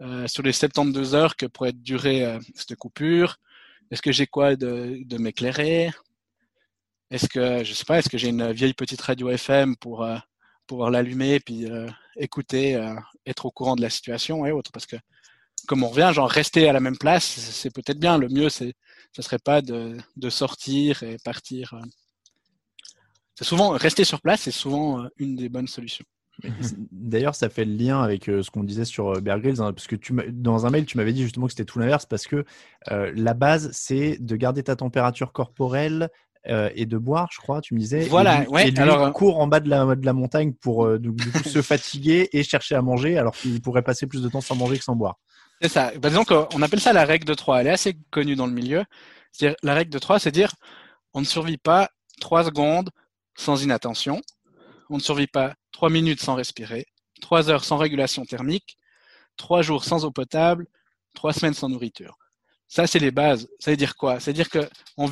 euh, 0.00 0.26
sur 0.26 0.42
les 0.42 0.52
72 0.52 1.14
heures 1.14 1.36
que 1.36 1.46
pourrait 1.46 1.72
durer 1.72 2.24
euh, 2.24 2.38
cette 2.54 2.76
coupure 2.76 3.38
Est-ce 3.90 4.02
que 4.02 4.12
j'ai 4.12 4.26
quoi 4.26 4.56
de, 4.56 4.98
de 5.04 5.18
m'éclairer? 5.18 5.90
Est-ce 7.10 7.28
que, 7.28 7.64
je 7.64 7.72
sais 7.74 7.84
pas, 7.84 7.98
est-ce 7.98 8.08
que 8.08 8.18
j'ai 8.18 8.28
une 8.28 8.52
vieille 8.52 8.72
petite 8.74 9.00
radio 9.00 9.30
FM 9.30 9.76
pour 9.76 10.04
euh, 10.04 10.16
pouvoir 10.66 10.90
l'allumer 10.90 11.40
puis 11.40 11.68
euh, 11.68 11.88
écouter, 12.16 12.76
euh, 12.76 12.94
être 13.26 13.46
au 13.46 13.50
courant 13.50 13.74
de 13.74 13.82
la 13.82 13.90
situation 13.90 14.46
et 14.46 14.52
autres? 14.52 14.70
Parce 14.72 14.86
que, 14.86 14.96
comme 15.66 15.82
on 15.82 15.88
revient, 15.88 16.12
genre 16.14 16.30
rester 16.30 16.68
à 16.68 16.72
la 16.72 16.78
même 16.80 16.96
place, 16.96 17.24
c'est 17.24 17.74
peut-être 17.74 17.98
bien. 17.98 18.16
Le 18.16 18.28
mieux, 18.28 18.48
c'est, 18.48 18.74
ce 19.12 19.22
serait 19.22 19.40
pas 19.40 19.60
de, 19.60 19.96
de 20.16 20.30
sortir 20.30 21.02
et 21.02 21.16
partir. 21.24 21.74
C'est 23.34 23.44
souvent 23.44 23.70
rester 23.70 24.04
sur 24.04 24.20
place, 24.20 24.42
c'est 24.42 24.50
souvent 24.52 25.04
une 25.16 25.34
des 25.34 25.48
bonnes 25.48 25.68
solutions. 25.68 26.04
D'ailleurs, 26.92 27.34
ça 27.34 27.48
fait 27.48 27.64
le 27.64 27.74
lien 27.74 28.02
avec 28.02 28.28
euh, 28.28 28.42
ce 28.42 28.50
qu'on 28.50 28.64
disait 28.64 28.84
sur 28.84 29.16
euh, 29.16 29.20
Bear 29.20 29.40
Grylls, 29.40 29.60
hein, 29.60 29.72
parce 29.72 29.86
que 29.86 29.96
tu 29.96 30.14
dans 30.32 30.66
un 30.66 30.70
mail, 30.70 30.86
tu 30.86 30.96
m'avais 30.96 31.12
dit 31.12 31.22
justement 31.22 31.46
que 31.46 31.52
c'était 31.52 31.64
tout 31.64 31.78
l'inverse, 31.78 32.06
parce 32.06 32.26
que 32.26 32.44
euh, 32.90 33.12
la 33.14 33.34
base, 33.34 33.70
c'est 33.72 34.18
de 34.20 34.36
garder 34.36 34.62
ta 34.62 34.76
température 34.76 35.32
corporelle 35.32 36.08
euh, 36.48 36.70
et 36.74 36.86
de 36.86 36.96
boire, 36.96 37.28
je 37.32 37.38
crois, 37.38 37.60
tu 37.60 37.74
me 37.74 37.78
disais. 37.80 38.06
Et 38.06 38.08
Voilà, 38.08 38.40
lui- 38.40 38.48
ouais, 38.48 38.68
Et 38.68 38.70
lui, 38.70 38.78
alors, 38.80 39.12
court 39.12 39.38
en 39.40 39.46
bas 39.46 39.60
de 39.60 39.68
la, 39.68 39.94
de 39.94 40.06
la 40.06 40.12
montagne 40.12 40.52
pour 40.54 40.86
euh, 40.86 40.98
du, 40.98 41.10
du 41.12 41.30
coup, 41.30 41.42
se 41.44 41.60
fatiguer 41.62 42.28
et 42.32 42.42
chercher 42.42 42.74
à 42.74 42.82
manger, 42.82 43.18
alors 43.18 43.34
qu'il 43.34 43.60
pourrait 43.60 43.82
passer 43.82 44.06
plus 44.06 44.22
de 44.22 44.28
temps 44.28 44.40
sans 44.40 44.54
manger 44.56 44.78
que 44.78 44.84
sans 44.84 44.96
boire. 44.96 45.16
C'est 45.60 45.68
ça. 45.68 45.92
Bah, 46.00 46.08
disons 46.08 46.24
qu'on 46.24 46.62
appelle 46.62 46.80
ça 46.80 46.94
la 46.94 47.04
règle 47.04 47.26
de 47.26 47.34
3. 47.34 47.60
Elle 47.60 47.66
est 47.66 47.70
assez 47.72 47.98
connue 48.10 48.36
dans 48.36 48.46
le 48.46 48.52
milieu. 48.54 48.84
La 49.62 49.74
règle 49.74 49.90
de 49.92 49.98
3, 49.98 50.18
c'est 50.18 50.30
dire 50.32 50.54
on 51.12 51.20
ne 51.20 51.26
survit 51.26 51.58
pas 51.58 51.90
3 52.20 52.44
secondes 52.44 52.88
sans 53.36 53.62
inattention, 53.62 54.20
on 54.88 54.96
ne 54.96 55.00
survit 55.02 55.26
pas 55.26 55.54
3 55.80 55.88
minutes 55.88 56.20
sans 56.20 56.34
respirer, 56.34 56.86
3 57.22 57.48
heures 57.48 57.64
sans 57.64 57.78
régulation 57.78 58.26
thermique, 58.26 58.76
3 59.38 59.62
jours 59.62 59.82
sans 59.82 60.04
eau 60.04 60.10
potable, 60.10 60.66
3 61.14 61.32
semaines 61.32 61.54
sans 61.54 61.70
nourriture. 61.70 62.18
Ça, 62.68 62.86
c'est 62.86 62.98
les 62.98 63.10
bases. 63.10 63.48
Ça 63.60 63.70
veut 63.70 63.78
dire 63.78 63.96
quoi? 63.96 64.20
C'est 64.20 64.34
dire 64.34 64.50
que 64.50 64.68
on 64.98 65.08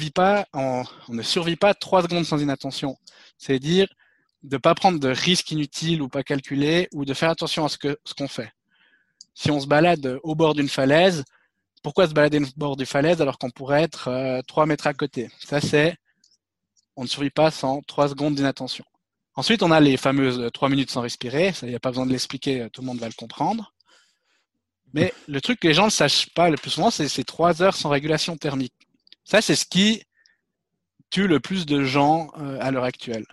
ne 1.09 1.23
survit 1.23 1.57
pas 1.57 1.73
3 1.73 2.03
secondes 2.03 2.27
sans 2.27 2.43
inattention. 2.43 2.99
C'est 3.39 3.59
dire 3.59 3.89
de 4.43 4.59
pas 4.59 4.75
prendre 4.75 5.01
de 5.01 5.09
risques 5.09 5.51
inutiles 5.53 6.03
ou 6.03 6.09
pas 6.11 6.23
calculés 6.23 6.91
ou 6.93 7.07
de 7.07 7.15
faire 7.15 7.31
attention 7.31 7.65
à 7.65 7.71
ce 7.71 7.79
que 7.79 7.99
ce 8.05 8.13
qu'on 8.13 8.29
fait 8.29 8.53
si 9.33 9.51
on 9.51 9.61
se 9.61 9.67
balade 9.67 10.19
au 10.23 10.35
bord 10.35 10.53
d'une 10.53 10.69
falaise, 10.69 11.25
pourquoi 11.83 12.09
se 12.09 12.13
balader 12.13 12.41
au 12.41 12.47
bord 12.57 12.77
d'une 12.77 12.85
falaise 12.85 13.23
alors 13.23 13.39
qu'on 13.39 13.51
pourrait 13.51 13.85
être 13.85 14.09
euh, 14.09 14.43
3 14.47 14.67
mètres 14.67 14.87
à 14.87 14.93
côté? 14.93 15.31
Ça, 15.39 15.63
c'est 15.63 15.97
on 16.95 17.05
ne 17.05 17.09
survit 17.09 17.31
pas 17.31 17.51
sans 17.51 17.81
3 17.83 18.11
secondes 18.11 18.35
d'inattention. 18.35 18.85
Ensuite, 19.39 19.63
on 19.63 19.71
a 19.71 19.79
les 19.79 19.97
fameuses 19.97 20.51
3 20.53 20.69
minutes 20.69 20.91
sans 20.91 21.01
respirer. 21.01 21.53
Ça, 21.53 21.65
il 21.65 21.71
n'y 21.71 21.77
a 21.77 21.79
pas 21.79 21.91
besoin 21.91 22.07
de 22.07 22.11
l'expliquer, 22.11 22.63
euh, 22.63 22.69
tout 22.71 22.81
le 22.81 22.89
monde 22.89 22.99
va 22.99 23.07
le 23.07 23.13
comprendre. 23.15 23.73
Mais 24.93 25.15
le 25.29 25.41
truc 25.41 25.61
que 25.61 25.69
les 25.69 25.75
gens 25.75 25.85
ne 25.85 25.91
sachent 25.91 26.29
pas 26.31 26.51
le 26.51 26.57
plus 26.57 26.71
souvent, 26.71 26.91
c'est 26.91 27.09
ces 27.09 27.23
3 27.23 27.63
heures 27.63 27.77
sans 27.77 27.89
régulation 27.89 28.37
thermique. 28.37 28.75
Ça, 29.23 29.41
c'est 29.41 29.55
ce 29.55 29.65
qui 29.65 30.03
tue 31.11 31.29
le 31.29 31.39
plus 31.39 31.67
de 31.67 31.85
gens 31.85 32.33
euh, 32.39 32.59
à 32.61 32.73
l'heure 32.73 32.83
actuelle. 32.83 33.27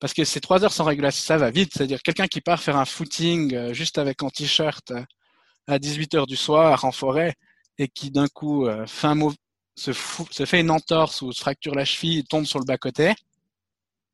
Parce 0.00 0.14
que 0.14 0.24
ces 0.24 0.40
3 0.40 0.64
heures 0.64 0.72
sans 0.72 0.84
régulation, 0.84 1.22
ça 1.22 1.36
va 1.36 1.50
vite. 1.50 1.72
C'est-à-dire 1.74 2.02
quelqu'un 2.02 2.26
qui 2.26 2.40
part 2.40 2.62
faire 2.62 2.78
un 2.78 2.86
footing 2.86 3.54
euh, 3.54 3.74
juste 3.74 3.98
avec 3.98 4.22
un 4.22 4.30
t-shirt 4.30 4.94
à 5.66 5.78
18 5.78 6.14
heures 6.14 6.26
du 6.26 6.36
soir 6.36 6.86
en 6.86 6.92
forêt 6.92 7.34
et 7.76 7.88
qui 7.88 8.10
d'un 8.10 8.28
coup 8.28 8.66
euh, 8.66 8.86
fait 8.86 9.08
un 9.08 9.14
mauv- 9.16 9.36
se, 9.76 9.92
fou- 9.92 10.26
se 10.30 10.46
fait 10.46 10.60
une 10.60 10.70
entorse 10.70 11.20
ou 11.20 11.32
se 11.32 11.40
fracture 11.42 11.74
la 11.74 11.84
cheville 11.84 12.20
et 12.20 12.22
tombe 12.22 12.46
sur 12.46 12.58
le 12.60 12.64
bas-côté, 12.64 13.12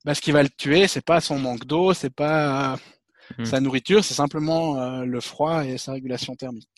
bah, 0.08 0.14
ce 0.14 0.22
qui 0.22 0.32
va 0.32 0.42
le 0.42 0.48
tuer, 0.48 0.88
c'est 0.88 1.04
pas 1.04 1.20
son 1.20 1.38
manque 1.38 1.66
d'eau, 1.66 1.92
c'est 1.92 2.08
pas 2.08 2.72
euh, 2.72 2.76
Mhm. 3.36 3.44
sa 3.44 3.60
nourriture, 3.60 4.02
c'est 4.02 4.14
simplement 4.14 4.80
euh, 4.80 5.04
le 5.04 5.20
froid 5.20 5.66
et 5.66 5.76
sa 5.76 5.92
régulation 5.92 6.34
thermique. 6.34 6.70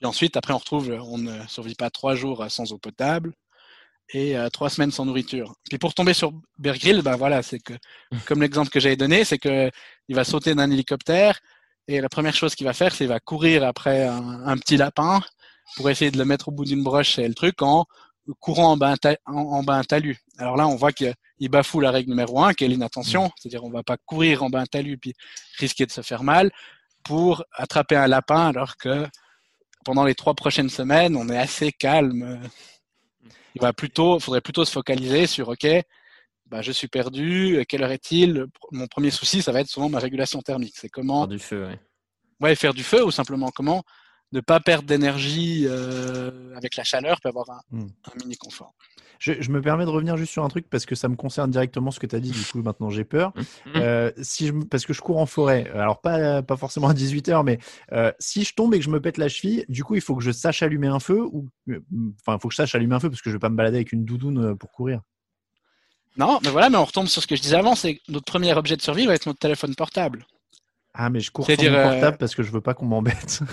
Et 0.00 0.06
ensuite, 0.06 0.36
après, 0.36 0.52
on 0.52 0.58
retrouve, 0.58 0.90
on 1.00 1.16
ne 1.16 1.46
survit 1.46 1.76
pas 1.76 1.88
trois 1.88 2.16
jours 2.16 2.42
euh, 2.42 2.48
sans 2.48 2.72
eau 2.72 2.78
potable 2.78 3.34
et 4.12 4.36
euh, 4.36 4.48
trois 4.48 4.68
semaines 4.68 4.90
sans 4.90 5.04
nourriture. 5.04 5.54
Puis 5.68 5.78
pour 5.78 5.94
tomber 5.94 6.12
sur 6.12 6.32
Bear 6.58 6.76
Grylls, 6.76 7.02
bah 7.02 7.14
voilà, 7.14 7.40
c'est 7.42 7.60
que, 7.60 7.74
comme 8.26 8.42
l'exemple 8.42 8.70
que 8.70 8.80
j'avais 8.80 8.96
donné, 8.96 9.24
c'est 9.24 9.38
que 9.38 9.70
il 10.08 10.16
va 10.16 10.24
sauter 10.24 10.56
d'un 10.56 10.72
hélicoptère 10.72 11.38
et 11.86 12.00
la 12.00 12.08
première 12.08 12.34
chose 12.34 12.56
qu'il 12.56 12.66
va 12.66 12.72
faire, 12.72 12.90
c'est 12.90 13.04
qu'il 13.04 13.08
va 13.08 13.20
courir 13.20 13.62
après 13.62 14.08
un, 14.08 14.44
un 14.44 14.58
petit 14.58 14.76
lapin 14.76 15.20
pour 15.76 15.88
essayer 15.88 16.10
de 16.10 16.18
le 16.18 16.24
mettre 16.24 16.48
au 16.48 16.50
bout 16.50 16.64
d'une 16.64 16.82
broche 16.82 17.20
et 17.20 17.28
le 17.28 17.34
truc 17.34 17.62
en 17.62 17.86
courant 18.38 18.72
en 18.72 18.76
bas 18.76 18.94
en, 19.26 19.62
bas 19.62 19.74
un 19.74 19.84
talus. 19.84 20.18
Alors 20.38 20.56
là, 20.56 20.68
on 20.68 20.76
voit 20.76 20.92
qu'il 20.92 21.14
il 21.38 21.48
bafoue 21.48 21.80
la 21.80 21.90
règle 21.90 22.10
numéro 22.10 22.42
un, 22.42 22.52
qui 22.52 22.64
est 22.64 22.68
l'inattention, 22.68 23.30
c'est-à-dire 23.36 23.64
on 23.64 23.70
va 23.70 23.82
pas 23.82 23.96
courir 23.96 24.42
en 24.42 24.50
bas 24.50 24.60
un 24.60 24.66
talus 24.66 24.98
puis 24.98 25.14
risquer 25.58 25.86
de 25.86 25.90
se 25.90 26.02
faire 26.02 26.22
mal 26.22 26.50
pour 27.02 27.44
attraper 27.52 27.96
un 27.96 28.06
lapin 28.06 28.48
alors 28.48 28.76
que 28.76 29.06
pendant 29.84 30.04
les 30.04 30.14
trois 30.14 30.34
prochaines 30.34 30.68
semaines, 30.68 31.16
on 31.16 31.28
est 31.28 31.38
assez 31.38 31.72
calme. 31.72 32.40
Il 33.54 33.60
va 33.60 33.72
plutôt, 33.72 34.20
faudrait 34.20 34.40
plutôt 34.40 34.64
se 34.64 34.72
focaliser 34.72 35.26
sur 35.26 35.48
OK, 35.48 35.66
bah, 36.46 36.62
je 36.62 36.72
suis 36.72 36.88
perdu, 36.88 37.64
quelle 37.68 37.82
heure 37.82 37.90
est-il? 37.90 38.46
Mon 38.72 38.86
premier 38.86 39.10
souci, 39.10 39.40
ça 39.40 39.52
va 39.52 39.60
être 39.60 39.68
souvent 39.68 39.88
ma 39.88 39.98
régulation 39.98 40.40
thermique. 40.42 40.74
C'est 40.76 40.88
comment 40.88 41.20
Faire 41.22 41.28
du 41.28 41.38
feu, 41.38 41.66
ouais. 41.66 41.80
ouais, 42.40 42.54
faire 42.54 42.74
du 42.74 42.82
feu 42.82 43.04
ou 43.04 43.10
simplement 43.10 43.50
comment 43.50 43.82
ne 44.32 44.40
pas 44.40 44.60
perdre 44.60 44.86
d'énergie 44.86 45.64
euh, 45.66 46.54
avec 46.56 46.76
la 46.76 46.84
chaleur 46.84 47.20
puis 47.20 47.28
avoir 47.28 47.50
un, 47.50 47.60
Mm. 47.70 47.86
un 47.86 48.18
mini 48.22 48.36
confort. 48.36 48.74
Je, 49.18 49.34
je 49.40 49.50
me 49.50 49.60
permets 49.60 49.84
de 49.84 49.90
revenir 49.90 50.16
juste 50.16 50.32
sur 50.32 50.44
un 50.44 50.48
truc 50.48 50.66
parce 50.70 50.86
que 50.86 50.94
ça 50.94 51.06
me 51.08 51.14
concerne 51.16 51.50
directement 51.50 51.90
ce 51.90 52.00
que 52.00 52.06
tu 52.06 52.16
as 52.16 52.20
dit. 52.20 52.30
Du 52.30 52.42
coup, 52.44 52.62
maintenant 52.62 52.88
j'ai 52.88 53.04
peur. 53.04 53.32
Mhm. 53.36 53.72
Euh, 53.76 54.10
si 54.22 54.46
je, 54.46 54.52
parce 54.52 54.86
que 54.86 54.94
je 54.94 55.02
cours 55.02 55.18
en 55.18 55.26
forêt, 55.26 55.68
alors 55.74 56.00
pas, 56.00 56.42
pas 56.42 56.56
forcément 56.56 56.88
à 56.88 56.94
18h, 56.94 57.44
mais 57.44 57.58
euh, 57.92 58.12
si 58.18 58.44
je 58.44 58.54
tombe 58.54 58.72
et 58.74 58.78
que 58.78 58.84
je 58.84 58.88
me 58.90 59.00
pète 59.00 59.18
la 59.18 59.28
cheville, 59.28 59.66
du 59.68 59.84
coup, 59.84 59.94
il 59.94 60.00
faut 60.00 60.16
que 60.16 60.22
je 60.22 60.30
sache 60.30 60.62
allumer 60.62 60.86
un 60.88 61.00
feu 61.00 61.20
ou. 61.22 61.48
euh, 61.68 61.80
Enfin, 62.22 62.36
il 62.36 62.40
faut 62.40 62.48
que 62.48 62.52
je 62.54 62.56
sache 62.56 62.74
allumer 62.74 62.94
un 62.94 63.00
feu 63.00 63.10
parce 63.10 63.20
que 63.20 63.28
je 63.28 63.34
vais 63.34 63.40
pas 63.40 63.50
me 63.50 63.56
balader 63.56 63.76
avec 63.76 63.92
une 63.92 64.04
doudoune 64.06 64.42
euh, 64.52 64.54
pour 64.54 64.70
courir. 64.72 65.02
Non, 66.16 66.38
mais 66.42 66.50
voilà, 66.50 66.70
mais 66.70 66.76
on 66.78 66.84
retombe 66.84 67.06
sur 67.06 67.20
ce 67.22 67.26
que 67.26 67.36
je 67.36 67.42
disais 67.42 67.56
avant, 67.56 67.74
c'est 67.74 67.96
que 67.96 68.00
notre 68.08 68.24
premier 68.24 68.54
objet 68.54 68.76
de 68.76 68.82
survie 68.82 69.06
va 69.06 69.14
être 69.14 69.26
notre 69.26 69.38
téléphone 69.38 69.74
portable. 69.74 70.24
Ah, 70.94 71.08
mais 71.10 71.20
je 71.20 71.30
cours 71.30 71.44
sur 71.46 71.56
mon 71.62 71.68
euh, 71.76 71.82
portable 71.90 72.16
parce 72.16 72.34
que 72.34 72.42
je 72.42 72.50
veux 72.50 72.60
pas 72.62 72.72
qu'on 72.74 72.86
m'embête. 72.86 73.40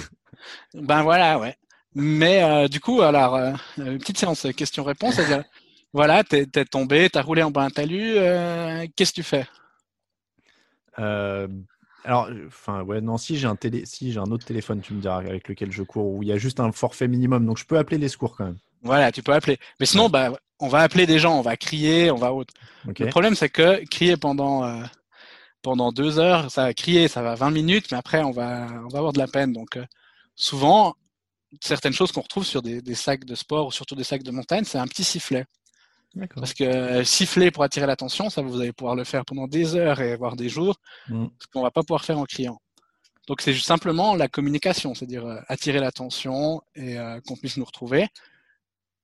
Ben 0.74 1.04
voilà, 1.04 1.40
ouais. 1.40 1.56
Mais 1.96 2.44
euh, 2.44 2.68
du 2.68 2.80
coup, 2.80 3.02
alors, 3.02 3.36
euh, 3.36 3.54
une 3.78 3.98
petite 3.98 4.18
séance 4.18 4.46
question-réponse, 4.56 5.16
c'est-à-dire, 5.16 5.44
voilà, 5.94 6.24
t'es 6.24 6.46
tombé, 6.66 7.10
t'as 7.10 7.22
roulé 7.22 7.44
en 7.44 7.52
bas 7.52 7.64
un 7.64 7.70
talus, 7.70 8.14
euh, 8.18 8.86
qu'est-ce 8.96 9.12
que 9.12 9.16
tu 9.16 9.24
fais? 9.24 9.48
Euh, 11.00 11.48
alors, 12.04 12.30
enfin, 12.48 12.84
ouais, 12.84 13.02
non, 13.02 13.18
si 13.18 13.38
j'ai 13.38 13.48
un 13.48 13.56
télé, 13.56 13.86
si 13.86 14.12
j'ai 14.12 14.20
un 14.20 14.32
autre 14.32 14.46
téléphone, 14.46 14.82
tu 14.82 14.94
me 14.94 15.02
diras 15.02 15.18
avec 15.18 15.48
lequel 15.48 15.72
je 15.72 15.84
cours 15.84 16.08
où 16.08 16.24
il 16.24 16.30
y 16.30 16.32
a 16.32 16.38
juste 16.38 16.60
un 16.60 16.72
forfait 16.72 17.08
minimum, 17.08 17.46
donc 17.46 17.58
je 17.58 17.66
peux 17.66 17.78
appeler 17.78 17.98
les 17.98 18.10
secours 18.10 18.36
quand 18.36 18.46
même. 18.46 18.58
Voilà, 18.84 19.12
tu 19.12 19.24
peux 19.24 19.34
appeler. 19.34 19.58
Mais 19.80 19.86
sinon, 19.86 20.08
bah, 20.08 20.32
on 20.60 20.68
va 20.68 20.80
appeler 20.80 21.06
des 21.06 21.20
gens, 21.20 21.38
on 21.38 21.42
va 21.42 21.58
crier, 21.58 22.12
on 22.12 22.16
va 22.16 22.34
autre. 22.34 22.54
Le 22.86 23.08
problème, 23.08 23.36
c'est 23.36 23.50
que 23.50 23.84
crier 23.86 24.18
pendant 24.18 24.64
euh, 24.64 24.84
pendant 25.62 25.92
deux 25.92 26.20
heures, 26.20 26.50
ça 26.50 26.64
va 26.64 26.74
crier, 26.74 27.08
ça 27.08 27.22
va 27.22 27.36
20 27.36 27.52
minutes, 27.52 27.88
mais 27.92 27.98
après, 27.98 28.24
on 28.24 28.32
va 28.32 28.68
on 28.86 28.88
va 28.88 29.00
avoir 29.00 29.14
de 29.14 29.20
la 29.20 29.28
peine. 29.28 29.52
Donc, 29.52 29.78
euh, 29.78 29.86
souvent, 30.38 30.96
certaines 31.62 31.94
choses 31.94 32.14
qu'on 32.14 32.22
retrouve 32.22 32.46
sur 32.46 32.62
des, 32.62 32.82
des 32.82 32.96
sacs 32.96 33.26
de 33.26 33.36
sport 33.36 33.68
ou 33.68 33.72
surtout 33.72 33.96
des 33.96 34.06
sacs 34.06 34.24
de 34.24 34.32
montagne, 34.32 34.64
c'est 34.64 34.78
un 34.78 34.88
petit 34.88 35.04
sifflet. 35.04 35.46
Parce 36.36 36.54
que 36.54 36.64
euh, 36.64 37.04
siffler 37.04 37.52
pour 37.52 37.64
attirer 37.64 37.86
l'attention, 37.86 38.30
ça 38.30 38.42
vous 38.42 38.60
allez 38.60 38.74
pouvoir 38.74 38.96
le 38.96 39.04
faire 39.04 39.26
pendant 39.26 39.48
des 39.48 39.76
heures 39.76 40.00
et 40.00 40.16
voire 40.16 40.36
des 40.36 40.50
jours, 40.50 40.80
Mm. 41.10 41.28
ce 41.40 41.48
qu'on 41.48 41.62
va 41.62 41.72
pas 41.72 41.84
pouvoir 41.84 42.06
faire 42.06 42.18
en 42.18 42.26
criant. 42.26 42.60
Donc 43.28 43.42
c'est 43.42 43.54
juste 43.54 43.68
simplement 43.68 44.16
la 44.16 44.28
communication, 44.28 44.96
c'est-à-dire 44.96 45.26
euh, 45.26 45.40
attirer 45.48 45.80
l'attention 45.80 46.62
et 46.76 46.98
euh, 46.98 47.20
qu'on 47.22 47.36
puisse 47.36 47.58
nous 47.58 47.66
retrouver. 47.66 48.08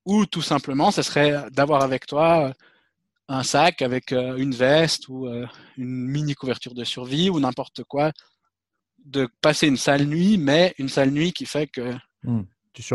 Ou 0.06 0.26
tout 0.26 0.42
simplement, 0.42 0.92
ce 0.92 1.02
serait 1.02 1.46
d'avoir 1.52 1.84
avec 1.84 2.06
toi 2.06 2.54
un 3.30 3.44
sac 3.44 3.82
avec 3.82 4.12
une 4.12 4.54
veste 4.54 5.08
ou 5.08 5.30
une 5.78 5.88
mini 5.88 6.34
couverture 6.36 6.74
de 6.74 6.84
survie 6.84 7.30
ou 7.30 7.40
n'importe 7.40 7.86
quoi, 7.86 8.12
de 9.06 9.28
passer 9.42 9.68
une 9.68 9.78
sale 9.78 10.06
nuit, 10.06 10.38
mais 10.38 10.74
une 10.78 10.90
sale 10.90 11.12
nuit 11.12 11.34
qui 11.34 11.46
fait 11.46 11.68
que 11.68 11.94
hmm. 12.24 12.44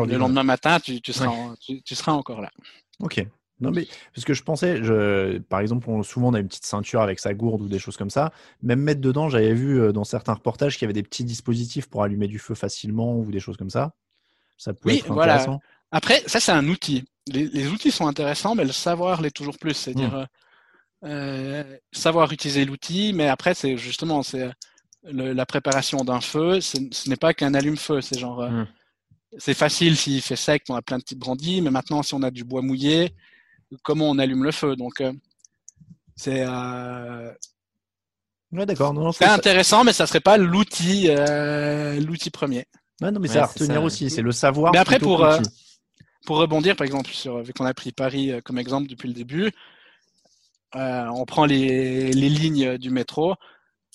le 0.06 0.16
lendemain 0.16 0.42
matin, 0.42 0.80
tu, 0.80 1.00
seras, 1.12 1.54
tu, 1.60 1.94
seras 1.94 2.12
encore 2.12 2.40
là. 2.40 2.50
Ok. 3.00 3.24
Non, 3.60 3.72
mais 3.72 3.88
parce 4.14 4.24
que 4.24 4.34
je 4.34 4.44
pensais, 4.44 4.84
je, 4.84 5.38
par 5.38 5.58
exemple, 5.58 5.88
souvent 6.04 6.28
on 6.28 6.34
a 6.34 6.38
une 6.38 6.46
petite 6.46 6.64
ceinture 6.64 7.00
avec 7.00 7.18
sa 7.18 7.34
gourde 7.34 7.60
ou 7.62 7.68
des 7.68 7.80
choses 7.80 7.96
comme 7.96 8.10
ça. 8.10 8.32
Même 8.62 8.80
mettre 8.80 9.00
dedans, 9.00 9.28
j'avais 9.28 9.52
vu 9.52 9.80
euh, 9.80 9.92
dans 9.92 10.04
certains 10.04 10.34
reportages 10.34 10.74
qu'il 10.74 10.82
y 10.82 10.86
avait 10.86 10.92
des 10.92 11.02
petits 11.02 11.24
dispositifs 11.24 11.88
pour 11.88 12.04
allumer 12.04 12.28
du 12.28 12.38
feu 12.38 12.54
facilement 12.54 13.18
ou 13.18 13.32
des 13.32 13.40
choses 13.40 13.56
comme 13.56 13.70
ça. 13.70 13.94
Ça 14.58 14.74
peut 14.74 14.90
oui, 14.90 14.98
être 14.98 15.12
voilà. 15.12 15.34
intéressant. 15.34 15.60
Après, 15.90 16.22
ça 16.26 16.38
c'est 16.38 16.52
un 16.52 16.68
outil. 16.68 17.04
Les, 17.26 17.66
outils 17.66 17.90
sont 17.90 18.06
intéressants, 18.06 18.54
mais 18.54 18.64
le 18.64 18.72
savoir 18.72 19.20
l'est 19.20 19.34
toujours 19.34 19.58
plus. 19.58 19.74
C'est-à-dire 19.74 20.14
hmm. 20.14 20.26
euh, 21.04 21.62
euh, 21.64 21.76
savoir 21.92 22.32
utiliser 22.32 22.64
l'outil, 22.64 23.12
mais 23.12 23.28
après 23.28 23.54
c'est 23.54 23.76
justement 23.76 24.22
c'est 24.22 24.50
la 25.10 25.46
préparation 25.46 26.04
d'un 26.04 26.20
feu. 26.20 26.60
Ce 26.60 27.08
n'est 27.08 27.16
pas 27.16 27.34
qu'un 27.34 27.54
allume-feu. 27.54 28.00
C'est 28.00 28.18
genre 28.18 28.42
hmm. 28.42 28.66
c'est 29.38 29.54
facile 29.54 29.96
s'il 29.96 30.22
fait 30.22 30.36
sec, 30.36 30.64
on 30.68 30.74
a 30.74 30.82
plein 30.82 30.98
de 30.98 31.02
petites 31.02 31.18
brandis, 31.18 31.60
mais 31.62 31.70
maintenant 31.70 32.02
si 32.02 32.14
on 32.14 32.22
a 32.22 32.30
du 32.30 32.44
bois 32.44 32.62
mouillé 32.62 33.14
comment 33.82 34.10
on 34.10 34.18
allume 34.18 34.44
le 34.44 34.52
feu? 34.52 34.76
Donc, 34.76 35.00
euh, 35.00 35.12
c'est. 36.16 36.44
Euh, 36.46 37.32
d'accord. 38.52 39.14
C'est 39.14 39.26
intéressant, 39.26 39.84
mais 39.84 39.92
ça 39.92 40.06
serait 40.06 40.20
pas 40.20 40.36
l'outil, 40.36 41.06
euh, 41.08 42.00
l'outil 42.00 42.30
premier. 42.30 42.66
non, 43.00 43.12
mais 43.20 43.28
c'est 43.28 43.38
à 43.38 43.46
retenir 43.46 43.82
aussi. 43.82 44.10
C'est 44.10 44.22
le 44.22 44.32
savoir. 44.32 44.72
Mais 44.72 44.78
après, 44.78 44.98
pour 44.98 45.26
pour 46.26 46.38
rebondir, 46.38 46.76
par 46.76 46.84
exemple, 46.84 47.10
sur 47.10 47.42
vu 47.42 47.52
qu'on 47.52 47.64
a 47.64 47.72
pris 47.72 47.92
Paris 47.92 48.32
comme 48.44 48.58
exemple 48.58 48.88
depuis 48.88 49.08
le 49.08 49.14
début, 49.14 49.50
on 50.74 51.24
prend 51.26 51.46
les, 51.46 52.12
les 52.12 52.28
lignes 52.28 52.76
du 52.76 52.90
métro 52.90 53.34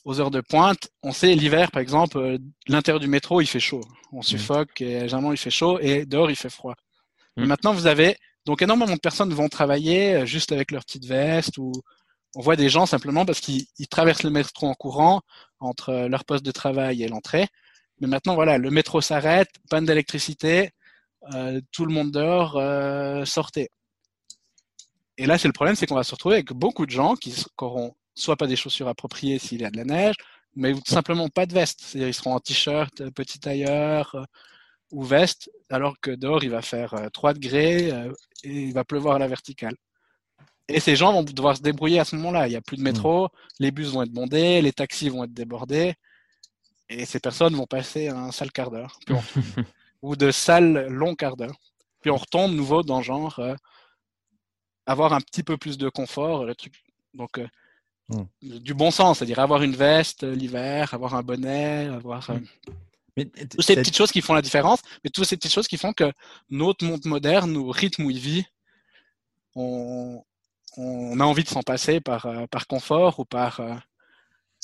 aux 0.06 0.20
heures 0.20 0.32
de 0.32 0.42
pointe, 0.42 0.90
on 1.02 1.12
sait 1.12 1.34
l'hiver, 1.34 1.72
par 1.72 1.82
exemple, 1.82 2.38
l'intérieur 2.68 3.00
du 3.00 3.08
métro, 3.08 3.42
il 3.42 3.48
fait 3.48 3.60
chaud. 3.60 3.82
On 4.12 4.20
mmh. 4.20 4.24
suffoque 4.24 4.82
et 4.82 5.02
généralement 5.02 5.32
il 5.32 5.38
fait 5.38 5.50
chaud 5.50 5.80
et 5.80 6.06
dehors 6.06 6.30
il 6.30 6.36
fait 6.36 6.50
froid. 6.50 6.76
Mais 7.38 7.44
mmh. 7.44 7.48
maintenant, 7.48 7.74
vous 7.74 7.88
avez 7.88 8.18
donc 8.46 8.62
énormément 8.62 8.94
de 8.94 9.00
personnes 9.00 9.34
vont 9.34 9.48
travailler 9.48 10.16
euh, 10.16 10.26
juste 10.26 10.52
avec 10.52 10.72
leur 10.72 10.84
petite 10.84 11.06
veste 11.06 11.58
ou 11.58 11.72
on 12.36 12.42
voit 12.42 12.56
des 12.56 12.70
gens 12.70 12.86
simplement 12.86 13.26
parce 13.26 13.40
qu'ils 13.40 13.88
traversent 13.90 14.24
le 14.24 14.30
métro 14.30 14.68
en 14.68 14.74
courant 14.74 15.22
entre 15.60 15.90
euh, 15.90 16.08
leur 16.08 16.26
poste 16.26 16.46
de 16.46 16.52
travail 16.52 17.04
et 17.04 17.08
l'entrée. 17.08 17.48
Mais 18.00 18.08
maintenant, 18.08 18.36
voilà, 18.36 18.58
le 18.58 18.72
métro 18.72 19.02
s'arrête, 19.02 19.50
panne 19.70 19.86
d'électricité, 19.86 20.72
euh, 21.34 21.62
tout 21.72 21.86
le 21.86 21.94
monde 21.94 22.12
dehors, 22.12 22.58
euh, 22.58 23.24
sortez. 23.26 23.70
Et 25.18 25.26
là, 25.28 25.38
c'est 25.38 25.48
le 25.48 25.54
problème, 25.54 25.76
c'est 25.76 25.86
qu'on 25.86 25.96
va 25.96 26.04
se 26.04 26.12
retrouver 26.12 26.36
avec 26.36 26.52
beaucoup 26.54 26.86
de 26.86 26.92
gens 26.92 27.16
qui 27.16 27.34
n'auront 27.62 27.94
soit 28.16 28.36
pas 28.38 28.48
des 28.48 28.56
chaussures 28.56 28.88
appropriées 28.88 29.40
s'il 29.40 29.62
y 29.62 29.66
a 29.66 29.72
de 29.72 29.78
la 29.78 29.86
neige, 29.86 30.16
mais 30.56 30.74
tout 30.74 30.82
simplement 30.86 31.30
pas 31.30 31.46
de 31.46 31.54
veste. 31.54 31.82
C'est-à-dire 31.82 32.10
ils 32.10 32.14
seront 32.14 32.36
en 32.36 32.40
t-shirt, 32.40 33.10
petit 33.12 33.40
tailleur, 33.40 34.28
ou 34.94 35.04
veste, 35.04 35.50
alors 35.70 36.00
que 36.00 36.12
dehors 36.12 36.44
il 36.44 36.52
va 36.52 36.62
faire 36.62 36.96
3 37.12 37.32
euh, 37.32 37.34
degrés 37.34 37.92
euh, 37.92 38.14
et 38.44 38.64
il 38.68 38.74
va 38.74 38.84
pleuvoir 38.84 39.16
à 39.16 39.20
la 39.20 39.28
verticale. 39.28 39.76
Et 40.70 40.80
ces 40.80 40.96
gens 40.96 41.12
vont 41.12 41.24
devoir 41.24 41.58
se 41.58 41.62
débrouiller 41.62 42.00
à 42.00 42.06
ce 42.06 42.16
moment-là. 42.16 42.48
Il 42.48 42.52
n'y 42.52 42.56
a 42.56 42.62
plus 42.62 42.78
de 42.78 42.84
métro, 42.84 43.26
mm. 43.26 43.30
les 43.60 43.72
bus 43.72 43.90
vont 43.90 44.04
être 44.04 44.12
bondés, 44.12 44.62
les 44.62 44.72
taxis 44.72 45.10
vont 45.10 45.24
être 45.24 45.34
débordés, 45.34 45.96
et 46.90 47.06
ces 47.06 47.20
personnes 47.20 47.56
vont 47.56 47.66
passer 47.66 48.08
un 48.08 48.32
sale 48.32 48.52
quart 48.52 48.70
d'heure, 48.70 49.00
ou 50.04 50.16
de 50.16 50.32
sales 50.32 50.88
longs 50.88 51.16
quart 51.16 51.38
d'heure. 51.38 51.60
Puis 52.02 52.12
on 52.12 52.18
retombe 52.18 52.54
nouveau 52.54 52.84
dans 52.84 53.02
genre 53.02 53.40
euh, 53.40 53.56
avoir 54.86 55.14
un 55.14 55.22
petit 55.22 55.44
peu 55.44 55.58
plus 55.58 55.78
de 55.78 55.90
confort, 55.90 56.46
le 56.46 56.54
truc. 56.54 56.84
Donc 57.14 57.40
mm. 58.10 58.24
du 58.42 58.74
bon 58.74 58.92
sens, 58.92 59.18
c'est-à-dire 59.18 59.40
avoir 59.40 59.64
une 59.64 59.76
veste 59.76 60.24
l'hiver, 60.24 60.94
avoir 60.94 61.16
un 61.16 61.24
bonnet, 61.24 61.88
avoir 61.88 62.32
mm. 62.32 62.44
Mais 63.16 63.26
toutes 63.26 63.62
ces 63.62 63.76
petites 63.76 63.96
choses 63.96 64.12
qui 64.12 64.22
font 64.22 64.34
la 64.34 64.42
différence, 64.42 64.82
mais 65.04 65.10
toutes 65.10 65.26
ces 65.26 65.38
petites 65.38 65.54
choses 65.54 65.68
qui 65.68 65.78
font 65.78 65.94
que 65.94 66.12
notre 66.50 66.86
monde 66.86 67.06
moderne, 67.06 67.52
nos 67.52 67.70
rythmes 67.70 68.06
où 68.06 68.12
il 68.12 68.18
vit, 68.18 68.46
on, 69.56 70.24
on 70.78 71.20
a 71.20 71.24
envie 71.24 71.44
de 71.44 71.50
s'en 71.50 71.62
passer 71.62 72.02
par, 72.02 72.26
euh, 72.26 72.48
par 72.48 72.68
confort 72.68 73.20
ou 73.20 73.26
par, 73.26 73.60
euh, 73.60 73.76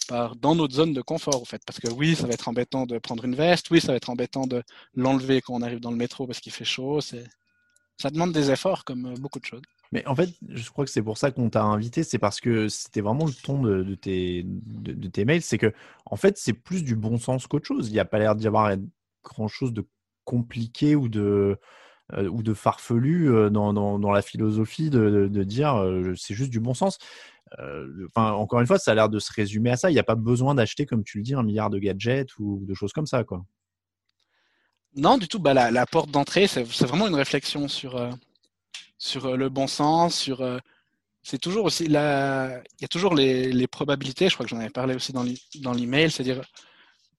par 0.08 0.36
dans 0.36 0.56
notre 0.56 0.74
zone 0.74 0.94
de 0.94 1.02
confort, 1.02 1.42
en 1.42 1.46
fait. 1.46 1.62
Parce 1.66 1.80
que 1.80 1.90
oui, 1.90 2.16
ça 2.16 2.26
va 2.26 2.34
être 2.34 2.48
embêtant 2.48 2.86
de 2.86 2.98
prendre 2.98 3.24
une 3.26 3.36
veste, 3.36 3.70
oui, 3.70 3.82
ça 3.82 3.90
va 3.90 3.96
être 3.98 4.10
embêtant 4.10 4.48
de 4.48 4.64
l'enlever 4.96 5.42
quand 5.42 5.54
on 5.54 5.62
arrive 5.62 5.80
dans 5.80 5.92
le 5.92 5.98
métro 5.98 6.26
parce 6.26 6.40
qu'il 6.40 6.52
fait 6.52 6.66
chaud. 6.66 7.02
Ça 7.02 8.10
demande 8.10 8.32
des 8.32 8.50
efforts 8.50 8.84
comme 8.84 9.08
euh, 9.08 9.16
beaucoup 9.16 9.40
de 9.40 9.46
choses. 9.46 9.62
Mais 9.92 10.06
en 10.06 10.16
fait, 10.16 10.30
je 10.48 10.70
crois 10.70 10.86
que 10.86 10.92
c'est 10.92 11.02
pour 11.02 11.18
ça 11.18 11.32
qu'on 11.32 11.50
t'a 11.50 11.64
invité, 11.64 12.04
c'est 12.04 12.20
parce 12.20 12.40
que 12.40 12.68
c'était 12.68 13.02
vraiment 13.02 13.26
le 13.26 13.34
ton 13.34 13.64
de, 13.64 13.96
tes, 13.96 14.44
de, 14.46 15.08
tes 15.08 15.26
mails, 15.26 15.42
c'est 15.42 15.58
que 15.58 15.74
en 16.06 16.16
fait, 16.16 16.38
c'est 16.38 16.54
plus 16.54 16.84
du 16.84 16.96
bon 16.96 17.18
sens 17.18 17.48
qu'autre 17.48 17.66
chose. 17.66 17.90
Il 17.90 17.94
n'y 17.94 18.00
a 18.00 18.06
pas 18.06 18.20
l'air 18.20 18.36
d'y 18.36 18.46
avoir 18.46 18.76
grand-chose 19.24 19.74
de 19.74 19.88
compliqué 20.26 20.96
ou 20.96 21.10
de, 21.10 21.58
euh, 22.14 22.28
ou 22.28 22.44
de 22.44 22.54
farfelu 22.54 23.32
euh, 23.32 23.50
dans, 23.50 23.74
dans, 23.74 24.12
la 24.12 24.22
philosophie 24.22 24.92
de, 24.92 25.28
dire 25.44 25.76
euh, 25.76 26.14
c'est 26.16 26.36
juste 26.36 26.52
du 26.52 26.60
bon 26.60 26.76
sens. 26.76 27.00
Enfin, 28.06 28.34
encore 28.34 28.60
une 28.62 28.68
fois, 28.68 28.78
ça 28.78 28.92
a 28.92 28.96
l'air 28.96 29.10
de 29.10 29.18
se 29.18 29.34
résumer 29.34 29.72
à 29.72 29.78
ça. 29.78 29.90
Il 29.90 29.94
n'y 29.94 30.00
a 30.00 30.04
pas 30.04 30.14
besoin 30.14 30.54
d'acheter, 30.54 30.86
comme 30.86 31.04
tu 31.04 31.18
le 31.18 31.24
dis, 31.24 31.34
un 31.34 31.42
milliard 31.42 31.72
de 31.72 31.80
gadgets 31.80 32.38
ou 32.38 32.64
de 32.64 32.74
choses 32.76 32.94
comme 32.94 33.08
ça, 33.08 33.24
quoi. 33.24 33.44
Non, 34.96 35.18
du 35.18 35.28
tout. 35.28 35.40
Bah, 35.40 35.54
la 35.56 35.86
porte 35.88 36.12
d'entrée, 36.12 36.46
c'est 36.46 36.86
vraiment 36.86 37.08
une 37.08 37.16
réflexion 37.16 37.68
sur 37.68 37.96
sur 39.00 39.26
euh, 39.26 39.36
le 39.38 39.50
bon 39.50 39.66
sens, 39.66 40.16
sur 40.16 40.42
euh, 40.42 40.60
c'est 41.24 41.40
toujours 41.40 41.66
aussi 41.66 41.88
la, 41.88 42.62
il 42.78 42.82
y 42.82 42.86
a 42.86 42.88
toujours 42.88 43.16
les, 43.16 43.68
probabilités. 43.68 44.30
Je 44.30 44.36
crois 44.36 44.46
que 44.46 44.52
j'en 44.52 44.60
avais 44.60 44.70
parlé 44.70 44.96
aussi 44.96 45.12
dans 45.12 45.74
l'email, 45.74 46.12
c'est-à-dire 46.12 46.42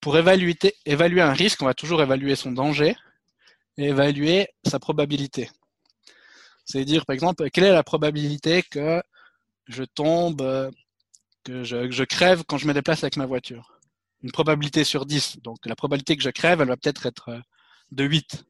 pour 0.00 0.16
évaluer, 0.16 0.56
évaluer 0.86 1.20
un 1.20 1.32
risque, 1.32 1.62
on 1.62 1.66
va 1.66 1.74
toujours 1.74 2.02
évaluer 2.02 2.36
son 2.36 2.52
danger 2.52 2.96
et 3.76 3.88
évaluer 3.88 4.48
sa 4.64 4.78
probabilité. 4.78 5.50
C'est-à-dire, 6.64 7.04
par 7.04 7.14
exemple, 7.14 7.50
quelle 7.50 7.64
est 7.64 7.72
la 7.72 7.82
probabilité 7.82 8.62
que 8.62 9.02
je 9.66 9.84
tombe, 9.84 10.70
que 11.44 11.64
je, 11.64 11.90
je, 11.90 12.04
crève 12.04 12.44
quand 12.46 12.58
je 12.58 12.66
me 12.66 12.74
déplace 12.74 13.02
avec 13.04 13.16
ma 13.16 13.26
voiture? 13.26 13.78
Une 14.22 14.30
probabilité 14.30 14.84
sur 14.84 15.06
10. 15.06 15.38
Donc 15.42 15.58
la 15.66 15.74
probabilité 15.74 16.16
que 16.16 16.22
je 16.22 16.30
crève, 16.30 16.60
elle 16.60 16.68
va 16.68 16.76
peut-être 16.76 17.06
être 17.06 17.30
euh, 17.30 17.40
de 17.92 18.04
8. 18.04 18.44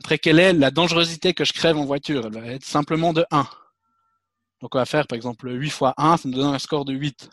Après, 0.00 0.18
quelle 0.18 0.38
est 0.38 0.52
la 0.52 0.70
dangerosité 0.70 1.34
que 1.34 1.44
je 1.44 1.52
crève 1.52 1.76
en 1.76 1.84
voiture? 1.84 2.26
Elle 2.26 2.32
va 2.32 2.46
être 2.46 2.64
simplement 2.64 3.12
de 3.12 3.24
1. 3.30 3.46
Donc, 4.60 4.74
on 4.74 4.78
va 4.78 4.86
faire, 4.86 5.06
par 5.06 5.16
exemple, 5.16 5.50
8 5.50 5.70
fois 5.70 5.94
1, 5.96 6.16
ça 6.18 6.28
nous 6.28 6.34
donne 6.34 6.54
un 6.54 6.58
score 6.58 6.84
de 6.84 6.92
8. 6.92 7.30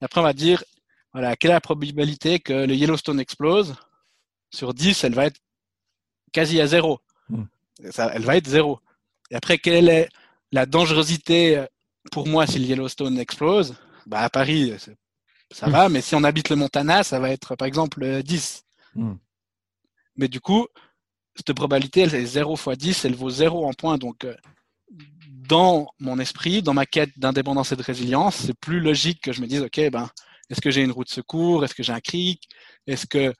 Et 0.00 0.04
après, 0.04 0.20
on 0.20 0.24
va 0.24 0.32
dire, 0.32 0.64
voilà, 1.12 1.36
quelle 1.36 1.50
est 1.50 1.54
la 1.54 1.60
probabilité 1.60 2.40
que 2.40 2.52
le 2.52 2.74
Yellowstone 2.74 3.20
explose? 3.20 3.74
Sur 4.50 4.74
10, 4.74 5.04
elle 5.04 5.14
va 5.14 5.26
être 5.26 5.40
quasi 6.32 6.60
à 6.60 6.66
0. 6.66 6.98
Hmm. 7.28 7.44
elle 7.78 8.22
va 8.22 8.36
être 8.36 8.48
0. 8.48 8.80
Et 9.30 9.36
après, 9.36 9.58
quelle 9.58 9.88
est 9.88 10.08
la 10.50 10.66
dangerosité 10.66 11.64
pour 12.10 12.26
moi 12.26 12.46
si 12.46 12.58
le 12.58 12.66
Yellowstone 12.66 13.18
explose? 13.18 13.74
Bah, 14.06 14.20
À 14.20 14.30
Paris, 14.30 14.74
ça 15.50 15.68
va, 15.68 15.88
mais 15.88 16.00
si 16.00 16.14
on 16.14 16.24
habite 16.24 16.48
le 16.48 16.56
Montana, 16.56 17.02
ça 17.02 17.20
va 17.20 17.30
être, 17.30 17.54
par 17.56 17.68
exemple, 17.68 18.22
10. 18.22 18.64
Hmm. 18.94 19.14
Mais 20.16 20.28
du 20.28 20.40
coup, 20.40 20.66
cette 21.34 21.52
probabilité, 21.54 22.02
elle 22.02 22.14
est 22.14 22.26
0 22.26 22.56
fois 22.56 22.76
10, 22.76 23.04
elle 23.04 23.14
vaut 23.14 23.30
0 23.30 23.66
en 23.66 23.72
points. 23.72 23.98
Donc, 23.98 24.24
euh, 24.24 24.34
dans 25.48 25.88
mon 25.98 26.18
esprit, 26.18 26.62
dans 26.62 26.74
ma 26.74 26.86
quête 26.86 27.18
d'indépendance 27.18 27.72
et 27.72 27.76
de 27.76 27.82
résilience, 27.82 28.36
c'est 28.36 28.58
plus 28.58 28.80
logique 28.80 29.20
que 29.22 29.32
je 29.32 29.40
me 29.40 29.46
dise, 29.46 29.62
OK, 29.62 29.80
ben, 29.90 30.10
est-ce 30.50 30.60
que 30.60 30.70
j'ai 30.70 30.82
une 30.82 30.92
route 30.92 31.08
de 31.08 31.12
secours? 31.12 31.64
Est-ce 31.64 31.74
que 31.74 31.82
j'ai 31.82 31.92
un 31.92 32.00
cric? 32.00 32.48
Est-ce 32.86 33.06
que, 33.06 33.32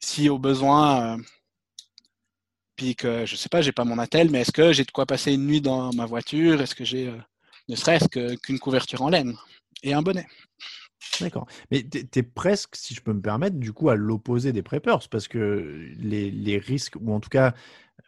si 0.00 0.28
au 0.28 0.38
besoin, 0.38 1.16
euh, 1.18 1.22
puis 2.76 2.96
que, 2.96 3.26
je 3.26 3.36
sais 3.36 3.48
pas, 3.48 3.62
j'ai 3.62 3.72
pas 3.72 3.84
mon 3.84 3.98
attel, 3.98 4.30
mais 4.30 4.40
est-ce 4.40 4.52
que 4.52 4.72
j'ai 4.72 4.84
de 4.84 4.90
quoi 4.90 5.06
passer 5.06 5.32
une 5.32 5.46
nuit 5.46 5.60
dans 5.60 5.92
ma 5.92 6.06
voiture? 6.06 6.60
Est-ce 6.60 6.74
que 6.74 6.84
j'ai, 6.84 7.08
euh, 7.08 7.18
ne 7.68 7.76
serait-ce 7.76 8.08
qu'une 8.08 8.58
couverture 8.58 9.02
en 9.02 9.10
laine 9.10 9.36
et 9.82 9.92
un 9.92 10.02
bonnet? 10.02 10.26
D'accord. 11.20 11.46
Mais 11.70 11.84
tu 11.84 12.18
es, 12.18 12.22
presque, 12.22 12.76
si 12.76 12.94
je 12.94 13.00
peux 13.00 13.12
me 13.12 13.20
permettre, 13.20 13.56
du 13.56 13.72
coup, 13.72 13.88
à 13.88 13.94
l'opposé 13.94 14.52
des 14.52 14.62
preppers, 14.62 15.08
parce 15.10 15.28
que 15.28 15.88
les, 15.98 16.58
risques, 16.58 16.96
ou 17.00 17.12
en 17.12 17.20
tout 17.20 17.28
cas, 17.28 17.54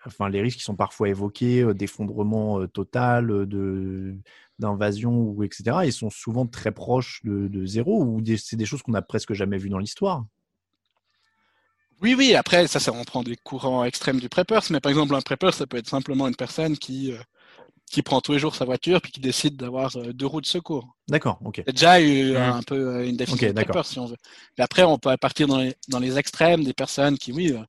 enfin, 0.06 0.28
les 0.28 0.40
risques 0.40 0.58
qui 0.58 0.64
sont 0.64 0.76
parfois 0.76 1.08
évoqués, 1.08 1.64
d'effondrement 1.74 2.66
total, 2.66 3.46
d'invasion 4.58 5.12
ou 5.12 5.42
etc. 5.42 5.78
Ils 5.84 5.92
sont 5.92 6.10
souvent 6.10 6.46
très 6.46 6.72
proches 6.72 7.20
de, 7.24 7.48
de 7.48 7.66
zéro 7.66 8.04
ou 8.04 8.22
c'est 8.36 8.56
des 8.56 8.66
choses 8.66 8.82
qu'on 8.82 8.92
n'a 8.92 9.02
presque 9.02 9.32
jamais 9.32 9.58
vues 9.58 9.70
dans 9.70 9.78
l'histoire? 9.78 10.24
Oui, 12.02 12.14
oui. 12.16 12.34
Après, 12.34 12.66
ça, 12.66 12.80
ça, 12.80 12.92
on 12.92 13.04
prend 13.04 13.22
des 13.22 13.36
courants 13.36 13.84
extrêmes 13.84 14.20
du 14.20 14.28
preppers, 14.28 14.62
mais 14.70 14.80
par 14.80 14.90
exemple, 14.90 15.14
un 15.14 15.20
prepper, 15.20 15.52
ça 15.52 15.66
peut 15.66 15.76
être 15.76 15.88
simplement 15.88 16.28
une 16.28 16.36
personne 16.36 16.76
qui 16.76 17.12
qui 17.94 18.02
prend 18.02 18.20
tous 18.20 18.32
les 18.32 18.40
jours 18.40 18.56
sa 18.56 18.64
voiture 18.64 19.00
puis 19.00 19.12
qui 19.12 19.20
décide 19.20 19.54
d'avoir 19.54 19.96
euh, 19.96 20.12
deux 20.12 20.26
roues 20.26 20.40
de 20.40 20.46
secours. 20.46 20.96
D'accord, 21.06 21.38
ok. 21.44 21.62
C'est 21.64 21.72
déjà 21.72 22.00
eu 22.00 22.32
mmh. 22.32 22.36
un 22.36 22.62
peu 22.62 22.74
euh, 22.74 23.08
une 23.08 23.16
définition 23.16 23.46
de 23.46 23.52
prepper, 23.52 23.82
si 23.84 24.00
on 24.00 24.06
veut. 24.06 24.16
Et 24.58 24.62
après, 24.62 24.82
on 24.82 24.98
peut 24.98 25.16
partir 25.16 25.46
dans 25.46 25.58
les, 25.58 25.76
dans 25.86 26.00
les 26.00 26.18
extrêmes 26.18 26.64
des 26.64 26.72
personnes 26.72 27.16
qui, 27.16 27.30
oui, 27.30 27.52
euh, 27.52 27.62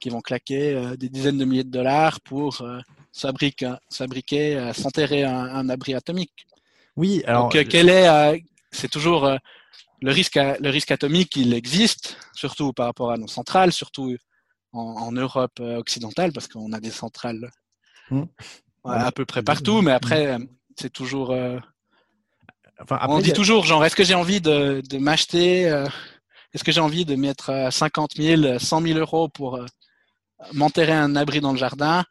qui 0.00 0.08
vont 0.08 0.20
claquer 0.20 0.96
des 0.98 1.08
dizaines 1.08 1.38
de 1.38 1.44
milliers 1.44 1.62
de 1.62 1.70
dollars 1.70 2.20
pour 2.20 2.66
fabriquer, 3.12 3.76
s'enterrer 4.72 5.22
un, 5.22 5.68
abri 5.68 5.94
atomique. 5.94 6.46
Oui, 6.96 7.22
alors. 7.26 7.48
Donc, 7.48 7.68
quel 7.68 7.88
est, 7.88 8.44
c'est 8.72 8.90
toujours 8.90 9.38
le 10.02 10.10
risque, 10.10 10.34
le 10.34 10.68
risque 10.68 10.90
atomique, 10.90 11.36
il 11.36 11.54
existe, 11.54 12.18
surtout 12.34 12.72
par 12.72 12.86
rapport 12.86 13.12
à 13.12 13.16
nos 13.16 13.28
centrales, 13.28 13.72
surtout 13.72 14.14
en, 14.72 15.12
Europe 15.12 15.58
occidentale, 15.60 16.32
parce 16.32 16.48
qu'on 16.48 16.72
a 16.72 16.80
des 16.80 16.90
centrales 16.90 17.50
à 18.84 19.12
peu 19.12 19.24
près 19.24 19.42
partout, 19.42 19.82
mais 19.82 19.92
après, 19.92 20.38
c'est 20.76 20.92
toujours. 20.92 21.34
Enfin, 22.80 22.98
on 23.08 23.20
dit 23.20 23.32
toujours, 23.32 23.64
genre, 23.64 23.84
est-ce 23.84 23.96
que 23.96 24.04
j'ai 24.04 24.14
envie 24.14 24.40
de, 24.40 24.82
de 24.88 24.98
m'acheter 24.98 25.86
est-ce 26.54 26.62
que 26.62 26.70
j'ai 26.70 26.80
envie 26.80 27.04
de 27.04 27.16
mettre 27.16 27.68
50 27.70 28.12
000, 28.16 28.58
100 28.60 28.80
000 28.80 28.98
euros 28.98 29.28
pour 29.28 29.56
euh, 29.56 29.66
m'enterrer 30.52 30.92
un 30.92 31.16
abri 31.16 31.40
dans 31.40 31.52
le 31.52 31.58
jardin 31.58 32.04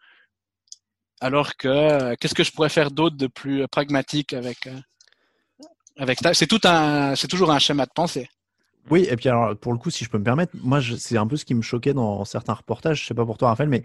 alors 1.22 1.56
que 1.56 1.70
euh, 1.70 2.16
qu'est-ce 2.20 2.36
que 2.36 2.44
je 2.44 2.52
pourrais 2.52 2.70
faire 2.70 2.92
d'autre 2.92 3.16
de 3.16 3.28
plus 3.28 3.66
pragmatique 3.70 4.34
avec 4.34 4.68
euh, 4.68 4.78
avec 5.96 6.20
ça? 6.20 6.34
C'est 6.34 6.48
tout 6.48 6.60
un, 6.66 7.16
c'est 7.16 7.30
toujours 7.30 7.52
un 7.52 7.60
schéma 7.60 7.86
de 7.86 7.92
pensée. 7.96 8.30
Oui, 8.90 9.08
et 9.10 9.16
puis 9.16 9.30
alors 9.30 9.56
pour 9.56 9.72
le 9.72 9.78
coup, 9.78 9.90
si 9.90 10.04
je 10.04 10.10
peux 10.10 10.18
me 10.18 10.26
permettre, 10.26 10.54
moi 10.62 10.82
c'est 10.82 11.18
un 11.18 11.26
peu 11.26 11.38
ce 11.38 11.46
qui 11.46 11.56
me 11.56 11.62
choquait 11.62 11.94
dans 11.94 12.26
certains 12.26 12.54
reportages. 12.54 13.02
Je 13.02 13.08
sais 13.08 13.14
pas 13.14 13.26
pour 13.26 13.38
toi, 13.38 13.48
Raphaël, 13.50 13.70
mais 13.70 13.84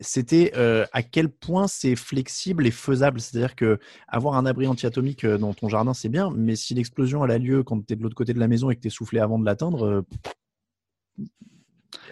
c'était 0.00 0.52
euh, 0.56 0.84
à 0.92 1.02
quel 1.02 1.28
point 1.28 1.68
c'est 1.68 1.96
flexible 1.96 2.66
et 2.66 2.70
faisable. 2.70 3.20
C'est-à-dire 3.20 3.54
que 3.54 3.78
avoir 4.08 4.34
un 4.34 4.46
abri 4.46 4.66
antiatomique 4.66 5.24
euh, 5.24 5.38
dans 5.38 5.54
ton 5.54 5.68
jardin, 5.68 5.94
c'est 5.94 6.08
bien, 6.08 6.30
mais 6.34 6.56
si 6.56 6.74
l'explosion 6.74 7.22
a 7.22 7.38
lieu 7.38 7.62
quand 7.62 7.86
tu 7.86 7.92
es 7.92 7.96
de 7.96 8.02
l'autre 8.02 8.14
côté 8.14 8.34
de 8.34 8.38
la 8.38 8.48
maison 8.48 8.70
et 8.70 8.76
que 8.76 8.80
tu 8.80 8.88
es 8.88 8.90
soufflé 8.90 9.20
avant 9.20 9.38
de 9.38 9.44
l'atteindre, 9.44 9.84
euh, 9.84 10.02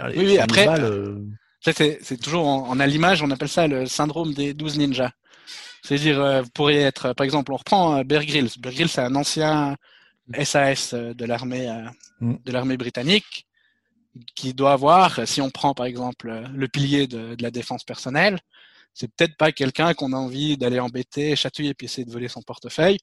oui, 0.00 0.24
oui, 0.24 0.38
après, 0.38 0.66
c'est 1.60 2.20
toujours, 2.20 2.46
on 2.46 2.80
a 2.80 2.86
l'image, 2.86 3.22
on 3.22 3.30
appelle 3.30 3.48
ça 3.48 3.66
le 3.66 3.86
syndrome 3.86 4.34
des 4.34 4.54
12 4.54 4.78
ninjas. 4.78 5.12
C'est-à-dire, 5.82 6.42
vous 6.42 6.50
pourriez 6.50 6.80
être, 6.80 7.12
par 7.12 7.24
exemple, 7.24 7.52
on 7.52 7.56
reprend 7.56 8.02
Bear 8.02 8.24
Grylls. 8.24 8.50
Bear 8.58 8.72
Grylls, 8.72 8.88
c'est 8.88 9.02
un 9.02 9.14
ancien 9.14 9.76
SAS 10.42 10.94
de 10.94 11.24
l'armée 11.24 11.70
mm. 12.20 12.34
de 12.44 12.52
l'armée 12.52 12.76
britannique 12.76 13.46
qui 14.34 14.54
doit 14.54 14.72
avoir, 14.72 15.26
si 15.26 15.40
on 15.40 15.50
prend 15.50 15.74
par 15.74 15.86
exemple 15.86 16.32
le 16.52 16.68
pilier 16.68 17.06
de, 17.06 17.36
la 17.40 17.50
défense 17.50 17.84
personnelle, 17.84 18.38
c'est 18.92 19.08
peut-être 19.08 19.36
pas 19.36 19.52
quelqu'un 19.52 19.92
qu'on 19.94 20.12
a 20.12 20.16
envie 20.16 20.56
d'aller 20.56 20.78
embêter, 20.78 21.34
chatouiller 21.34 21.74
puis 21.74 21.86
essayer 21.86 22.04
de 22.04 22.12
voler 22.12 22.28
son 22.28 22.42
portefeuille. 22.42 22.98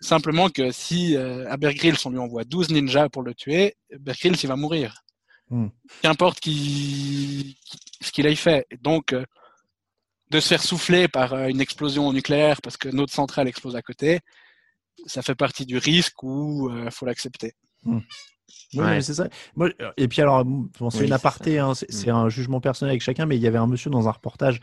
Simplement 0.00 0.48
que 0.48 0.70
si 0.70 1.16
euh, 1.16 1.50
à 1.50 1.56
Bear 1.56 1.72
on 2.04 2.10
lui 2.10 2.18
envoie 2.18 2.44
12 2.44 2.70
ninjas 2.70 3.08
pour 3.08 3.22
le 3.22 3.34
tuer, 3.34 3.76
Bear 3.98 4.16
il 4.22 4.46
va 4.46 4.54
mourir. 4.54 5.02
Hmm. 5.50 5.68
Qu'importe 6.02 6.38
qui, 6.38 7.58
ce 8.00 8.12
qu'il 8.12 8.26
ait 8.26 8.36
fait. 8.36 8.66
Donc, 8.80 9.12
euh, 9.12 9.24
de 10.30 10.40
se 10.40 10.48
faire 10.48 10.62
souffler 10.62 11.08
par 11.08 11.32
euh, 11.32 11.48
une 11.48 11.60
explosion 11.60 12.12
nucléaire 12.12 12.62
parce 12.62 12.76
que 12.76 12.88
notre 12.90 13.12
centrale 13.12 13.48
explose 13.48 13.74
à 13.74 13.82
côté, 13.82 14.20
ça 15.06 15.22
fait 15.22 15.34
partie 15.34 15.66
du 15.66 15.78
risque 15.78 16.22
où 16.22 16.70
il 16.70 16.90
faut 16.90 17.06
l'accepter. 17.06 17.54
Hmm. 17.82 18.00
Oui, 18.74 19.02
c'est 19.02 19.14
ça. 19.14 19.28
Moi, 19.56 19.70
et 19.96 20.08
puis 20.08 20.20
alors, 20.20 20.44
c'est 20.90 21.06
une 21.06 21.12
aparté, 21.12 21.58
hein, 21.58 21.72
c'est 21.74 22.10
mm. 22.10 22.14
un 22.14 22.28
jugement 22.28 22.60
personnel 22.60 22.90
avec 22.90 23.02
chacun, 23.02 23.24
mais 23.24 23.36
il 23.36 23.42
y 23.42 23.46
avait 23.46 23.58
un 23.58 23.66
monsieur 23.66 23.90
dans 23.90 24.08
un 24.08 24.10
reportage 24.10 24.60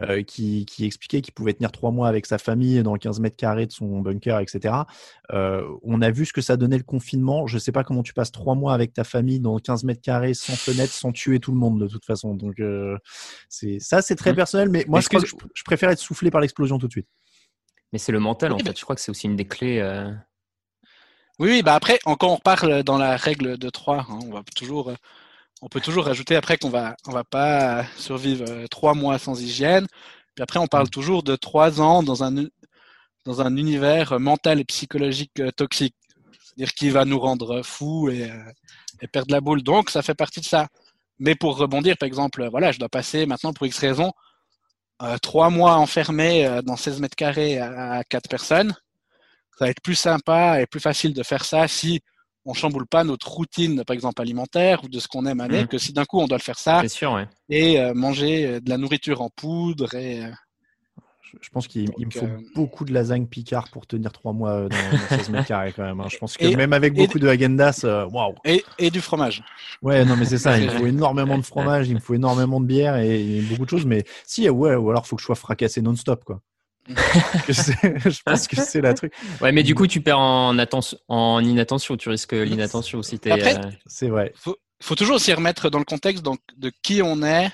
euh, 0.00 0.22
qui, 0.22 0.64
qui, 0.64 0.84
expliquait 0.84 1.22
qu'il 1.22 1.34
pouvait 1.34 1.54
tenir 1.54 1.72
trois 1.72 1.90
mois 1.90 2.06
avec 2.06 2.24
sa 2.26 2.38
famille 2.38 2.80
dans 2.84 2.94
15 2.94 3.18
mètres 3.18 3.34
carrés 3.34 3.66
de 3.66 3.72
son 3.72 4.00
bunker, 4.00 4.38
etc. 4.38 4.74
Euh, 5.32 5.66
on 5.82 6.00
a 6.02 6.10
vu 6.12 6.24
ce 6.24 6.32
que 6.32 6.40
ça 6.40 6.56
donnait 6.56 6.76
le 6.76 6.84
confinement. 6.84 7.48
Je 7.48 7.58
sais 7.58 7.72
pas 7.72 7.82
comment 7.82 8.04
tu 8.04 8.12
passes 8.12 8.30
trois 8.30 8.54
mois 8.54 8.74
avec 8.74 8.92
ta 8.92 9.02
famille 9.02 9.40
dans 9.40 9.58
15 9.58 9.82
mètres 9.82 10.02
carrés, 10.02 10.34
sans 10.34 10.54
fenêtre, 10.54 10.92
sans 10.92 11.10
tuer 11.10 11.40
tout 11.40 11.50
le 11.50 11.58
monde 11.58 11.80
de 11.80 11.88
toute 11.88 12.04
façon. 12.04 12.34
Donc, 12.34 12.60
euh, 12.60 12.96
c'est 13.48 13.80
ça, 13.80 14.00
c'est 14.00 14.14
très 14.14 14.32
mm. 14.32 14.36
personnel, 14.36 14.68
mais 14.68 14.84
moi, 14.86 15.00
je, 15.00 15.08
que... 15.08 15.18
je, 15.18 15.64
préfère 15.64 15.90
être 15.90 15.98
soufflé 15.98 16.30
par 16.30 16.40
l'explosion 16.40 16.78
tout 16.78 16.86
de 16.86 16.92
suite. 16.92 17.08
Mais 17.92 17.98
c'est 17.98 18.12
le 18.12 18.20
mental, 18.20 18.52
en 18.52 18.58
fait. 18.58 18.78
Je 18.78 18.84
crois 18.84 18.94
que 18.94 19.02
c'est 19.02 19.10
aussi 19.10 19.26
une 19.26 19.34
des 19.34 19.46
clés. 19.46 19.80
Oui, 21.38 21.62
bah 21.62 21.74
après, 21.74 22.00
quand 22.04 22.24
on 22.24 22.36
parle 22.38 22.82
dans 22.82 22.98
la 22.98 23.16
règle 23.16 23.58
de 23.58 23.70
3, 23.70 23.98
hein, 24.10 24.18
on 24.24 24.30
va 24.32 24.42
toujours, 24.56 24.90
euh, 24.90 24.96
on 25.62 25.68
peut 25.68 25.80
toujours 25.80 26.06
rajouter 26.06 26.34
après 26.34 26.58
qu'on 26.58 26.68
va, 26.70 26.96
on 27.06 27.12
va 27.12 27.22
pas 27.24 27.84
survivre 27.96 28.44
euh, 28.48 28.66
trois 28.66 28.94
mois 28.94 29.18
sans 29.20 29.40
hygiène. 29.40 29.86
Puis 30.34 30.42
après, 30.42 30.58
on 30.58 30.66
parle 30.66 30.86
mm. 30.86 30.90
toujours 30.90 31.22
de 31.22 31.36
trois 31.36 31.80
ans 31.80 32.02
dans 32.02 32.24
un, 32.24 32.34
dans 33.24 33.40
un 33.40 33.56
univers 33.56 34.18
mental 34.18 34.60
et 34.60 34.64
psychologique 34.64 35.38
euh, 35.40 35.52
toxique. 35.52 35.94
C'est-à-dire 36.42 36.74
qui 36.74 36.90
va 36.90 37.04
nous 37.04 37.20
rendre 37.20 37.62
fous 37.62 38.10
et, 38.10 38.30
et 39.00 39.06
perdre 39.08 39.32
la 39.32 39.40
boule. 39.40 39.62
Donc, 39.62 39.90
ça 39.90 40.02
fait 40.02 40.14
partie 40.14 40.40
de 40.40 40.46
ça. 40.46 40.68
Mais 41.20 41.36
pour 41.36 41.56
rebondir, 41.56 41.96
par 41.98 42.08
exemple, 42.08 42.48
voilà, 42.50 42.72
je 42.72 42.80
dois 42.80 42.88
passer 42.88 43.26
maintenant 43.26 43.52
pour 43.52 43.66
X 43.66 43.78
raison 43.78 44.12
trois 45.22 45.50
mois 45.50 45.76
enfermé 45.76 46.60
dans 46.64 46.76
16 46.76 47.00
mètres 47.00 47.16
carrés 47.16 47.58
à 47.58 48.02
quatre 48.04 48.28
personnes 48.28 48.74
ça 49.58 49.64
va 49.64 49.70
être 49.70 49.82
plus 49.82 49.96
sympa 49.96 50.60
et 50.60 50.66
plus 50.66 50.80
facile 50.80 51.12
de 51.12 51.22
faire 51.22 51.44
ça 51.44 51.66
si 51.66 52.00
on 52.44 52.54
chamboule 52.54 52.86
pas 52.86 53.04
notre 53.04 53.28
routine, 53.30 53.84
par 53.84 53.94
exemple 53.94 54.22
alimentaire 54.22 54.84
ou 54.84 54.88
de 54.88 55.00
ce 55.00 55.08
qu'on 55.08 55.26
aime 55.26 55.40
aller, 55.40 55.64
mmh. 55.64 55.68
que 55.68 55.78
si 55.78 55.92
d'un 55.92 56.04
coup 56.04 56.20
on 56.20 56.26
doit 56.26 56.38
le 56.38 56.42
faire 56.42 56.58
ça 56.58 56.82
et 57.48 57.80
euh, 57.80 57.92
manger 57.92 58.46
euh, 58.46 58.60
de 58.60 58.70
la 58.70 58.78
nourriture 58.78 59.20
en 59.20 59.28
poudre 59.28 59.94
et 59.94 60.24
euh, 60.24 60.30
je 61.42 61.50
pense 61.50 61.68
qu'il 61.68 61.90
me 61.90 62.10
faut 62.10 62.28
beaucoup 62.54 62.86
de 62.86 62.94
lasagne 62.94 63.26
Picard 63.26 63.68
pour 63.68 63.86
tenir 63.86 64.12
trois 64.12 64.32
mois 64.32 64.66
dans, 64.66 64.76
16 65.10 65.28
mètres 65.28 65.48
carrés 65.48 65.74
quand 65.76 65.84
même. 65.84 66.00
Hein. 66.00 66.06
Je 66.08 66.16
pense 66.16 66.38
que 66.38 66.56
même 66.56 66.72
avec 66.72 66.94
beaucoup 66.94 67.18
de 67.18 67.28
agendas, 67.28 67.84
waouh. 67.84 68.34
Et, 68.46 68.64
et, 68.78 68.90
du 68.90 69.02
fromage. 69.02 69.42
Ouais, 69.82 70.06
non 70.06 70.16
mais 70.16 70.24
c'est 70.24 70.38
ça. 70.38 70.58
Il 70.58 70.64
me 70.64 70.70
faut 70.78 70.86
énormément 70.86 71.36
de 71.36 71.42
fromage, 71.42 71.88
il 71.88 71.96
me 71.96 72.00
faut 72.00 72.14
énormément 72.14 72.62
de 72.62 72.66
bière 72.66 72.96
et, 72.96 73.42
beaucoup 73.42 73.66
de 73.66 73.70
choses. 73.70 73.84
Mais 73.84 74.04
si, 74.24 74.48
ouais, 74.48 74.74
ou 74.74 74.88
alors 74.88 75.02
il 75.04 75.08
faut 75.08 75.16
que 75.16 75.20
je 75.20 75.26
sois 75.26 75.34
fracassé 75.34 75.82
non-stop 75.82 76.24
quoi. 76.24 76.40
je 77.48 78.22
pense 78.22 78.48
que 78.48 78.56
c'est 78.56 78.80
la 78.80 78.94
truc. 78.94 79.12
Ouais, 79.40 79.52
mais 79.52 79.62
du 79.62 79.74
coup, 79.74 79.86
tu 79.86 80.00
perds 80.00 80.18
en, 80.18 80.56
en 81.08 81.44
inattention. 81.44 81.96
Tu 81.96 82.08
risques 82.08 82.32
l'inattention 82.32 82.98
aussi. 82.98 83.16
Après, 83.16 83.56
euh, 83.56 83.70
c'est 83.86 84.08
vrai. 84.08 84.32
Faut, 84.36 84.56
faut 84.82 84.94
toujours 84.94 85.20
s'y 85.20 85.32
remettre 85.32 85.70
dans 85.70 85.78
le 85.78 85.84
contexte 85.84 86.22
donc, 86.22 86.38
de 86.56 86.72
qui 86.82 87.02
on 87.02 87.22
est 87.22 87.50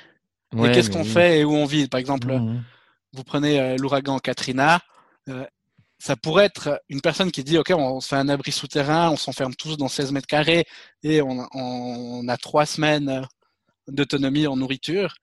et 0.57 0.73
qu'est-ce 0.73 0.91
qu'on 0.91 1.05
fait 1.05 1.41
et 1.41 1.45
où 1.45 1.53
on 1.53 1.65
vit. 1.65 1.89
Par 1.89 1.99
exemple, 1.99 2.29
mmh, 2.29 2.39
mmh. 2.39 2.65
vous 3.15 3.25
prenez 3.25 3.61
euh, 3.61 3.77
l'ouragan 3.77 4.19
Katrina. 4.19 4.81
Euh, 5.29 5.45
ça 5.99 6.17
pourrait 6.17 6.45
être 6.45 6.81
une 6.89 7.01
personne 7.01 7.33
qui 7.33 7.43
dit, 7.43 7.59
OK, 7.59 7.71
on 7.71 8.01
se 8.01 8.09
fait 8.09 8.17
un 8.17 8.29
abri 8.29 8.53
souterrain, 8.53 9.11
on 9.11 9.17
s'enferme 9.17 9.55
tous 9.55 9.77
dans 9.77 9.89
16 9.89 10.13
mètres 10.13 10.27
carrés 10.27 10.67
et 11.03 11.23
on, 11.23 11.49
on 11.55 12.29
a 12.29 12.37
trois 12.37 12.67
semaines 12.67 13.27
d'autonomie 13.89 14.47
en 14.47 14.57
nourriture. 14.57 15.15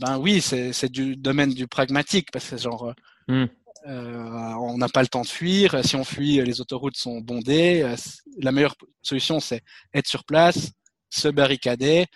Ben 0.00 0.18
oui, 0.18 0.40
c'est 0.40 0.90
du 0.90 1.16
domaine 1.16 1.54
du 1.54 1.68
pragmatique 1.68 2.30
parce 2.32 2.50
que 2.50 2.56
genre, 2.56 2.92
Hmm. 3.28 3.46
Euh, 3.86 4.54
on 4.60 4.78
n'a 4.78 4.88
pas 4.88 5.02
le 5.02 5.08
temps 5.08 5.22
de 5.22 5.26
fuir. 5.26 5.84
Si 5.84 5.96
on 5.96 6.04
fuit, 6.04 6.40
les 6.42 6.60
autoroutes 6.60 6.96
sont 6.96 7.20
bondées. 7.20 7.82
Euh, 7.82 7.96
la 8.38 8.52
meilleure 8.52 8.76
solution, 9.02 9.40
c'est 9.40 9.62
être 9.94 10.06
sur 10.06 10.24
place, 10.24 10.72
se 11.10 11.28
barricader 11.28 12.06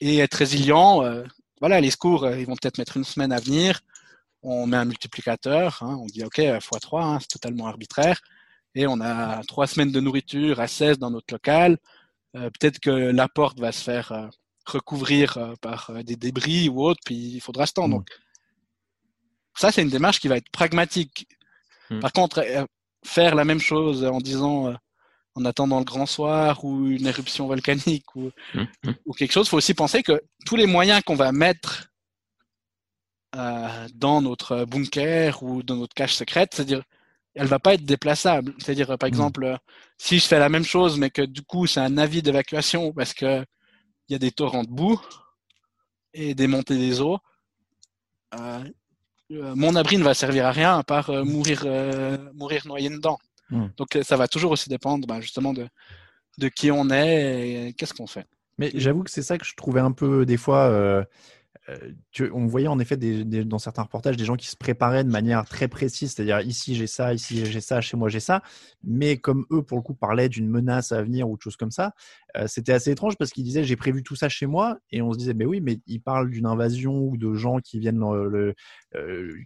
et 0.00 0.18
être 0.18 0.34
résilient. 0.34 1.02
Euh, 1.02 1.24
voilà, 1.60 1.80
les 1.80 1.90
secours, 1.90 2.28
ils 2.28 2.46
vont 2.46 2.56
peut-être 2.56 2.78
mettre 2.78 2.96
une 2.96 3.04
semaine 3.04 3.32
à 3.32 3.40
venir. 3.40 3.80
On 4.42 4.66
met 4.66 4.76
un 4.76 4.84
multiplicateur. 4.84 5.82
Hein, 5.82 5.96
on 6.00 6.06
dit 6.06 6.24
OK, 6.24 6.38
x3, 6.38 7.02
hein, 7.02 7.18
c'est 7.20 7.28
totalement 7.28 7.66
arbitraire. 7.66 8.20
Et 8.74 8.86
on 8.86 9.00
a 9.00 9.42
trois 9.44 9.66
semaines 9.66 9.92
de 9.92 10.00
nourriture 10.00 10.60
à 10.60 10.68
16 10.68 10.98
dans 10.98 11.10
notre 11.10 11.34
local. 11.34 11.78
peut-être 12.34 12.78
que 12.80 12.90
la 12.90 13.28
porte 13.28 13.58
va 13.58 13.72
se 13.72 13.82
faire 13.82 14.30
recouvrir 14.66 15.54
par 15.60 15.92
des 16.04 16.16
débris 16.16 16.68
ou 16.68 16.84
autre, 16.84 17.00
puis 17.04 17.16
il 17.16 17.40
faudra. 17.40 17.64
Hmm. 17.64 17.90
Donc, 17.90 18.08
ça, 19.58 19.72
c'est 19.72 19.82
une 19.82 19.90
démarche 19.90 20.20
qui 20.20 20.28
va 20.28 20.36
être 20.36 20.50
pragmatique. 20.50 21.26
Hmm. 21.90 22.00
Par 22.00 22.12
contre, 22.12 22.38
euh, 22.38 22.64
faire 23.04 23.34
la 23.34 23.44
même 23.44 23.60
chose 23.60 24.04
en 24.04 24.20
disant 24.20 24.68
euh, 24.68 24.74
en 25.34 25.44
attendant 25.44 25.78
le 25.78 25.84
grand 25.84 26.06
soir 26.06 26.64
ou 26.64 26.86
une 26.86 27.06
éruption 27.06 27.46
volcanique 27.48 28.14
ou, 28.14 28.30
hmm. 28.54 28.66
Hmm. 28.84 28.92
ou 29.06 29.12
quelque 29.12 29.32
chose, 29.32 29.46
il 29.46 29.50
faut 29.50 29.56
aussi 29.56 29.74
penser 29.74 30.02
que 30.02 30.22
tous 30.46 30.56
les 30.56 30.66
moyens 30.66 31.02
qu'on 31.04 31.16
va 31.16 31.32
mettre 31.32 31.90
euh, 33.36 33.88
dans 33.94 34.22
notre 34.22 34.64
bunker 34.64 35.42
ou 35.42 35.62
dans 35.62 35.76
notre 35.76 35.94
cache 35.94 36.14
secrète, 36.14 36.54
c'est-à-dire 36.54 36.82
elle 37.34 37.46
va 37.46 37.58
pas 37.58 37.74
être 37.74 37.84
déplaçable. 37.84 38.54
C'est-à-dire, 38.58 38.96
par 38.98 39.06
exemple, 39.06 39.58
si 39.96 40.18
je 40.18 40.26
fais 40.26 40.38
la 40.38 40.48
même 40.48 40.64
chose, 40.64 40.98
mais 40.98 41.10
que 41.10 41.22
du 41.22 41.42
coup, 41.42 41.66
c'est 41.66 41.80
un 41.80 41.98
avis 41.98 42.22
d'évacuation 42.22 42.92
parce 42.92 43.14
que 43.14 43.44
il 44.08 44.12
y 44.12 44.16
a 44.16 44.18
des 44.18 44.32
torrents 44.32 44.64
de 44.64 44.70
boue 44.70 45.00
et 46.14 46.34
des 46.34 46.46
montées 46.46 46.78
des 46.78 47.00
eaux, 47.00 47.18
euh, 48.34 48.64
mon 49.30 49.74
abri 49.76 49.98
ne 49.98 50.04
va 50.04 50.14
servir 50.14 50.46
à 50.46 50.52
rien 50.52 50.78
à 50.78 50.82
part 50.82 51.10
euh, 51.10 51.24
mourir, 51.24 51.62
euh, 51.64 52.16
mourir 52.34 52.66
noyé 52.66 52.88
dedans. 52.90 53.18
Hmm. 53.50 53.68
Donc 53.76 53.98
ça 54.02 54.16
va 54.16 54.28
toujours 54.28 54.52
aussi 54.52 54.68
dépendre 54.68 55.06
ben, 55.06 55.20
justement 55.20 55.52
de, 55.52 55.66
de 56.38 56.48
qui 56.48 56.70
on 56.70 56.90
est 56.90 57.68
et 57.68 57.72
qu'est-ce 57.72 57.94
qu'on 57.94 58.06
fait. 58.06 58.26
Mais 58.58 58.70
j'avoue 58.74 59.04
que 59.04 59.10
c'est 59.10 59.22
ça 59.22 59.38
que 59.38 59.46
je 59.46 59.54
trouvais 59.54 59.80
un 59.80 59.92
peu 59.92 60.26
des 60.26 60.36
fois 60.36 61.04
tu, 62.10 62.30
on 62.32 62.46
voyait 62.46 62.68
en 62.68 62.78
effet 62.78 62.96
dans 62.96 63.58
certains 63.58 63.82
reportages 63.82 64.16
des 64.16 64.24
gens 64.24 64.36
qui 64.36 64.48
se 64.48 64.56
préparaient 64.56 65.04
de 65.04 65.10
manière 65.10 65.44
très 65.44 65.68
précise, 65.68 66.12
c'est-à-dire 66.12 66.40
ici 66.40 66.74
j'ai 66.74 66.86
ça, 66.86 67.12
ici 67.14 67.44
j'ai 67.46 67.60
ça, 67.60 67.80
chez 67.80 67.96
moi 67.96 68.08
j'ai 68.08 68.20
ça, 68.20 68.42
mais 68.82 69.18
comme 69.18 69.46
eux 69.50 69.62
pour 69.62 69.78
le 69.78 69.82
coup 69.82 69.94
parlaient 69.94 70.28
d'une 70.28 70.48
menace 70.48 70.92
à 70.92 71.02
venir 71.02 71.28
ou 71.28 71.36
de 71.36 71.42
choses 71.42 71.56
comme 71.56 71.70
ça, 71.70 71.92
c'était 72.46 72.72
assez 72.72 72.90
étrange 72.92 73.16
parce 73.16 73.30
qu'ils 73.32 73.44
disaient 73.44 73.64
j'ai 73.64 73.76
prévu 73.76 74.02
tout 74.02 74.16
ça 74.16 74.28
chez 74.28 74.46
moi 74.46 74.78
et 74.90 75.02
on 75.02 75.12
se 75.12 75.18
disait 75.18 75.34
mais 75.34 75.44
oui 75.44 75.60
mais 75.60 75.80
ils 75.86 76.00
parlent 76.00 76.30
d'une 76.30 76.46
invasion 76.46 77.02
ou 77.02 77.16
de 77.16 77.34
gens 77.34 77.58
qui 77.58 77.78
viennent 77.78 78.00
le, 78.00 78.54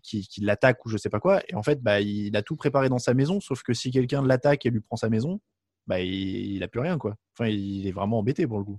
qui, 0.02 0.26
qui 0.26 0.40
l'attaquent 0.42 0.84
ou 0.86 0.88
je 0.88 0.96
sais 0.96 1.10
pas 1.10 1.20
quoi 1.20 1.40
et 1.48 1.54
en 1.54 1.62
fait 1.62 1.82
bah, 1.82 2.00
il 2.00 2.36
a 2.36 2.42
tout 2.42 2.56
préparé 2.56 2.88
dans 2.88 2.98
sa 2.98 3.14
maison 3.14 3.40
sauf 3.40 3.62
que 3.62 3.72
si 3.72 3.90
quelqu'un 3.90 4.22
l'attaque 4.24 4.66
et 4.66 4.70
lui 4.70 4.80
prend 4.80 4.96
sa 4.96 5.08
maison, 5.08 5.40
bah 5.86 6.00
il, 6.00 6.54
il 6.56 6.62
a 6.62 6.68
plus 6.68 6.80
rien 6.80 6.98
quoi. 6.98 7.16
Enfin 7.34 7.48
il 7.48 7.86
est 7.86 7.92
vraiment 7.92 8.18
embêté 8.18 8.46
pour 8.46 8.58
le 8.58 8.64
coup. 8.64 8.78